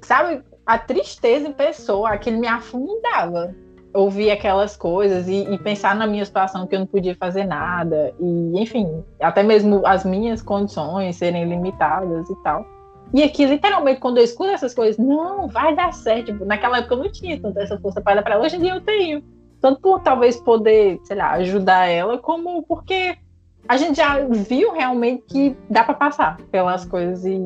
sabe, 0.02 0.42
a 0.64 0.78
tristeza 0.78 1.48
em 1.48 1.52
pessoa, 1.52 2.10
aquilo 2.10 2.38
me 2.38 2.46
afundava. 2.46 3.54
Ouvir 3.92 4.32
aquelas 4.32 4.76
coisas 4.76 5.28
e, 5.28 5.44
e, 5.44 5.58
pensar 5.58 5.94
na 5.94 6.04
minha 6.04 6.24
situação 6.24 6.66
que 6.66 6.74
eu 6.74 6.80
não 6.80 6.86
podia 6.86 7.14
fazer 7.14 7.44
nada, 7.44 8.12
e 8.18 8.60
enfim, 8.60 9.04
até 9.20 9.40
mesmo 9.40 9.86
as 9.86 10.04
minhas 10.04 10.42
condições 10.42 11.14
serem 11.14 11.48
limitadas 11.48 12.28
e 12.28 12.34
tal. 12.42 12.66
E 13.12 13.22
aqui, 13.22 13.46
literalmente, 13.46 14.00
quando 14.00 14.18
eu 14.18 14.24
escuto 14.24 14.50
essas 14.50 14.74
coisas, 14.74 14.98
não, 14.98 15.46
vai 15.46 15.76
dar 15.76 15.92
certo. 15.92 16.32
Tipo, 16.32 16.44
naquela 16.44 16.78
época 16.78 16.94
eu 16.94 17.04
não 17.04 17.12
tinha 17.12 17.40
tanta 17.40 17.62
essa 17.62 17.78
força 17.78 18.00
para 18.00 18.16
dar 18.16 18.22
para 18.22 18.34
ela, 18.34 18.44
hoje 18.44 18.56
em 18.56 18.60
dia 18.60 18.74
eu 18.74 18.80
tenho 18.80 19.22
tanto 19.60 19.80
por 19.80 20.00
talvez 20.00 20.36
poder, 20.40 20.98
sei 21.04 21.16
lá, 21.16 21.30
ajudar 21.34 21.86
ela, 21.86 22.18
como 22.18 22.64
porque 22.64 23.16
a 23.68 23.76
gente 23.76 23.96
já 23.96 24.18
viu 24.24 24.72
realmente 24.72 25.24
que 25.26 25.56
dá 25.70 25.84
para 25.84 25.94
passar 25.94 26.36
pelas 26.50 26.84
coisas 26.84 27.24
e 27.24 27.38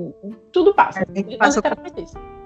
tudo 0.53 0.75
passa. 0.75 1.01
A 1.01 1.15
gente 1.15 1.37
passou, 1.37 1.63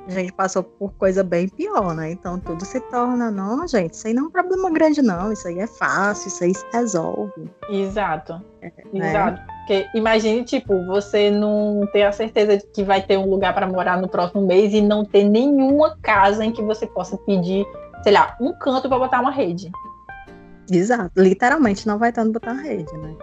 a 0.06 0.10
gente 0.10 0.32
passou 0.32 0.62
por 0.62 0.92
coisa 0.94 1.22
bem 1.22 1.48
pior, 1.48 1.94
né? 1.94 2.10
Então 2.10 2.38
tudo 2.38 2.64
se 2.64 2.80
torna, 2.80 3.30
não, 3.30 3.66
gente, 3.66 3.94
isso 3.94 4.06
aí 4.06 4.14
não 4.14 4.24
é 4.24 4.26
um 4.26 4.30
problema 4.30 4.70
grande, 4.70 5.00
não. 5.00 5.32
Isso 5.32 5.46
aí 5.48 5.58
é 5.58 5.66
fácil, 5.66 6.28
isso 6.28 6.44
aí 6.44 6.54
se 6.54 6.64
resolve. 6.72 7.50
Exato. 7.68 8.40
É, 8.60 8.72
Exato. 8.92 9.40
Né? 9.40 9.46
Porque 9.60 9.86
imagine, 9.94 10.44
tipo, 10.44 10.84
você 10.86 11.30
não 11.30 11.88
ter 11.92 12.02
a 12.02 12.12
certeza 12.12 12.58
de 12.58 12.66
que 12.66 12.82
vai 12.82 13.00
ter 13.00 13.16
um 13.16 13.30
lugar 13.30 13.54
para 13.54 13.66
morar 13.66 13.96
no 13.96 14.08
próximo 14.08 14.44
mês 14.44 14.74
e 14.74 14.80
não 14.80 15.04
ter 15.04 15.24
nenhuma 15.24 15.96
casa 16.02 16.44
em 16.44 16.50
que 16.50 16.60
você 16.60 16.84
possa 16.84 17.16
pedir, 17.18 17.64
sei 18.02 18.12
lá, 18.12 18.36
um 18.40 18.52
canto 18.52 18.88
para 18.88 18.98
botar 18.98 19.20
uma 19.20 19.30
rede. 19.30 19.70
Exato, 20.72 21.20
literalmente 21.20 21.86
não 21.86 21.98
vai 21.98 22.12
no 22.16 22.32
botar 22.32 22.54
rede, 22.54 22.92
né? 22.96 23.16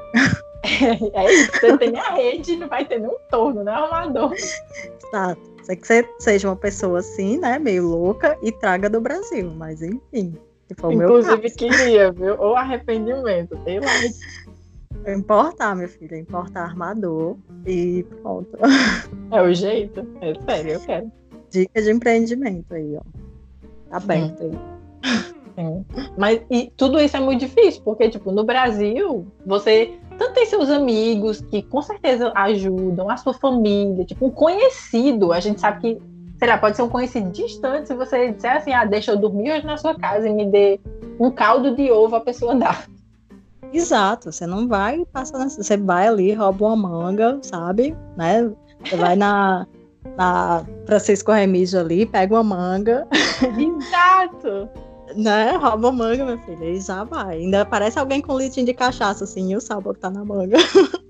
É, 0.63 1.19
é 1.19 1.33
isso, 1.33 1.51
você 1.51 1.77
tem 1.77 1.97
a 1.97 2.13
rede, 2.13 2.57
não 2.57 2.67
vai 2.67 2.85
ter 2.85 2.99
nenhum 2.99 3.17
torno, 3.29 3.63
né, 3.63 3.71
armador. 3.71 4.33
Exato. 4.33 5.49
Sei 5.63 5.75
que 5.75 5.87
você 5.87 6.09
seja 6.19 6.47
uma 6.47 6.55
pessoa 6.55 6.99
assim, 6.99 7.37
né, 7.37 7.59
meio 7.59 7.87
louca 7.87 8.37
e 8.41 8.51
traga 8.51 8.89
do 8.89 9.01
Brasil, 9.01 9.51
mas 9.55 9.81
enfim. 9.81 10.35
Inclusive 10.71 11.49
queria, 11.51 12.11
viu? 12.11 12.39
Ou 12.39 12.55
arrependimento, 12.55 13.59
sei 13.63 13.79
lá. 13.79 15.11
Importar, 15.11 15.75
meu 15.75 15.87
filho, 15.87 16.15
importar 16.15 16.63
armador 16.63 17.37
e 17.65 18.05
pronto. 18.21 18.49
É 19.31 19.41
o 19.41 19.53
jeito? 19.53 20.07
É 20.21 20.33
sério, 20.43 20.73
eu 20.73 20.79
quero. 20.81 21.11
Dica 21.51 21.81
de 21.81 21.91
empreendimento 21.91 22.73
aí, 22.73 22.95
ó. 22.95 23.01
Tá 23.89 23.97
aberto 23.97 24.43
aí. 24.43 25.38
Sim. 25.59 25.85
Mas 26.17 26.41
e 26.49 26.71
tudo 26.77 27.01
isso 27.01 27.17
é 27.17 27.19
muito 27.19 27.41
difícil, 27.41 27.81
porque, 27.83 28.09
tipo, 28.09 28.31
no 28.31 28.45
Brasil, 28.45 29.27
você 29.45 29.99
tanto 30.17 30.33
tem 30.33 30.45
seus 30.45 30.69
amigos 30.69 31.41
que 31.41 31.61
com 31.61 31.81
certeza 31.81 32.31
ajudam, 32.33 33.09
a 33.09 33.17
sua 33.17 33.33
família, 33.33 34.05
tipo, 34.05 34.25
um 34.25 34.31
conhecido, 34.31 35.33
a 35.33 35.39
gente 35.41 35.59
sabe 35.59 35.81
que, 35.81 36.01
sei 36.37 36.47
lá, 36.47 36.57
pode 36.57 36.77
ser 36.77 36.83
um 36.83 36.89
conhecido 36.89 37.29
distante, 37.31 37.87
se 37.87 37.93
você 37.93 38.31
disser 38.31 38.55
assim, 38.55 38.71
ah, 38.71 38.85
deixa 38.85 39.11
eu 39.11 39.17
dormir 39.17 39.51
hoje 39.51 39.65
na 39.65 39.77
sua 39.77 39.95
casa 39.95 40.27
e 40.27 40.33
me 40.33 40.45
dê 40.45 40.79
um 41.19 41.29
caldo 41.29 41.75
de 41.75 41.91
ovo, 41.91 42.15
a 42.15 42.21
pessoa 42.21 42.55
dá. 42.55 42.83
Exato, 43.73 44.31
você 44.31 44.47
não 44.47 44.67
vai 44.67 45.05
passar, 45.11 45.49
você 45.49 45.77
vai 45.77 46.07
ali, 46.07 46.33
rouba 46.33 46.67
uma 46.67 46.75
manga, 46.75 47.37
sabe, 47.41 47.95
né, 48.17 48.49
você 48.83 48.95
vai 48.95 49.15
na, 49.15 49.67
na 50.17 50.65
Francisco 50.85 51.31
Remígio 51.31 51.79
ali, 51.79 52.05
pega 52.05 52.33
uma 52.33 52.43
manga. 52.43 53.07
Exato! 53.57 54.69
Né? 55.15 55.51
Rouba 55.57 55.91
manga, 55.91 56.25
meu 56.25 56.37
filho. 56.39 56.63
E 56.63 56.79
já 56.79 57.03
vai. 57.03 57.37
Ainda 57.37 57.65
parece 57.65 57.97
alguém 57.97 58.21
com 58.21 58.37
litinho 58.37 58.65
de 58.65 58.73
cachaça, 58.73 59.23
assim, 59.23 59.51
e 59.51 59.55
o 59.55 59.61
sabor 59.61 59.95
que 59.95 60.01
tá 60.01 60.09
na 60.09 60.23
manga. 60.23 60.57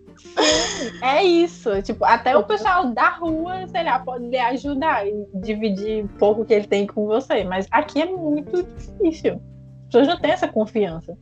É 1.02 1.24
isso. 1.24 1.82
Tipo, 1.82 2.06
até 2.06 2.36
o 2.36 2.44
pessoal 2.44 2.94
da 2.94 3.10
rua, 3.10 3.68
sei 3.68 3.84
lá, 3.84 4.00
pode 4.00 4.28
lhe 4.28 4.38
ajudar 4.38 5.08
e 5.08 5.28
dividir 5.36 6.08
pouco 6.18 6.46
que 6.46 6.54
ele 6.54 6.68
tem 6.68 6.88
com 6.88 7.06
você. 7.06 7.44
Mas 7.44 7.68
aqui 7.72 8.02
é 8.02 8.06
muito 8.06 8.64
difícil. 8.64 9.34
As 9.34 9.86
pessoas 9.86 10.08
não 10.08 10.20
têm 10.20 10.32
essa 10.32 10.48
confiança. 10.48 11.18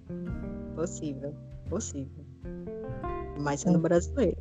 Possível, 0.75 1.33
possível. 1.69 2.25
Mas 3.39 3.61
sendo 3.61 3.79
brasileiro. 3.79 4.37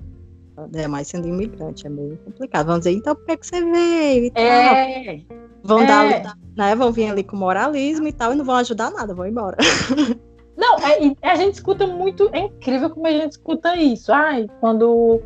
É, 0.75 0.89
mais 0.89 1.09
sendo 1.09 1.29
imigrante, 1.29 1.87
é 1.87 1.91
meio 1.91 2.17
complicado. 2.19 2.67
Vamos 2.67 2.81
dizer, 2.81 2.97
então 2.97 3.15
por 3.15 3.27
que, 3.27 3.37
que 3.37 3.47
você 3.47 3.61
veio? 3.63 4.33
É. 4.35 5.21
Vão 5.63 5.83
é. 5.83 5.87
dar, 5.87 6.37
né? 6.57 6.75
Vão 6.75 6.91
vir 6.93 7.11
ali 7.11 7.23
com 7.23 7.37
moralismo 7.37 8.07
e 8.09 8.13
tal, 8.13 8.33
e 8.33 8.37
não 8.37 8.45
vão 8.45 8.57
ajudar 8.57 8.91
nada, 8.91 9.15
vão 9.15 9.27
embora. 9.27 9.57
Não, 10.57 10.79
é, 10.79 11.15
a 11.29 11.37
gente 11.37 11.55
escuta 11.55 11.87
muito, 11.87 12.31
é 12.33 12.39
incrível 12.39 12.89
como 12.89 13.07
a 13.07 13.11
gente 13.11 13.33
escuta 13.33 13.77
isso. 13.77 14.11
Ai, 14.11 14.47
quando. 14.59 15.21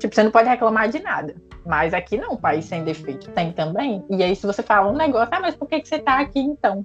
Tipo, 0.00 0.12
você 0.12 0.24
não 0.24 0.32
pode 0.32 0.48
reclamar 0.48 0.88
de 0.88 0.98
nada. 0.98 1.36
Mas 1.64 1.94
aqui 1.94 2.16
não, 2.16 2.36
país 2.36 2.64
sem 2.64 2.82
defeito 2.82 3.30
tem 3.30 3.52
também. 3.52 4.04
E 4.10 4.20
aí, 4.20 4.34
se 4.34 4.44
você 4.44 4.60
fala 4.60 4.90
um 4.90 4.96
negócio, 4.96 5.28
ah, 5.30 5.40
mas 5.40 5.54
por 5.54 5.68
que, 5.68 5.80
que 5.80 5.88
você 5.88 6.00
tá 6.00 6.18
aqui 6.18 6.40
então? 6.40 6.84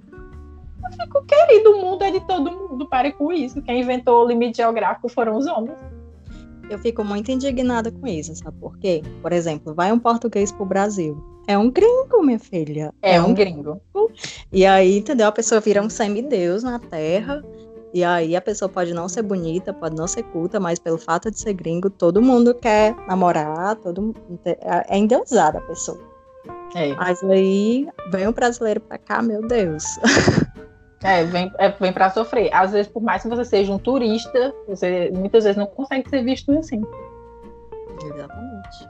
Eu 0.84 0.92
fico, 0.92 1.24
querido, 1.24 1.72
o 1.72 1.80
mundo 1.80 2.04
é 2.04 2.12
de 2.12 2.20
todo 2.20 2.52
mundo, 2.52 2.88
pare 2.88 3.12
com 3.12 3.32
isso. 3.32 3.60
Quem 3.62 3.80
inventou 3.80 4.24
o 4.24 4.28
limite 4.28 4.58
geográfico 4.58 5.08
foram 5.08 5.36
os 5.36 5.48
homens. 5.48 5.76
Eu 6.70 6.78
fico 6.78 7.04
muito 7.04 7.30
indignada 7.30 7.90
com 7.90 8.06
isso, 8.06 8.34
sabe 8.34 8.56
por 8.58 8.78
quê? 8.78 9.02
Por 9.22 9.32
exemplo, 9.32 9.74
vai 9.74 9.92
um 9.92 9.98
português 9.98 10.52
pro 10.52 10.66
Brasil. 10.66 11.16
É 11.46 11.56
um 11.56 11.70
gringo, 11.70 12.22
minha 12.22 12.38
filha. 12.38 12.92
É, 13.00 13.14
é 13.16 13.22
um 13.22 13.32
gringo. 13.32 13.80
E 14.52 14.66
aí, 14.66 14.98
entendeu? 14.98 15.28
A 15.28 15.32
pessoa 15.32 15.60
vira 15.60 15.82
um 15.82 15.88
semideus 15.88 16.62
na 16.62 16.78
Terra. 16.78 17.42
E 17.94 18.04
aí 18.04 18.36
a 18.36 18.40
pessoa 18.40 18.68
pode 18.68 18.92
não 18.92 19.08
ser 19.08 19.22
bonita, 19.22 19.72
pode 19.72 19.96
não 19.96 20.06
ser 20.06 20.22
culta, 20.24 20.60
mas 20.60 20.78
pelo 20.78 20.98
fato 20.98 21.30
de 21.30 21.40
ser 21.40 21.54
gringo, 21.54 21.88
todo 21.88 22.20
mundo 22.20 22.54
quer 22.54 22.94
namorar, 23.06 23.76
todo 23.76 24.14
é 24.54 24.98
endeusada 24.98 25.58
a 25.58 25.62
pessoa. 25.62 25.98
É. 26.74 26.94
Mas 26.94 27.22
aí 27.24 27.88
vem 28.10 28.28
um 28.28 28.32
brasileiro 28.32 28.80
pra 28.80 28.98
cá, 28.98 29.22
meu 29.22 29.40
Deus. 29.46 29.84
É, 31.02 31.24
vem, 31.24 31.52
é, 31.58 31.68
vem 31.68 31.92
para 31.92 32.10
sofrer. 32.10 32.52
Às 32.52 32.72
vezes, 32.72 32.90
por 32.90 33.02
mais 33.02 33.22
que 33.22 33.28
você 33.28 33.44
seja 33.44 33.72
um 33.72 33.78
turista, 33.78 34.54
você 34.66 35.10
muitas 35.14 35.44
vezes 35.44 35.56
não 35.56 35.66
consegue 35.66 36.08
ser 36.08 36.24
visto 36.24 36.50
assim. 36.58 36.82
Exatamente. 38.04 38.88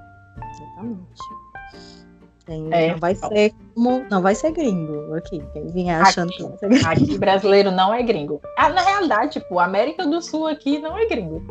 Exatamente. 0.51 1.23
Tem, 2.47 2.67
é, 2.73 2.93
não 2.93 2.99
vai 2.99 3.15
ser 3.15 3.55
como. 3.75 4.07
Não 4.11 4.23
vai 4.23 4.35
ser 4.35 4.53
gringo 4.53 5.15
aqui. 5.15 5.43
Quem 5.53 5.67
vinha 5.67 6.01
achando 6.01 6.31
aqui, 6.31 6.39
que 6.39 6.45
vai 6.45 6.59
ser 6.59 6.69
gringo. 6.69 6.89
Aqui 6.89 7.19
brasileiro 7.19 7.71
não 7.71 7.93
é 7.93 8.03
gringo. 8.03 8.41
Ah, 8.57 8.71
na 8.71 8.81
realidade, 8.81 9.33
tipo, 9.33 9.59
a 9.59 9.65
América 9.67 10.07
do 10.07 10.23
Sul 10.23 10.47
aqui 10.47 10.79
não 10.79 10.97
é 10.97 11.05
gringo. 11.05 11.43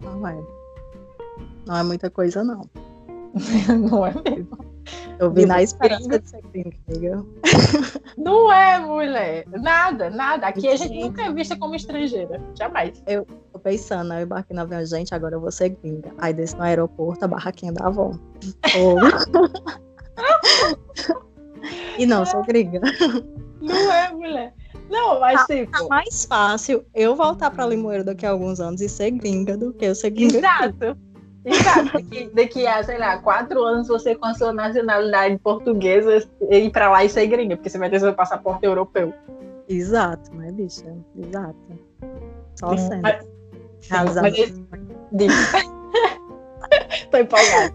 Não 0.00 0.26
é. 0.26 0.42
Não 1.66 1.76
é 1.76 1.82
muita 1.82 2.08
coisa, 2.08 2.42
não. 2.42 2.62
não 3.90 4.06
é 4.06 4.14
mesmo. 4.14 4.65
Eu 5.18 5.30
vi 5.30 5.46
na 5.46 5.62
esperança 5.62 6.18
de 6.18 6.28
ser 6.28 6.42
gringa. 6.52 7.24
Não 8.16 8.52
é, 8.52 8.78
mulher. 8.78 9.44
Nada, 9.48 10.10
nada. 10.10 10.46
Aqui 10.46 10.68
a 10.68 10.76
gente 10.76 10.98
nunca 10.98 11.22
é 11.22 11.32
vista 11.32 11.56
como 11.56 11.74
estrangeira. 11.74 12.40
Jamais. 12.58 13.02
Eu 13.06 13.26
tô 13.52 13.58
pensando, 13.58 14.12
eu 14.14 14.22
embarquei 14.22 14.54
no 14.54 14.62
avião, 14.62 14.84
gente, 14.84 15.14
agora 15.14 15.36
eu 15.36 15.40
vou 15.40 15.50
ser 15.50 15.70
gringa. 15.70 16.12
Aí 16.18 16.32
desço 16.32 16.56
no 16.56 16.62
aeroporto, 16.62 17.24
a 17.24 17.28
barraquinha 17.28 17.72
da 17.72 17.86
avó. 17.86 18.12
e 21.98 22.06
não, 22.06 22.24
sou 22.24 22.44
gringa. 22.44 22.80
Não 23.60 23.92
é, 23.92 24.12
mulher. 24.12 24.54
Não, 24.90 25.20
mas 25.20 25.40
tá, 25.40 25.54
tipo. 25.54 25.72
Tá 25.72 25.84
mais 25.88 26.24
fácil 26.24 26.84
eu 26.94 27.16
voltar 27.16 27.50
pra 27.50 27.66
Limoeiro 27.66 28.04
daqui 28.04 28.24
a 28.24 28.30
alguns 28.30 28.60
anos 28.60 28.80
e 28.80 28.88
ser 28.88 29.10
gringa 29.10 29.56
do 29.56 29.72
que 29.72 29.84
eu 29.84 29.94
ser 29.94 30.10
gringa. 30.10 30.38
Exato. 30.38 30.84
Aqui. 30.84 31.06
Exato, 31.46 31.92
daqui, 31.92 32.30
daqui 32.34 32.66
a, 32.66 32.82
sei 32.82 32.98
lá, 32.98 33.18
quatro 33.18 33.62
anos 33.62 33.86
você 33.86 34.16
com 34.16 34.26
a 34.26 34.34
sua 34.34 34.52
nacionalidade 34.52 35.38
portuguesa 35.38 36.28
ir 36.50 36.70
pra 36.70 36.90
lá 36.90 37.04
e 37.04 37.08
ser 37.08 37.28
gringa, 37.28 37.56
porque 37.56 37.70
você 37.70 37.78
vai 37.78 37.88
ter 37.88 38.00
seu 38.00 38.12
passaporte 38.12 38.66
europeu. 38.66 39.14
Exato, 39.68 40.34
né, 40.34 40.50
bicha? 40.50 40.92
Exato. 41.16 41.56
Só 42.56 42.76
sendo. 42.76 43.02
Mas. 43.02 43.24
Tô 47.12 47.18
empolgada. 47.18 47.72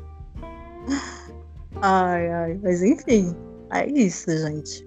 Ai, 1.81 2.29
ai, 2.29 2.59
mas 2.61 2.83
enfim, 2.83 3.33
é 3.71 3.89
isso, 3.89 4.29
gente. 4.29 4.85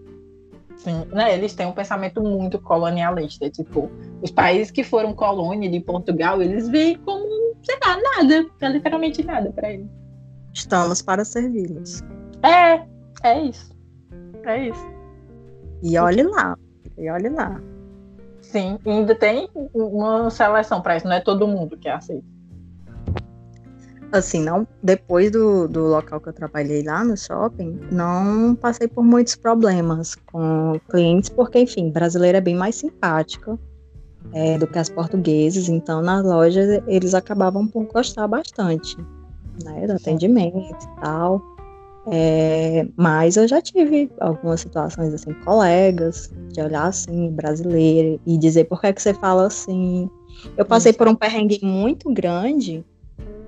Sim, 0.76 1.06
né? 1.10 1.32
Eles 1.32 1.54
têm 1.54 1.66
um 1.66 1.72
pensamento 1.72 2.20
muito 2.20 2.58
colonialista. 2.58 3.48
Tipo, 3.48 3.90
os 4.20 4.30
países 4.30 4.70
que 4.70 4.84
foram 4.84 5.14
colônia 5.14 5.70
de 5.70 5.80
Portugal, 5.80 6.42
eles 6.42 6.68
veem 6.68 6.98
como 6.98 7.43
sei 7.64 7.76
lá, 7.84 7.96
nada. 7.96 8.46
É 8.60 8.68
literalmente 8.68 9.24
nada 9.24 9.50
para 9.52 9.72
ele. 9.72 9.88
Estamos 10.52 11.02
para 11.02 11.24
servi-los. 11.24 12.02
É, 12.42 12.84
é 13.22 13.42
isso. 13.42 13.74
É 14.44 14.68
isso. 14.68 14.86
E 15.82 15.98
olhe 15.98 16.22
lá. 16.22 16.56
E 16.96 17.10
olhe 17.10 17.28
lá. 17.28 17.60
Sim, 18.40 18.78
ainda 18.86 19.14
tem 19.14 19.48
uma 19.74 20.30
seleção 20.30 20.80
para 20.80 20.96
isso, 20.96 21.06
não 21.06 21.14
é 21.14 21.20
todo 21.20 21.48
mundo 21.48 21.76
que 21.76 21.88
aceita. 21.88 22.24
Assim, 24.12 24.44
não, 24.44 24.64
depois 24.80 25.32
do, 25.32 25.66
do 25.66 25.86
local 25.88 26.20
que 26.20 26.28
eu 26.28 26.32
trabalhei 26.32 26.84
lá 26.84 27.02
no 27.02 27.16
shopping, 27.16 27.80
não 27.90 28.54
passei 28.54 28.86
por 28.86 29.02
muitos 29.02 29.34
problemas 29.34 30.14
com 30.14 30.78
clientes, 30.88 31.28
porque, 31.30 31.58
enfim, 31.58 31.90
brasileira 31.90 32.38
é 32.38 32.40
bem 32.40 32.54
mais 32.54 32.76
simpática 32.76 33.58
é, 34.32 34.58
do 34.58 34.66
que 34.66 34.78
as 34.78 34.88
portuguesas, 34.88 35.68
então 35.68 36.02
na 36.02 36.20
loja 36.20 36.82
eles 36.86 37.14
acabavam 37.14 37.66
por 37.66 37.84
gostar 37.86 38.26
bastante 38.26 38.96
né, 39.62 39.86
do 39.86 39.92
atendimento 39.92 40.56
e 40.56 41.00
tal. 41.00 41.42
É, 42.06 42.86
mas 42.96 43.36
eu 43.36 43.48
já 43.48 43.62
tive 43.62 44.10
algumas 44.20 44.60
situações 44.60 45.14
assim, 45.14 45.32
colegas, 45.44 46.30
de 46.52 46.60
olhar 46.60 46.86
assim, 46.86 47.30
brasileira, 47.30 48.20
e 48.26 48.36
dizer 48.36 48.64
por 48.64 48.80
que, 48.80 48.88
é 48.88 48.92
que 48.92 49.00
você 49.00 49.14
fala 49.14 49.46
assim. 49.46 50.10
Eu 50.56 50.64
passei 50.64 50.92
por 50.92 51.08
um 51.08 51.14
perrengue 51.14 51.60
muito 51.62 52.12
grande 52.12 52.84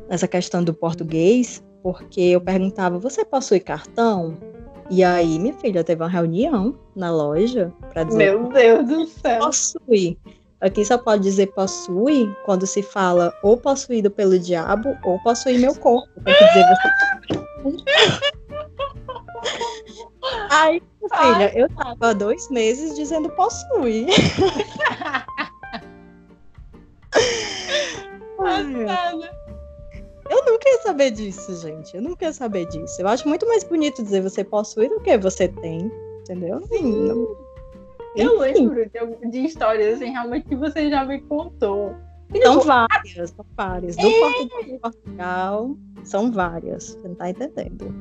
nessa 0.09 0.27
questão 0.27 0.65
do 0.65 0.73
português, 0.73 1.63
porque 1.83 2.21
eu 2.21 2.41
perguntava, 2.41 2.99
você 2.99 3.25
possui 3.25 3.61
cartão? 3.61 4.37
E 4.89 5.03
aí, 5.03 5.39
minha 5.39 5.53
filha, 5.55 5.83
teve 5.83 6.03
uma 6.03 6.09
reunião 6.09 6.77
na 6.95 7.11
loja 7.11 7.73
para 7.93 8.05
dizer 8.05 8.19
Meu 8.19 8.49
Deus 8.49 8.87
do 8.89 9.07
céu. 9.07 9.41
possui. 9.41 10.17
Aqui 10.61 10.85
só 10.85 10.97
pode 10.97 11.23
dizer 11.23 11.49
possui 11.53 12.35
quando 12.45 12.67
se 12.67 12.83
fala 12.83 13.33
ou 13.43 13.57
possuído 13.59 14.11
pelo 14.11 14.39
diabo 14.39 14.97
ou 15.05 15.19
possuir 15.23 15.59
meu 15.59 15.75
corpo. 15.75 16.09
Tem 16.25 16.35
que 16.35 16.45
dizer 16.47 16.65
você. 16.69 16.89
Aí, 20.51 20.83
filha, 21.21 21.53
eu 21.59 21.69
tava 21.71 22.09
há 22.09 22.13
dois 22.13 22.49
meses 22.51 22.97
dizendo 22.97 23.29
possui. 23.31 24.07
Ai, 28.39 28.65
Passada. 28.65 29.31
Eu 30.29 30.45
nunca 30.45 30.69
ia 30.69 30.83
saber 30.83 31.11
disso, 31.13 31.55
gente. 31.61 31.95
Eu 31.97 32.03
nunca 32.03 32.25
ia 32.25 32.33
saber 32.33 32.67
disso. 32.67 33.01
Eu 33.01 33.09
acho 33.09 33.29
muito 33.29 33.47
mais 33.47 33.63
bonito 33.63 34.03
dizer 34.03 34.21
você 34.23 34.43
possui 34.43 34.89
do 34.89 35.01
que 35.01 35.17
você 35.17 35.47
tem. 35.49 35.91
Entendeu? 36.21 36.59
Assim, 36.59 36.83
não- 36.83 37.46
Eu 38.17 38.45
Enfim, 38.47 38.67
lembro 38.67 38.87
de, 38.89 39.31
de 39.31 39.45
histórias 39.45 39.97
assim, 39.97 40.11
realmente 40.11 40.49
que 40.49 40.57
você 40.57 40.89
já 40.89 41.05
me 41.05 41.21
contou. 41.21 41.95
E, 42.35 42.43
São 42.43 42.55
tipo, 42.55 42.67
várias, 42.67 43.31
são 43.31 43.47
várias. 43.57 43.97
Do 43.97 44.09
de 44.09 44.79
Portugal, 44.81 45.77
são 46.03 46.33
várias. 46.33 46.85
Você 46.85 47.09
não 47.09 47.15
tá 47.15 47.31
entendendo. 47.31 47.95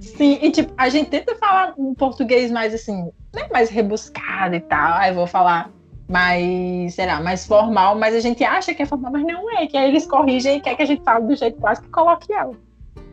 Sim, 0.00 0.38
e 0.40 0.50
tipo, 0.50 0.72
a 0.76 0.88
gente 0.88 1.10
tenta 1.10 1.34
falar 1.34 1.74
um 1.76 1.92
português 1.92 2.50
mais 2.50 2.72
assim, 2.72 3.10
né, 3.34 3.48
mais 3.52 3.68
rebuscado 3.68 4.54
e 4.54 4.60
tal. 4.60 4.94
Aí 4.94 5.10
eu 5.10 5.16
vou 5.16 5.26
falar 5.26 5.72
mais, 6.08 6.94
sei 6.94 7.06
lá, 7.06 7.20
mais 7.20 7.46
formal, 7.46 7.98
mas 7.98 8.14
a 8.14 8.20
gente 8.20 8.42
acha 8.42 8.72
que 8.72 8.82
é 8.82 8.86
formal, 8.86 9.12
mas 9.12 9.24
não 9.24 9.50
é, 9.58 9.66
que 9.66 9.76
aí 9.76 9.90
eles 9.90 10.06
corrigem 10.06 10.56
e 10.56 10.60
quer 10.60 10.76
que 10.76 10.82
a 10.82 10.86
gente 10.86 11.02
fale 11.02 11.26
do 11.26 11.36
jeito 11.36 11.58
quase 11.60 11.82
que 11.82 11.88
coloquial. 11.90 12.54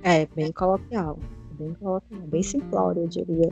É, 0.04 0.28
bem 0.36 0.52
coloquial. 0.52 1.20
Bem 1.52 1.74
coloquial, 1.74 2.22
bem 2.22 2.43
simplório, 2.43 3.02
eu 3.02 3.08
diria. 3.08 3.50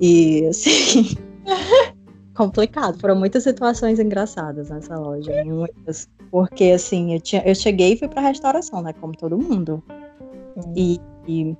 E, 0.00 0.46
assim, 0.46 1.16
complicado. 2.38 3.00
Foram 3.00 3.16
muitas 3.16 3.42
situações 3.42 3.98
engraçadas 3.98 4.70
nessa 4.70 4.96
loja, 4.96 5.44
muitas. 5.44 6.08
Porque, 6.30 6.66
assim, 6.66 7.14
eu, 7.14 7.20
tinha, 7.20 7.42
eu 7.44 7.54
cheguei 7.54 7.94
e 7.94 7.96
fui 7.96 8.06
pra 8.06 8.22
restauração, 8.22 8.80
né, 8.80 8.92
como 9.00 9.16
todo 9.16 9.36
mundo. 9.36 9.82
E, 10.76 11.00
e, 11.26 11.56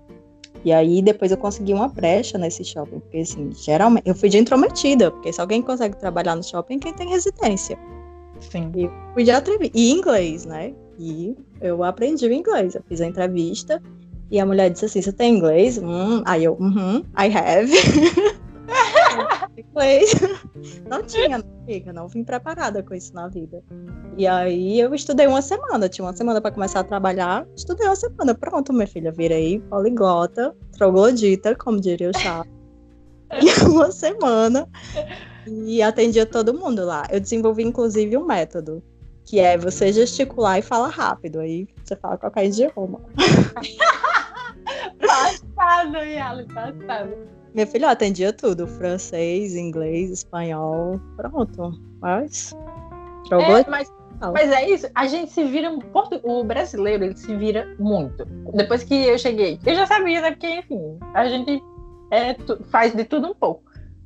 e 0.64 0.72
aí, 0.72 1.02
depois 1.02 1.32
eu 1.32 1.36
consegui 1.36 1.74
uma 1.74 1.88
brecha 1.88 2.38
nesse 2.38 2.64
shopping, 2.64 3.00
porque, 3.00 3.18
assim, 3.18 3.50
geralmente, 3.52 4.08
eu 4.08 4.14
fui 4.14 4.28
de 4.28 4.38
intrometida, 4.38 5.10
porque 5.10 5.32
se 5.32 5.40
alguém 5.40 5.60
consegue 5.60 5.96
trabalhar 5.96 6.36
no 6.36 6.44
shopping, 6.44 6.76
é 6.76 6.78
quem 6.78 6.94
tem 6.94 7.08
residência. 7.08 7.76
Sim. 8.38 8.70
Fui 9.14 9.24
de 9.24 9.32
atrevi- 9.32 9.72
E 9.74 9.90
inglês, 9.90 10.46
né? 10.46 10.72
E 10.96 11.36
eu 11.60 11.82
aprendi 11.82 12.24
o 12.26 12.32
inglês. 12.32 12.76
Eu 12.76 12.82
fiz 12.88 13.00
a 13.00 13.06
entrevista 13.06 13.82
e 14.30 14.38
a 14.38 14.46
mulher 14.46 14.70
disse 14.70 14.84
assim: 14.84 15.02
Você 15.02 15.12
tem 15.12 15.36
inglês? 15.36 15.76
Hum. 15.78 16.22
Aí 16.24 16.44
eu, 16.44 16.56
uhum, 16.60 17.02
I 17.16 17.36
have. 17.36 17.72
inglês. 19.56 20.14
Não 20.88 21.02
tinha, 21.02 21.36
amiga, 21.36 21.92
não 21.92 22.08
vim 22.08 22.24
preparada 22.24 22.82
com 22.82 22.94
isso 22.94 23.14
na 23.14 23.28
vida. 23.28 23.62
E 24.16 24.26
aí 24.26 24.80
eu 24.80 24.94
estudei 24.94 25.26
uma 25.26 25.42
semana, 25.42 25.88
tinha 25.88 26.04
uma 26.04 26.12
semana 26.12 26.40
para 26.40 26.50
começar 26.50 26.80
a 26.80 26.84
trabalhar. 26.84 27.46
Estudei 27.56 27.86
uma 27.86 27.96
semana, 27.96 28.34
pronto, 28.34 28.72
minha 28.72 28.86
filha, 28.86 29.12
virei 29.12 29.60
poliglota, 29.60 30.54
troglodita, 30.72 31.54
como 31.54 31.80
diria 31.80 32.10
o 32.10 32.18
chá. 32.18 32.44
Em 33.30 33.68
uma 33.68 33.92
semana 33.92 34.66
e 35.46 35.82
atendia 35.82 36.24
todo 36.24 36.54
mundo 36.54 36.84
lá. 36.84 37.06
Eu 37.10 37.20
desenvolvi, 37.20 37.62
inclusive, 37.62 38.16
um 38.16 38.24
método, 38.24 38.82
que 39.24 39.38
é 39.38 39.58
você 39.58 39.92
gesticular 39.92 40.58
e 40.58 40.62
falar 40.62 40.88
rápido. 40.88 41.40
Aí 41.40 41.68
você 41.84 41.94
fala 41.96 42.16
qualquer 42.16 42.46
idioma. 42.46 43.00
Passado, 44.98 45.96
Yali, 45.96 46.46
passado. 46.52 47.37
Minha 47.58 47.66
filha 47.66 47.86
eu 47.86 47.90
atendia 47.90 48.32
tudo: 48.32 48.68
francês, 48.68 49.56
inglês, 49.56 50.12
espanhol. 50.12 51.00
Pronto. 51.16 51.72
Mas. 52.00 52.54
É, 52.54 53.28
Troglodita. 53.28 53.68
mas, 53.68 53.92
mas 54.20 54.52
é 54.52 54.70
isso, 54.70 54.88
a 54.94 55.08
gente 55.08 55.32
se 55.32 55.42
vira. 55.42 55.76
O 56.22 56.44
brasileiro, 56.44 57.02
ele 57.02 57.16
se 57.16 57.34
vira 57.34 57.74
muito. 57.76 58.24
Depois 58.54 58.84
que 58.84 58.94
eu 58.94 59.18
cheguei, 59.18 59.58
eu 59.66 59.74
já 59.74 59.88
sabia, 59.88 60.20
né? 60.20 60.30
Porque, 60.30 60.46
enfim, 60.46 61.00
a 61.12 61.28
gente 61.28 61.60
é, 62.12 62.36
faz 62.70 62.94
de 62.94 63.02
tudo 63.02 63.26
um 63.26 63.34
pouco. 63.34 63.64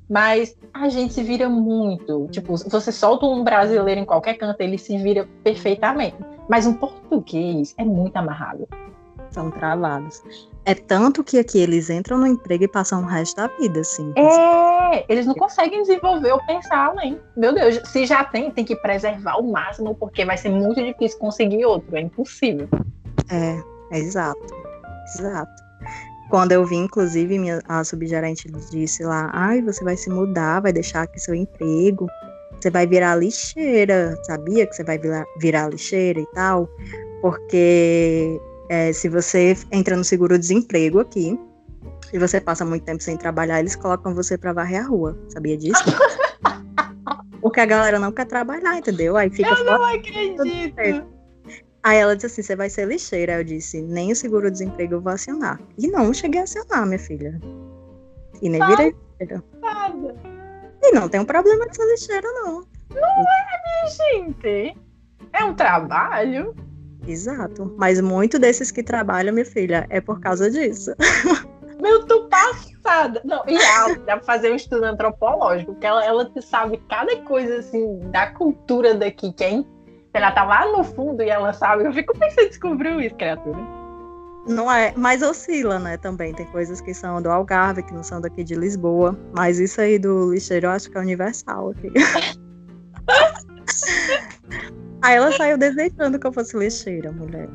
Mas 0.08 0.56
a 0.72 0.88
gente 0.88 1.12
se 1.12 1.22
vira 1.22 1.46
muito. 1.46 2.28
Tipo, 2.30 2.56
você 2.56 2.90
solta 2.90 3.26
um 3.26 3.44
brasileiro 3.44 4.00
em 4.00 4.06
qualquer 4.06 4.38
canto, 4.38 4.62
ele 4.62 4.78
se 4.78 4.96
vira 4.96 5.28
perfeitamente. 5.44 6.16
Mas 6.48 6.66
um 6.66 6.72
português 6.72 7.74
é 7.76 7.84
muito 7.84 8.16
amarrado. 8.16 8.66
São 9.32 9.50
travados. 9.50 10.22
É 10.64 10.74
tanto 10.74 11.24
que 11.24 11.38
aqui 11.38 11.58
eles 11.58 11.90
entram 11.90 12.18
no 12.18 12.26
emprego 12.26 12.64
e 12.64 12.68
passam 12.68 13.02
o 13.02 13.06
resto 13.06 13.36
da 13.36 13.48
vida, 13.58 13.80
assim. 13.80 14.12
É, 14.16 15.04
eles 15.08 15.26
não 15.26 15.34
conseguem 15.34 15.82
desenvolver 15.82 16.32
ou 16.32 16.46
pensar 16.46 16.90
além. 16.90 17.18
Meu 17.36 17.52
Deus, 17.52 17.80
se 17.86 18.06
já 18.06 18.22
tem, 18.22 18.50
tem 18.50 18.64
que 18.64 18.76
preservar 18.76 19.38
o 19.38 19.50
máximo, 19.50 19.94
porque 19.94 20.24
vai 20.24 20.36
ser 20.36 20.50
muito 20.50 20.80
difícil 20.82 21.18
conseguir 21.18 21.64
outro. 21.64 21.96
É 21.96 22.00
impossível. 22.00 22.68
É, 23.28 23.60
é 23.90 23.98
exato. 23.98 24.54
Exato. 25.18 25.62
Quando 26.30 26.52
eu 26.52 26.64
vim, 26.64 26.84
inclusive, 26.84 27.38
minha, 27.38 27.60
a 27.68 27.82
subgerente 27.82 28.50
disse 28.70 29.02
lá: 29.02 29.30
ai, 29.32 29.60
você 29.60 29.82
vai 29.82 29.96
se 29.96 30.08
mudar, 30.08 30.60
vai 30.60 30.72
deixar 30.72 31.02
aqui 31.02 31.18
seu 31.18 31.34
emprego, 31.34 32.06
você 32.60 32.70
vai 32.70 32.86
virar 32.86 33.16
lixeira. 33.16 34.16
Sabia 34.22 34.66
que 34.66 34.76
você 34.76 34.84
vai 34.84 34.96
virar, 34.96 35.24
virar 35.38 35.68
lixeira 35.68 36.20
e 36.20 36.26
tal? 36.34 36.68
Porque 37.20 38.40
é, 38.72 38.90
se 38.90 39.06
você 39.06 39.54
entra 39.70 39.94
no 39.94 40.02
seguro-desemprego 40.02 40.98
aqui 40.98 41.38
e 42.10 42.18
você 42.18 42.40
passa 42.40 42.64
muito 42.64 42.84
tempo 42.84 43.02
sem 43.02 43.18
trabalhar, 43.18 43.60
eles 43.60 43.76
colocam 43.76 44.14
você 44.14 44.38
pra 44.38 44.54
varrer 44.54 44.82
a 44.82 44.88
rua. 44.88 45.14
Sabia 45.28 45.58
disso? 45.58 45.84
Porque 47.42 47.60
a 47.60 47.66
galera 47.66 47.98
não 47.98 48.10
quer 48.10 48.24
trabalhar, 48.24 48.78
entendeu? 48.78 49.14
Aí 49.18 49.28
fica 49.28 49.54
fora. 49.54 49.76
Não 49.76 49.84
acredito. 49.84 51.06
Aí 51.82 51.98
ela 51.98 52.16
disse 52.16 52.26
assim: 52.26 52.42
você 52.42 52.56
vai 52.56 52.70
ser 52.70 52.88
lixeira. 52.88 53.34
Aí 53.34 53.40
eu 53.40 53.44
disse: 53.44 53.82
nem 53.82 54.10
o 54.10 54.16
seguro-desemprego 54.16 54.94
eu 54.94 55.00
vou 55.02 55.12
acionar. 55.12 55.60
E 55.76 55.86
não 55.88 56.14
cheguei 56.14 56.40
a 56.40 56.44
acionar, 56.44 56.86
minha 56.86 56.98
filha. 56.98 57.38
E 58.40 58.48
nem 58.48 58.66
virei 58.68 58.94
lixeira. 59.20 59.44
E 60.82 60.92
não 60.92 61.10
tem 61.10 61.20
um 61.20 61.26
problema 61.26 61.68
de 61.68 61.76
ser 61.76 61.84
lixeira, 61.90 62.32
não. 62.32 62.66
Gente, 64.14 64.74
é 65.34 65.44
um 65.44 65.52
trabalho. 65.52 66.54
Exato. 67.06 67.74
Mas 67.76 68.00
muito 68.00 68.38
desses 68.38 68.70
que 68.70 68.82
trabalham, 68.82 69.32
minha 69.32 69.46
filha, 69.46 69.86
é 69.90 70.00
por 70.00 70.20
causa 70.20 70.50
disso. 70.50 70.94
Meu, 71.80 72.06
tô 72.06 72.28
passada. 72.28 73.20
Não, 73.24 73.42
e 73.46 73.56
ela 73.56 73.94
dá 74.06 74.16
pra 74.16 74.24
fazer 74.24 74.52
um 74.52 74.54
estudo 74.54 74.84
antropológico, 74.84 75.72
porque 75.72 75.86
ela, 75.86 76.04
ela 76.04 76.30
sabe 76.40 76.80
cada 76.88 77.16
coisa, 77.22 77.56
assim, 77.56 77.98
da 78.10 78.28
cultura 78.28 78.94
daqui, 78.94 79.32
que 79.32 79.42
é 79.42 79.64
ela 80.14 80.30
tá 80.30 80.44
lá 80.44 80.70
no 80.70 80.84
fundo 80.84 81.22
e 81.22 81.28
ela 81.28 81.52
sabe. 81.52 81.84
Eu 81.84 81.92
fico 81.92 82.16
pensando, 82.16 82.48
descobriu 82.48 83.00
isso, 83.00 83.16
criatura. 83.16 83.58
Não 84.46 84.70
é, 84.70 84.92
mas 84.96 85.22
oscila, 85.22 85.78
né? 85.78 85.96
Também 85.96 86.34
tem 86.34 86.46
coisas 86.46 86.80
que 86.80 86.92
são 86.92 87.22
do 87.22 87.30
Algarve, 87.30 87.82
que 87.82 87.94
não 87.94 88.02
são 88.02 88.20
daqui 88.20 88.44
de 88.44 88.54
Lisboa. 88.54 89.18
Mas 89.34 89.58
isso 89.58 89.80
aí 89.80 89.98
do 89.98 90.32
lixeiro 90.32 90.66
eu 90.66 90.70
acho 90.70 90.90
que 90.90 90.98
é 90.98 91.00
universal 91.00 91.70
aqui. 91.70 91.90
aí 95.02 95.16
ela 95.16 95.32
saiu 95.32 95.58
desejando 95.58 96.18
que 96.18 96.26
eu 96.26 96.32
fosse 96.32 96.56
lixeira, 96.56 97.12
mulher. 97.12 97.48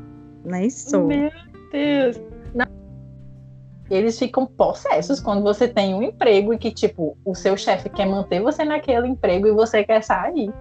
Nem 0.45 0.69
sou. 0.69 1.07
Meu 1.07 1.31
Deus. 1.71 2.21
Não. 2.53 2.67
Eles 3.89 4.19
ficam 4.19 4.45
possessos 4.45 5.19
quando 5.19 5.43
você 5.43 5.67
tem 5.67 5.93
um 5.93 6.03
emprego 6.03 6.53
e 6.53 6.57
que, 6.57 6.71
tipo, 6.71 7.17
o 7.25 7.33
seu 7.33 7.55
chefe 7.57 7.89
quer 7.89 8.05
manter 8.05 8.41
você 8.41 8.63
naquele 8.63 9.07
emprego 9.07 9.47
e 9.47 9.51
você 9.51 9.83
quer 9.83 10.03
sair. 10.03 10.53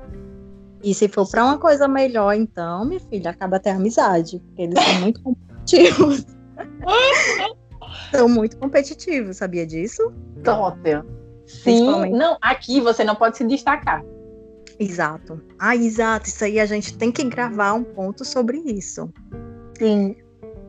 E 0.82 0.94
se 0.94 1.08
for 1.08 1.28
pra 1.28 1.44
uma 1.44 1.58
coisa 1.58 1.88
melhor, 1.88 2.34
então, 2.34 2.84
minha 2.84 3.00
filha, 3.00 3.30
acaba 3.30 3.56
até 3.56 3.72
a 3.72 3.76
amizade. 3.76 4.38
Porque 4.38 4.62
eles 4.62 4.78
são 4.78 5.00
muito 5.00 5.22
competitivos. 5.22 6.26
são 8.12 8.28
muito 8.28 8.56
competitivos, 8.58 9.38
sabia 9.38 9.66
disso? 9.66 10.12
Total. 10.44 10.76
Sim. 11.46 12.10
Não, 12.12 12.36
aqui 12.40 12.80
você 12.80 13.04
não 13.04 13.14
pode 13.14 13.36
se 13.36 13.44
destacar. 13.44 14.04
Exato. 14.78 15.40
Ah, 15.58 15.74
exato. 15.74 16.28
Isso 16.28 16.44
aí 16.44 16.60
a 16.60 16.66
gente 16.66 16.96
tem 16.96 17.10
que 17.10 17.24
gravar 17.24 17.74
um 17.74 17.84
ponto 17.84 18.24
sobre 18.24 18.58
isso. 18.58 19.12
Sim. 19.78 20.16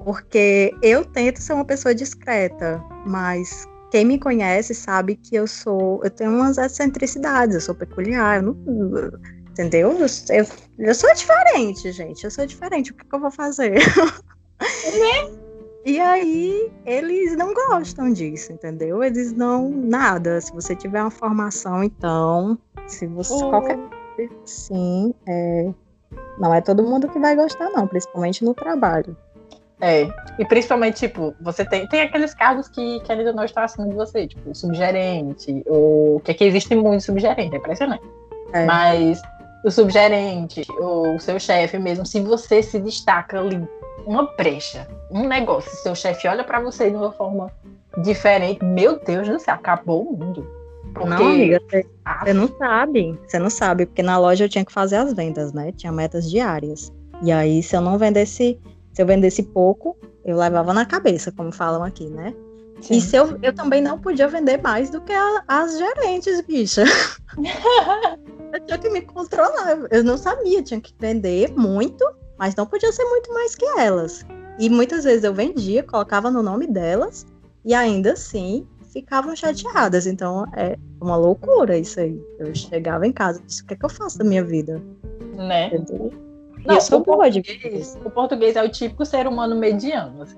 Porque 0.03 0.73
eu 0.81 1.03
tento 1.03 1.41
ser 1.41 1.53
uma 1.53 1.65
pessoa 1.65 1.93
discreta, 1.93 2.81
mas 3.05 3.67
quem 3.91 4.05
me 4.05 4.19
conhece 4.19 4.73
sabe 4.73 5.15
que 5.15 5.35
eu 5.35 5.47
sou. 5.47 6.01
Eu 6.03 6.09
tenho 6.09 6.31
umas 6.31 6.57
excentricidades, 6.57 7.55
eu 7.55 7.61
sou 7.61 7.75
peculiar, 7.75 8.37
eu 8.37 8.53
não, 8.53 9.11
entendeu? 9.49 9.91
Eu, 9.91 10.07
eu, 10.29 10.47
eu 10.79 10.95
sou 10.95 11.13
diferente, 11.13 11.91
gente. 11.91 12.23
Eu 12.23 12.31
sou 12.31 12.45
diferente. 12.45 12.91
O 12.91 12.93
que, 12.93 13.05
que 13.05 13.15
eu 13.15 13.19
vou 13.19 13.31
fazer? 13.31 13.75
E 15.87 16.01
aí, 16.01 16.69
eles 16.85 17.37
não 17.37 17.53
gostam 17.53 18.11
disso, 18.11 18.51
entendeu? 18.51 19.01
Eles 19.01 19.31
não. 19.31 19.69
Nada. 19.69 20.41
Se 20.41 20.51
você 20.51 20.75
tiver 20.75 20.99
uma 21.01 21.09
formação, 21.09 21.81
então. 21.81 22.59
Se 22.87 23.07
você. 23.07 23.33
Oh. 23.33 23.49
Qualquer. 23.49 23.79
Sim, 24.45 25.13
é, 25.27 25.69
não 26.39 26.53
é 26.53 26.61
todo 26.61 26.83
mundo 26.83 27.07
que 27.07 27.19
vai 27.19 27.35
gostar, 27.35 27.69
não, 27.69 27.87
principalmente 27.87 28.43
no 28.43 28.53
trabalho. 28.53 29.15
É, 29.79 30.07
e 30.39 30.45
principalmente, 30.45 31.07
tipo, 31.07 31.35
você 31.39 31.63
tem, 31.63 31.87
tem 31.87 32.01
aqueles 32.01 32.33
cargos 32.33 32.67
que, 32.67 32.99
que 33.01 33.11
ainda 33.11 33.31
não 33.31 33.43
estão 33.43 33.63
acima 33.63 33.87
de 33.87 33.93
você, 33.93 34.27
tipo, 34.27 34.53
subgerente, 34.55 35.63
ou 35.67 36.19
que 36.21 36.31
aqui 36.31 36.45
existe 36.45 36.75
muito 36.75 37.03
subgerente, 37.03 37.55
é 37.55 37.59
impressionante. 37.59 38.03
É. 38.53 38.65
Mas 38.65 39.21
o 39.63 39.69
subgerente, 39.69 40.65
ou 40.79 41.15
o 41.15 41.19
seu 41.19 41.39
chefe 41.39 41.77
mesmo, 41.77 42.05
se 42.05 42.19
você 42.21 42.63
se 42.63 42.79
destaca 42.79 43.39
ali, 43.39 43.67
uma 44.05 44.23
brecha, 44.35 44.87
um 45.11 45.27
negócio, 45.27 45.69
se 45.69 45.83
seu 45.83 45.93
chefe 45.93 46.27
olha 46.27 46.43
pra 46.43 46.59
você 46.59 46.89
de 46.89 46.95
uma 46.95 47.11
forma 47.11 47.51
diferente, 48.01 48.63
meu 48.63 48.99
Deus 48.99 49.27
do 49.27 49.39
céu, 49.39 49.55
acabou 49.55 50.03
o 50.03 50.17
mundo. 50.17 50.56
Porque, 50.93 51.09
Não, 51.09 51.27
amiga, 51.27 51.61
você, 51.69 51.85
ah, 52.05 52.23
você 52.25 52.33
não 52.33 52.47
sabe. 52.57 53.19
Você 53.27 53.39
não 53.39 53.49
sabe, 53.49 53.85
porque 53.85 54.01
na 54.03 54.17
loja 54.17 54.45
eu 54.45 54.49
tinha 54.49 54.65
que 54.65 54.71
fazer 54.71 54.95
as 54.97 55.13
vendas, 55.13 55.53
né? 55.53 55.71
Tinha 55.71 55.91
metas 55.91 56.29
diárias. 56.29 56.91
E 57.21 57.31
aí, 57.31 57.61
se 57.63 57.75
eu 57.75 57.81
não 57.81 57.97
vendesse, 57.97 58.59
se 58.93 59.01
eu 59.01 59.05
vendesse 59.05 59.43
pouco, 59.43 59.95
eu 60.25 60.37
levava 60.37 60.73
na 60.73 60.85
cabeça, 60.85 61.31
como 61.31 61.51
falam 61.51 61.83
aqui, 61.83 62.07
né? 62.09 62.33
sim. 62.81 62.95
E 62.97 63.01
se 63.01 63.15
eu, 63.15 63.37
eu 63.41 63.53
também 63.53 63.81
não 63.81 63.97
podia 63.97 64.27
vender 64.27 64.61
mais 64.61 64.89
do 64.89 65.01
que 65.01 65.11
a- 65.13 65.43
as 65.47 65.77
gerentes, 65.77 66.41
bicha. 66.41 66.83
eu 68.53 68.59
tinha 68.65 68.77
que 68.77 68.89
me 68.89 69.01
controlar. 69.01 69.79
Eu 69.91 70.03
não 70.03 70.17
sabia, 70.17 70.61
tinha 70.63 70.79
que 70.79 70.93
vender 70.99 71.51
muito, 71.55 72.03
mas 72.37 72.55
não 72.55 72.65
podia 72.65 72.91
ser 72.91 73.03
muito 73.05 73.33
mais 73.33 73.55
que 73.55 73.65
elas. 73.79 74.25
E 74.59 74.69
muitas 74.69 75.03
vezes 75.03 75.23
eu 75.23 75.33
vendia, 75.33 75.83
colocava 75.83 76.31
no 76.31 76.41
nome 76.41 76.67
delas, 76.67 77.25
e 77.65 77.73
ainda 77.73 78.13
assim 78.13 78.67
ficavam 78.87 79.35
chateadas. 79.35 80.07
Então 80.07 80.45
é 80.55 80.77
uma 81.01 81.15
loucura 81.15 81.77
isso 81.77 81.99
aí. 81.99 82.19
Eu 82.39 82.53
chegava 82.55 83.05
em 83.05 83.11
casa 83.11 83.41
disse, 83.45 83.63
o 83.63 83.65
que 83.67 83.73
é 83.73 83.77
que 83.77 83.85
eu 83.85 83.89
faço 83.89 84.17
da 84.17 84.23
minha 84.25 84.43
vida? 84.43 84.81
né? 85.35 85.67
Entendeu? 85.67 86.11
Não, 86.65 86.75
eu 86.75 86.81
sou 86.81 86.99
o 86.99 87.03
boa 87.03 87.29
de 87.29 87.41
português, 87.41 87.97
o 88.03 88.09
português 88.09 88.55
é 88.55 88.63
o 88.63 88.69
típico 88.69 89.05
ser 89.05 89.27
humano 89.27 89.55
mediano, 89.55 90.23
assim. 90.23 90.37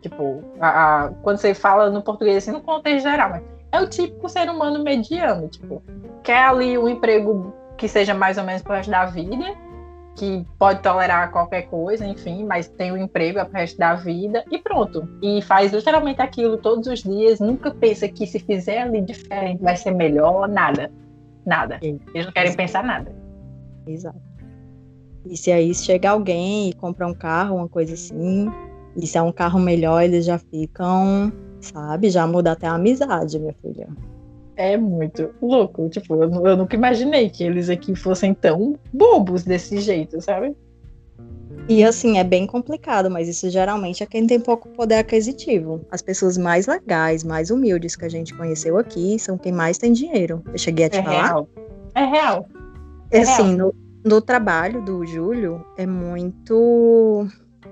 Tipo, 0.00 0.42
a- 0.60 1.04
a- 1.04 1.08
quando 1.22 1.38
você 1.38 1.52
fala 1.52 1.90
no 1.90 2.00
português, 2.00 2.36
assim, 2.38 2.52
no 2.52 2.60
contexto 2.62 3.02
geral, 3.02 3.30
mas 3.30 3.42
é 3.72 3.80
o 3.80 3.88
típico 3.88 4.28
ser 4.28 4.48
humano 4.48 4.82
mediano, 4.82 5.48
tipo, 5.48 5.82
quer 6.22 6.44
ali 6.44 6.78
um 6.78 6.88
emprego 6.88 7.52
que 7.76 7.88
seja 7.88 8.14
mais 8.14 8.38
ou 8.38 8.44
menos 8.44 8.62
pro 8.62 8.72
resto 8.72 8.90
da 8.90 9.04
vida, 9.06 9.54
que 10.16 10.44
pode 10.58 10.82
tolerar 10.82 11.30
qualquer 11.30 11.62
coisa, 11.62 12.06
enfim, 12.06 12.44
mas 12.44 12.68
tem 12.68 12.92
um 12.92 12.96
emprego 12.96 13.38
é 13.38 13.44
pro 13.44 13.54
resto 13.54 13.78
da 13.78 13.94
vida 13.94 14.44
e 14.50 14.58
pronto. 14.58 15.08
E 15.22 15.40
faz 15.42 15.72
literalmente 15.72 16.20
aquilo 16.20 16.58
todos 16.58 16.86
os 16.86 17.02
dias, 17.02 17.40
nunca 17.40 17.70
pensa 17.70 18.08
que 18.08 18.26
se 18.26 18.38
fizer 18.38 18.82
ali 18.82 19.00
diferente 19.00 19.62
vai 19.62 19.76
ser 19.76 19.92
melhor, 19.92 20.48
nada. 20.48 20.90
Nada. 21.46 21.78
Eles 21.82 22.26
não 22.26 22.32
querem 22.32 22.54
pensar 22.54 22.84
nada. 22.84 23.14
Exato. 23.86 24.20
E 25.26 25.36
se 25.36 25.52
aí 25.52 25.74
chega 25.74 26.10
alguém 26.10 26.70
e 26.70 26.72
compra 26.74 27.06
um 27.06 27.14
carro, 27.14 27.56
uma 27.56 27.68
coisa 27.68 27.94
assim, 27.94 28.50
e 28.96 29.06
se 29.06 29.16
é 29.16 29.22
um 29.22 29.32
carro 29.32 29.58
melhor, 29.58 30.02
eles 30.02 30.24
já 30.24 30.38
ficam, 30.38 31.32
sabe? 31.60 32.10
Já 32.10 32.26
muda 32.26 32.52
até 32.52 32.66
a 32.66 32.74
amizade, 32.74 33.38
minha 33.38 33.54
filha. 33.54 33.88
É 34.60 34.76
muito 34.76 35.30
louco. 35.40 35.88
Tipo, 35.88 36.22
eu, 36.22 36.46
eu 36.46 36.54
nunca 36.54 36.76
imaginei 36.76 37.30
que 37.30 37.42
eles 37.42 37.70
aqui 37.70 37.94
fossem 37.94 38.34
tão 38.34 38.78
bobos 38.92 39.42
desse 39.42 39.80
jeito, 39.80 40.20
sabe? 40.20 40.54
E 41.66 41.82
assim, 41.82 42.18
é 42.18 42.24
bem 42.24 42.46
complicado, 42.46 43.10
mas 43.10 43.26
isso 43.26 43.48
geralmente 43.48 44.02
é 44.02 44.06
quem 44.06 44.26
tem 44.26 44.38
pouco 44.38 44.68
poder 44.68 44.96
aquisitivo. 44.96 45.80
As 45.90 46.02
pessoas 46.02 46.36
mais 46.36 46.66
legais, 46.66 47.24
mais 47.24 47.50
humildes 47.50 47.96
que 47.96 48.04
a 48.04 48.08
gente 48.10 48.34
conheceu 48.34 48.76
aqui 48.76 49.18
são 49.18 49.38
quem 49.38 49.50
mais 49.50 49.78
tem 49.78 49.94
dinheiro. 49.94 50.42
Eu 50.52 50.58
cheguei 50.58 50.84
a 50.84 50.90
te 50.90 50.98
É 50.98 51.02
falar? 51.02 51.24
real. 51.24 51.48
É 51.94 52.04
real. 52.04 52.46
É 53.10 53.18
É 53.18 53.22
assim, 53.22 53.56
no, 53.56 53.74
no 54.04 54.20
trabalho 54.20 54.82
do 54.82 55.06
Júlio 55.06 55.64
é 55.78 55.86
muito. 55.86 57.26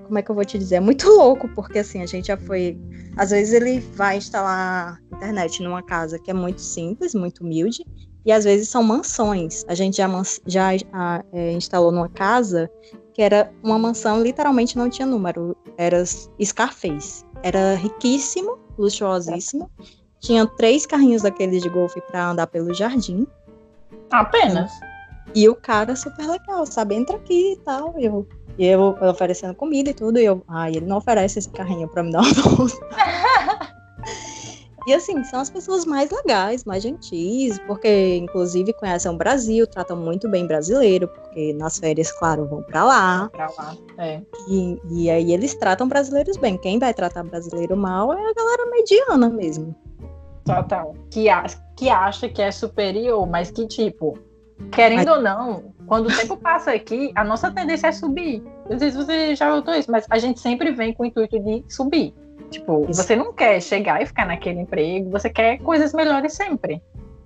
Como 0.05 0.17
é 0.17 0.21
que 0.21 0.29
eu 0.29 0.35
vou 0.35 0.45
te 0.45 0.57
dizer? 0.57 0.75
É 0.75 0.79
muito 0.79 1.07
louco, 1.09 1.47
porque 1.49 1.79
assim, 1.79 2.01
a 2.01 2.05
gente 2.05 2.27
já 2.27 2.37
foi. 2.37 2.77
Às 3.17 3.31
vezes 3.31 3.53
ele 3.53 3.79
vai 3.93 4.17
instalar 4.17 4.99
internet 5.13 5.61
numa 5.63 5.81
casa 5.83 6.19
que 6.19 6.31
é 6.31 6.33
muito 6.33 6.61
simples, 6.61 7.13
muito 7.13 7.43
humilde, 7.43 7.85
e 8.25 8.31
às 8.31 8.43
vezes 8.43 8.69
são 8.69 8.83
mansões. 8.83 9.63
A 9.67 9.73
gente 9.73 9.97
já, 9.97 10.07
já 10.45 10.69
ah, 10.93 11.23
é, 11.33 11.51
instalou 11.53 11.91
numa 11.91 12.09
casa 12.09 12.69
que 13.13 13.21
era 13.21 13.51
uma 13.61 13.77
mansão, 13.77 14.21
literalmente 14.21 14.77
não 14.77 14.89
tinha 14.89 15.05
número, 15.05 15.55
era 15.77 16.03
Scarface. 16.05 17.25
Era 17.43 17.75
riquíssimo, 17.75 18.57
luxuosíssimo. 18.77 19.69
Tinha 20.19 20.45
três 20.45 20.85
carrinhos 20.85 21.21
daqueles 21.21 21.61
de 21.61 21.69
golfe 21.69 22.01
para 22.01 22.29
andar 22.29 22.47
pelo 22.47 22.73
jardim. 22.73 23.25
Apenas. 24.11 24.71
E 25.35 25.47
o 25.47 25.55
cara 25.55 25.95
super 25.95 26.27
legal, 26.27 26.65
sabe? 26.65 26.95
Entra 26.95 27.15
aqui 27.15 27.53
e 27.53 27.57
tal. 27.57 27.93
Eu, 27.97 28.27
e 28.57 28.65
eu 28.65 28.95
oferecendo 29.01 29.53
comida 29.55 29.89
e 29.89 29.93
tudo. 29.93 30.19
E 30.19 30.25
eu, 30.25 30.41
ai, 30.47 30.71
ele 30.71 30.85
não 30.85 30.97
oferece 30.97 31.39
esse 31.39 31.49
carrinho 31.49 31.87
pra 31.87 32.03
me 32.03 32.11
dar 32.11 32.21
uma 32.21 32.33
bolsa. 32.55 32.77
E 34.87 34.93
assim, 34.93 35.23
são 35.25 35.41
as 35.41 35.49
pessoas 35.51 35.85
mais 35.85 36.09
legais, 36.09 36.63
mais 36.63 36.81
gentis, 36.81 37.59
porque 37.67 38.15
inclusive 38.15 38.73
conhecem 38.73 39.11
o 39.11 39.15
Brasil, 39.17 39.67
tratam 39.67 39.95
muito 39.95 40.27
bem 40.27 40.47
brasileiro, 40.47 41.07
porque 41.07 41.53
nas 41.53 41.77
férias, 41.77 42.11
claro, 42.13 42.47
vão 42.47 42.63
pra 42.63 42.85
lá. 42.85 43.29
Pra 43.29 43.51
lá. 43.57 43.75
É. 43.99 44.21
E, 44.47 44.79
e 44.89 45.09
aí 45.11 45.31
eles 45.33 45.53
tratam 45.53 45.87
brasileiros 45.87 46.37
bem. 46.37 46.57
Quem 46.57 46.79
vai 46.79 46.91
tratar 46.93 47.23
brasileiro 47.23 47.75
mal 47.77 48.11
é 48.13 48.17
a 48.31 48.33
galera 48.33 48.65
mediana 48.71 49.29
mesmo. 49.29 49.75
Total. 50.45 50.95
Que, 51.11 51.29
a- 51.29 51.45
que 51.75 51.87
acha 51.89 52.27
que 52.27 52.41
é 52.41 52.49
superior, 52.49 53.27
mas 53.27 53.51
que, 53.51 53.67
tipo, 53.67 54.17
querendo 54.71 55.09
ou 55.09 55.21
não, 55.21 55.73
quando 55.85 56.07
o 56.07 56.15
tempo 56.15 56.37
passa 56.37 56.71
aqui, 56.71 57.11
a 57.15 57.23
nossa 57.23 57.51
tendência 57.51 57.87
é 57.87 57.91
subir. 57.91 58.43
Não 58.69 58.77
sei 58.77 58.91
se 58.91 58.97
você 58.97 59.35
já 59.35 59.49
notou 59.49 59.73
isso, 59.73 59.91
mas 59.91 60.05
a 60.09 60.17
gente 60.17 60.39
sempre 60.39 60.71
vem 60.71 60.93
com 60.93 61.03
o 61.03 61.05
intuito 61.05 61.39
de 61.39 61.63
subir. 61.67 62.13
Tipo, 62.49 62.85
Isso. 62.89 63.03
você 63.03 63.15
não 63.15 63.31
quer 63.31 63.61
chegar 63.61 64.01
e 64.01 64.05
ficar 64.05 64.25
naquele 64.25 64.61
emprego, 64.61 65.09
você 65.11 65.29
quer 65.29 65.59
coisas 65.59 65.93
melhores 65.93 66.33
sempre. 66.33 66.81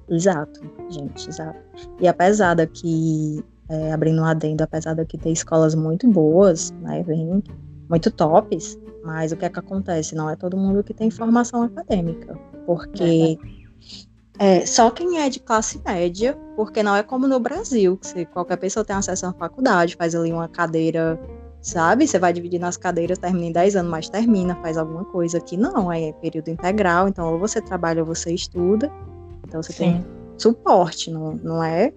Exato, 0.10 0.62
gente, 0.90 1.30
exato. 1.30 1.60
E 2.00 2.08
apesar 2.08 2.56
daqui, 2.56 3.44
é, 3.70 3.94
abrindo 3.94 4.22
um 4.22 4.26
adendo, 4.26 4.64
apesar 4.64 4.94
daqui 4.94 5.18
ter 5.18 5.32
escolas 5.32 5.76
muito 5.76 6.08
boas, 6.08 6.72
né, 6.82 7.04
bem, 7.04 7.42
muito 7.90 8.12
tops, 8.12 8.78
mas 9.04 9.32
o 9.32 9.38
que 9.38 9.46
é 9.46 9.50
que 9.50 9.60
acontece? 9.60 10.14
Não 10.14 10.30
é 10.30 10.36
todo 10.36 10.58
mundo 10.58 10.84
que 10.84 10.94
tem 10.94 11.10
formação 11.10 11.64
acadêmica, 11.64 12.38
porque 12.66 13.38
é, 13.42 13.62
só 14.66 14.90
quem 14.90 15.20
é 15.20 15.30
de 15.30 15.40
classe 15.40 15.82
média, 15.86 16.38
porque 16.56 16.82
não 16.82 16.96
é 16.96 17.04
como 17.04 17.28
no 17.28 17.40
Brasil, 17.40 17.98
que 17.98 18.26
qualquer 18.26 18.58
pessoa 18.58 18.84
tem 18.84 18.96
acesso 18.96 19.26
à 19.26 19.34
faculdade, 19.34 19.96
faz 19.96 20.16
ali 20.16 20.32
uma 20.32 20.48
cadeira, 20.48 21.20
sabe? 21.62 22.08
Você 22.08 22.18
vai 22.18 22.34
dividir 22.34 22.60
nas 22.60 22.78
cadeiras, 22.78 23.18
termina 23.18 23.46
em 23.46 23.52
10 23.52 23.76
anos, 23.76 23.92
mas 23.92 24.10
termina, 24.10 24.56
faz 24.62 24.78
alguma 24.78 25.06
coisa. 25.06 25.38
Aqui 25.38 25.56
não, 25.56 25.92
é 25.92 26.12
período 26.14 26.50
integral, 26.50 27.08
então 27.08 27.32
ou 27.32 27.40
você 27.40 27.62
trabalha 27.62 28.02
ou 28.02 28.06
você 28.06 28.34
estuda, 28.34 28.92
então 29.48 29.62
você 29.62 29.74
tem 29.74 30.02
Sim. 30.02 30.06
suporte, 30.38 31.12
não, 31.12 31.34
não 31.36 31.64
é 31.64 31.94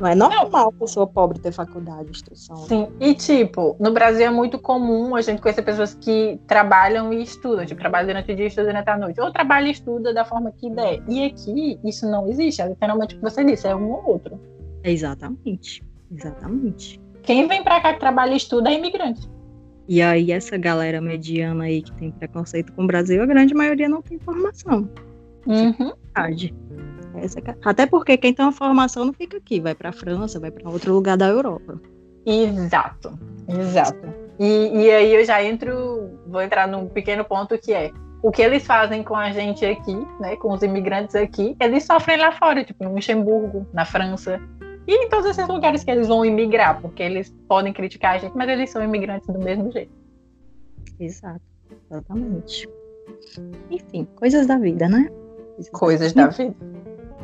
não 0.00 0.08
é 0.08 0.14
normal 0.14 0.72
pessoa 0.72 1.06
pobre 1.06 1.38
ter 1.38 1.52
faculdade, 1.52 2.10
instrução. 2.10 2.56
Sim, 2.56 2.88
e 2.98 3.14
tipo, 3.14 3.76
no 3.78 3.92
Brasil 3.92 4.26
é 4.26 4.30
muito 4.30 4.58
comum 4.58 5.14
a 5.14 5.20
gente 5.20 5.42
conhecer 5.42 5.62
pessoas 5.62 5.94
que 5.94 6.40
trabalham 6.46 7.12
e 7.12 7.22
estudam, 7.22 7.66
tipo, 7.66 7.80
trabalham 7.80 8.06
durante 8.06 8.32
o 8.32 8.36
dia 8.36 8.46
e 8.46 8.48
estudam 8.48 8.70
durante 8.70 8.88
a 8.88 8.98
noite, 8.98 9.20
ou 9.20 9.30
trabalha 9.30 9.68
e 9.68 9.72
estuda 9.72 10.14
da 10.14 10.24
forma 10.24 10.52
que 10.52 10.70
der. 10.70 11.02
E 11.06 11.26
aqui 11.26 11.78
isso 11.84 12.10
não 12.10 12.26
existe, 12.28 12.62
é 12.62 12.68
literalmente 12.68 13.14
o 13.14 13.18
que 13.18 13.22
você 13.22 13.44
disse, 13.44 13.66
é 13.66 13.76
um 13.76 13.90
ou 13.90 14.08
outro. 14.08 14.40
Exatamente, 14.82 15.82
exatamente. 16.10 17.00
Quem 17.22 17.46
vem 17.46 17.62
pra 17.62 17.80
cá 17.80 17.92
que 17.92 18.00
trabalha 18.00 18.32
e 18.32 18.38
estuda 18.38 18.70
é 18.70 18.78
imigrante. 18.78 19.28
E 19.86 20.00
aí 20.00 20.32
essa 20.32 20.56
galera 20.56 21.00
mediana 21.00 21.64
aí 21.64 21.82
que 21.82 21.92
tem 21.92 22.10
preconceito 22.10 22.72
com 22.72 22.84
o 22.84 22.86
Brasil, 22.86 23.22
a 23.22 23.26
grande 23.26 23.52
maioria 23.52 23.88
não 23.88 24.00
tem 24.00 24.18
formação. 24.18 24.88
Uhum. 25.46 25.92
Verdade. 26.14 26.54
Essa 27.14 27.40
que- 27.40 27.54
Até 27.64 27.86
porque 27.86 28.16
quem 28.16 28.32
tem 28.32 28.44
uma 28.44 28.52
formação 28.52 29.04
não 29.04 29.12
fica 29.12 29.36
aqui, 29.36 29.60
vai 29.60 29.74
pra 29.74 29.92
França, 29.92 30.38
vai 30.40 30.50
pra 30.50 30.70
outro 30.70 30.92
lugar 30.94 31.16
da 31.16 31.28
Europa. 31.28 31.80
Exato, 32.24 33.18
exato. 33.48 34.08
E, 34.38 34.84
e 34.84 34.90
aí 34.90 35.14
eu 35.14 35.24
já 35.24 35.42
entro, 35.42 36.10
vou 36.26 36.40
entrar 36.42 36.66
num 36.68 36.86
pequeno 36.88 37.24
ponto 37.24 37.58
que 37.58 37.72
é 37.72 37.90
o 38.22 38.30
que 38.30 38.42
eles 38.42 38.66
fazem 38.66 39.02
com 39.02 39.16
a 39.16 39.30
gente 39.32 39.64
aqui, 39.64 39.94
né, 40.20 40.36
com 40.36 40.52
os 40.52 40.62
imigrantes 40.62 41.14
aqui, 41.14 41.56
eles 41.60 41.84
sofrem 41.84 42.18
lá 42.18 42.32
fora, 42.32 42.62
tipo 42.62 42.84
no 42.84 42.94
Luxemburgo, 42.94 43.66
na 43.72 43.84
França, 43.86 44.38
e 44.86 45.06
em 45.06 45.08
todos 45.08 45.26
esses 45.30 45.48
lugares 45.48 45.82
que 45.84 45.90
eles 45.90 46.08
vão 46.08 46.24
imigrar, 46.24 46.80
porque 46.80 47.02
eles 47.02 47.34
podem 47.48 47.72
criticar 47.72 48.16
a 48.16 48.18
gente, 48.18 48.36
mas 48.36 48.48
eles 48.48 48.70
são 48.70 48.82
imigrantes 48.82 49.26
do 49.26 49.38
mesmo 49.38 49.70
jeito. 49.72 49.92
Exato, 50.98 51.40
exatamente. 51.90 52.68
Enfim, 53.70 54.06
coisas 54.16 54.46
da 54.46 54.58
vida, 54.58 54.88
né? 54.88 55.08
Coisas 55.72 56.12
da 56.12 56.26
vida. 56.28 56.54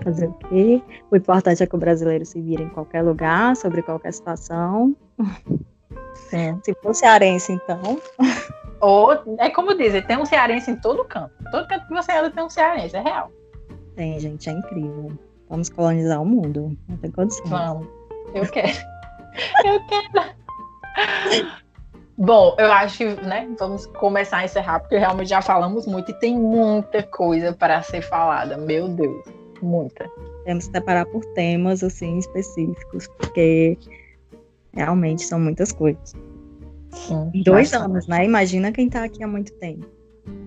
Fazer 0.03 0.28
o 0.28 0.32
quê? 0.34 0.82
O 1.11 1.16
importante 1.16 1.62
é 1.62 1.66
que 1.66 1.74
o 1.74 1.78
brasileiro 1.78 2.24
se 2.24 2.40
vira 2.40 2.62
em 2.62 2.68
qualquer 2.68 3.03
lugar, 3.03 3.57
sobre 3.57 3.82
qualquer 3.82 4.12
situação. 4.12 4.94
Sim. 6.14 6.61
Se 6.64 6.74
for 6.82 6.94
cearense, 6.94 7.53
então. 7.53 8.01
Ou, 8.80 9.12
é 9.38 9.51
como 9.51 9.74
dizem, 9.74 10.03
tem 10.03 10.18
um 10.18 10.26
cearense 10.26 10.70
em 10.70 10.76
todo 10.76 11.05
canto. 11.05 11.32
Todo 11.51 11.66
canto 11.66 11.86
que 11.86 11.94
você 11.94 12.12
anda 12.12 12.30
tem 12.30 12.44
um 12.44 12.51
cearense, 12.51 12.97
é 12.97 13.01
real. 13.01 13.30
Tem, 13.94 14.18
gente, 14.20 14.49
é 14.49 14.53
incrível. 14.53 15.12
Vamos 15.49 15.68
colonizar 15.70 16.20
o 16.20 16.26
mundo. 16.26 16.76
Não 16.88 16.97
tem 16.99 17.11
condição. 17.11 17.47
Vamos. 17.47 17.88
Eu 18.34 18.47
quero. 18.47 18.68
Eu 19.64 19.80
quero. 19.86 21.57
Bom, 22.18 22.57
eu 22.59 22.72
acho 22.72 22.97
que, 22.97 23.05
né, 23.05 23.47
vamos 23.59 23.84
começar 23.84 24.38
a 24.38 24.44
encerrar, 24.44 24.80
porque 24.80 24.97
realmente 24.97 25.28
já 25.28 25.42
falamos 25.42 25.86
muito 25.86 26.11
e 26.11 26.14
tem 26.14 26.34
muita 26.34 27.03
coisa 27.03 27.53
para 27.53 27.82
ser 27.82 28.01
falada. 28.01 28.57
Meu 28.57 28.88
Deus, 28.88 29.22
muita. 29.66 30.08
Temos 30.44 30.66
que 30.66 30.72
separar 30.72 31.04
por 31.06 31.24
temas, 31.34 31.82
assim, 31.82 32.18
específicos, 32.18 33.08
porque 33.18 33.76
realmente 34.72 35.22
são 35.24 35.38
muitas 35.40 35.72
coisas. 35.72 36.14
Sim, 36.90 37.30
dois 37.44 37.70
bastante. 37.70 37.90
anos, 37.90 38.06
né? 38.06 38.24
Imagina 38.24 38.72
quem 38.72 38.88
tá 38.88 39.04
aqui 39.04 39.22
há 39.22 39.26
muito 39.26 39.52
tempo. 39.54 39.86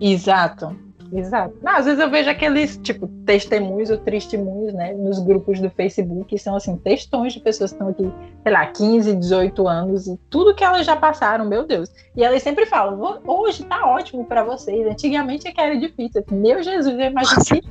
Exato. 0.02 0.76
Exato. 1.12 1.56
Não, 1.64 1.76
às 1.76 1.86
vezes 1.86 2.00
eu 2.00 2.08
vejo 2.08 2.30
aqueles, 2.30 2.78
tipo, 2.78 3.08
testemunhos 3.26 3.90
ou 3.90 3.98
testemunhos, 3.98 4.76
né, 4.76 4.94
nos 4.94 5.18
grupos 5.18 5.60
do 5.60 5.68
Facebook, 5.72 6.26
que 6.26 6.38
são, 6.38 6.56
assim, 6.56 6.78
textões 6.78 7.34
de 7.34 7.40
pessoas 7.40 7.72
que 7.72 7.78
estão 7.78 7.88
aqui, 7.90 8.14
sei 8.44 8.52
lá, 8.52 8.68
15, 8.68 9.16
18 9.16 9.68
anos, 9.68 10.06
e 10.06 10.16
tudo 10.30 10.54
que 10.54 10.64
elas 10.64 10.86
já 10.86 10.96
passaram, 10.96 11.46
meu 11.46 11.66
Deus. 11.66 11.92
E 12.16 12.24
elas 12.24 12.44
sempre 12.44 12.68
falam, 12.68 12.98
"Vo- 12.98 13.20
hoje 13.26 13.66
tá 13.66 13.88
ótimo 13.88 14.24
pra 14.26 14.44
vocês, 14.44 14.86
antigamente 14.86 15.48
é 15.48 15.52
que 15.52 15.60
era 15.60 15.76
difícil. 15.80 16.24
Meu 16.32 16.62
Jesus, 16.62 16.96
eu 17.00 17.06
imagino 17.06 17.44
que. 17.44 17.62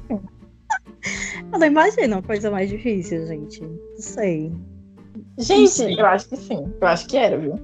Eu 1.52 1.58
não 1.58 1.66
imagino 1.66 2.16
uma 2.16 2.22
coisa 2.22 2.50
mais 2.50 2.68
difícil, 2.68 3.26
gente. 3.26 3.62
Não 3.62 3.78
sei. 3.98 4.52
Gente, 5.38 5.98
eu 5.98 6.06
acho 6.06 6.28
que 6.28 6.36
sim. 6.36 6.72
Eu 6.80 6.86
acho 6.88 7.06
que 7.06 7.16
era, 7.16 7.38
viu? 7.38 7.54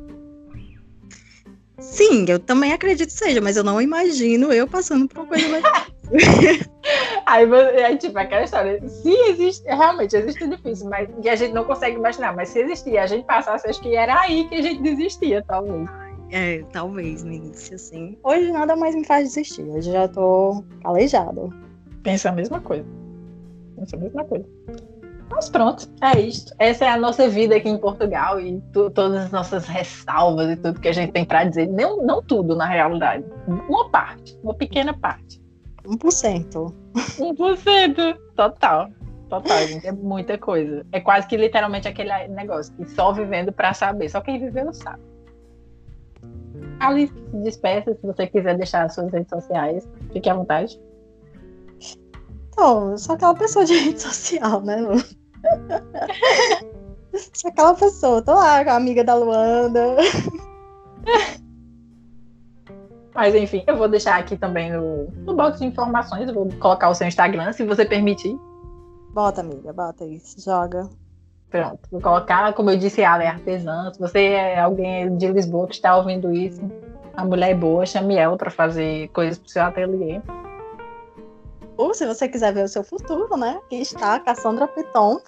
Sim, 1.81 2.25
eu 2.29 2.39
também 2.39 2.73
acredito 2.73 3.09
que 3.09 3.13
seja, 3.13 3.41
mas 3.41 3.57
eu 3.57 3.65
não 3.65 3.81
imagino 3.81 4.53
eu 4.53 4.67
passando 4.67 5.07
por 5.09 5.19
uma 5.21 5.27
coisa 5.27 5.49
mais 5.49 5.65
Aí, 7.27 7.47
você- 7.47 7.83
aí, 7.83 7.97
tipo, 7.99 8.19
aquela 8.19 8.45
história, 8.45 8.81
se 8.89 9.11
existe, 9.31 9.65
realmente 9.67 10.15
existe 10.17 10.47
difícil, 10.49 10.89
mas 10.89 11.09
que 11.21 11.29
a 11.29 11.35
gente 11.37 11.53
não 11.53 11.65
consegue 11.65 11.97
imaginar, 11.97 12.35
mas 12.37 12.51
se 12.51 12.61
existia, 12.61 13.03
a 13.03 13.07
gente 13.07 13.25
passasse, 13.27 13.69
acho 13.69 13.81
que 13.81 13.95
era 13.97 14.21
aí 14.21 14.49
que 14.49 14.55
a 14.55 14.63
gente 14.63 14.83
desistia, 14.83 15.43
talvez. 15.47 15.89
É, 16.31 16.63
talvez 16.73 17.23
no 17.25 17.33
início, 17.33 17.75
assim. 17.75 18.17
Hoje 18.23 18.51
nada 18.53 18.77
mais 18.77 18.95
me 18.95 19.05
faz 19.05 19.29
desistir. 19.29 19.63
Hoje 19.63 19.91
já 19.93 20.09
tô 20.09 20.65
calejada. 20.83 21.49
Pensa 22.03 22.29
a 22.29 22.33
mesma 22.33 22.61
coisa. 22.61 22.87
Mesma 23.97 24.25
coisa. 24.25 24.45
Mas 25.31 25.49
pronto, 25.49 25.89
é 26.01 26.21
isto. 26.21 26.55
Essa 26.59 26.85
é 26.85 26.89
a 26.89 26.97
nossa 26.97 27.29
vida 27.29 27.57
aqui 27.57 27.69
em 27.69 27.79
Portugal 27.79 28.39
e 28.41 28.61
tu- 28.73 28.91
todas 28.91 29.25
as 29.25 29.31
nossas 29.33 29.67
ressalvas 29.67 30.51
e 30.51 30.57
tudo 30.57 30.79
que 30.81 30.89
a 30.89 30.93
gente 30.93 31.13
tem 31.13 31.25
pra 31.25 31.45
dizer. 31.45 31.67
Não, 31.67 32.05
não 32.05 32.23
tudo, 32.23 32.55
na 32.55 32.67
realidade. 32.67 33.25
Uma 33.47 33.89
parte, 33.91 34.39
uma 34.43 34.55
pequena 34.55 34.93
parte. 34.95 35.43
1%. 35.85 36.73
1%. 37.19 38.17
Total. 38.37 38.91
Total, 39.29 39.59
gente. 39.67 39.87
É 39.87 39.93
muita 39.93 40.39
coisa. 40.39 40.87
É 40.93 41.01
quase 41.01 41.27
que 41.27 41.37
literalmente 41.37 41.89
aquele 41.89 42.29
negócio 42.29 42.73
que 42.75 42.89
só 42.91 43.11
vivendo 43.13 43.51
pra 43.51 43.73
saber. 43.75 44.09
Só 44.11 44.21
quem 44.21 44.39
viveu 44.39 44.73
sabe. 44.73 45.03
Alice, 46.81 47.13
despeça. 47.43 47.95
Se 47.95 48.07
você 48.07 48.27
quiser 48.27 48.57
deixar 48.57 48.85
as 48.85 48.95
suas 48.95 49.11
redes 49.13 49.29
sociais, 49.31 49.89
fique 50.13 50.29
à 50.29 50.35
vontade. 50.35 50.79
Então, 52.55 52.93
eu 52.93 52.99
sou 52.99 53.17
aquela 53.17 53.35
pessoa 53.35 53.65
de 53.65 53.75
rede 53.75 54.01
social, 54.01 54.61
né, 54.61 54.77
Lu? 54.77 54.95
sou 57.35 57.51
aquela 57.51 57.75
pessoa. 57.75 58.23
Tô 58.23 58.33
lá, 58.33 58.65
com 58.65 58.71
a 58.71 58.77
amiga 58.77 59.03
da 59.03 59.17
Luanda. 59.17 59.97
Mas 63.13 63.35
enfim, 63.35 63.65
eu 63.67 63.77
vou 63.77 63.89
deixar 63.89 64.21
aqui 64.21 64.37
também 64.37 64.73
no, 64.73 65.09
no 65.25 65.35
box 65.35 65.59
de 65.59 65.67
informações. 65.67 66.29
Eu 66.29 66.35
vou 66.35 66.49
colocar 66.61 66.91
o 66.91 66.95
seu 66.95 67.09
Instagram, 67.09 67.53
se 67.53 67.65
você 67.65 67.85
permitir. 67.85 68.39
Bota, 69.13 69.41
amiga, 69.41 69.73
bota 69.73 70.05
isso. 70.05 70.41
Joga. 70.41 70.89
Pronto, 71.51 71.81
vou 71.91 72.01
colocar, 72.01 72.53
como 72.53 72.71
eu 72.71 72.79
disse, 72.79 73.03
ela 73.03 73.25
é 73.25 73.29
artesã. 73.29 73.91
Se 73.93 73.99
você 73.99 74.21
é 74.21 74.61
alguém 74.61 75.17
de 75.17 75.27
Lisboa 75.27 75.67
que 75.67 75.75
está 75.75 75.97
ouvindo 75.97 76.33
isso, 76.33 76.61
a 77.17 77.25
mulher 77.25 77.51
é 77.51 77.55
boa, 77.55 77.85
chame 77.85 78.17
ela 78.17 78.37
para 78.37 78.51
fazer 78.51 79.09
coisas 79.09 79.39
pro 79.39 79.49
seu 79.49 79.63
ateliê. 79.63 80.21
Ou 81.77 81.93
se 81.93 82.07
você 82.07 82.29
quiser 82.29 82.53
ver 82.53 82.65
o 82.65 82.69
seu 82.69 82.85
futuro, 82.85 83.37
né? 83.37 83.61
Aqui 83.65 83.81
está 83.81 84.15
a 84.15 84.21
Cassandra 84.21 84.69
Piton, 84.69 85.21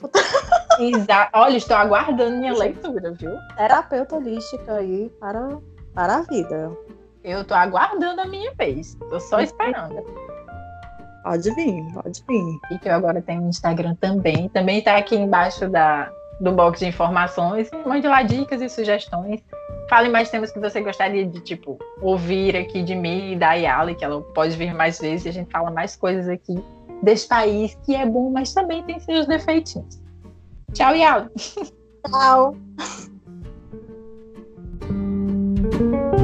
Exa 0.79 1.29
Olha, 1.33 1.57
estou 1.57 1.77
aguardando 1.77 2.37
minha 2.37 2.53
leitura, 2.55 3.13
viu? 3.13 3.33
terapeuta 3.57 4.17
holística 4.17 4.75
aí 4.75 5.11
para, 5.19 5.59
para 5.95 6.17
a 6.17 6.23
vida. 6.23 6.71
Eu 7.25 7.45
tô 7.45 7.55
aguardando 7.55 8.21
a 8.21 8.27
minha 8.27 8.53
vez. 8.55 8.95
Tô 9.11 9.19
só 9.19 9.41
esperando. 9.41 10.05
Pode 11.25 11.51
vir, 11.57 11.85
pode 11.93 12.23
vir. 12.29 12.59
E 12.71 12.79
que 12.79 12.89
eu 12.89 12.93
agora 12.93 13.21
tenho 13.21 13.43
um 13.43 13.49
Instagram 13.49 13.97
também. 13.97 14.49
Também 14.51 14.81
tá 14.81 14.97
aqui 14.97 15.17
embaixo 15.17 15.69
da, 15.69 16.09
do 16.41 16.53
box 16.53 16.79
de 16.79 16.87
informações. 16.87 17.69
Mande 17.85 18.07
lá 18.07 18.23
dicas 18.23 18.63
e 18.63 18.69
sugestões. 18.69 19.43
Fale 19.89 20.09
mais 20.09 20.31
temas 20.31 20.51
que 20.51 20.59
você 20.59 20.81
gostaria 20.81 21.25
de, 21.25 21.41
tipo, 21.41 21.79
ouvir 22.03 22.57
aqui 22.57 22.83
de 22.83 22.95
mim 22.95 23.33
e 23.33 23.37
da 23.37 23.55
Yali, 23.55 23.95
que 23.95 24.05
ela 24.05 24.21
pode 24.21 24.57
vir 24.57 24.75
mais 24.75 24.99
vezes 24.99 25.27
e 25.27 25.29
a 25.29 25.33
gente 25.33 25.51
fala 25.51 25.71
mais 25.71 25.95
coisas 25.95 26.29
aqui 26.29 26.57
desse 27.03 27.29
país, 27.29 27.77
que 27.85 27.95
é 27.95 28.05
bom, 28.05 28.31
mas 28.31 28.53
também 28.53 28.83
tem 28.83 28.99
seus 28.99 29.27
defeitinhos. 29.27 30.01
Tchau, 30.73 30.95
Yali. 30.95 31.29
Tchau. 32.05 32.57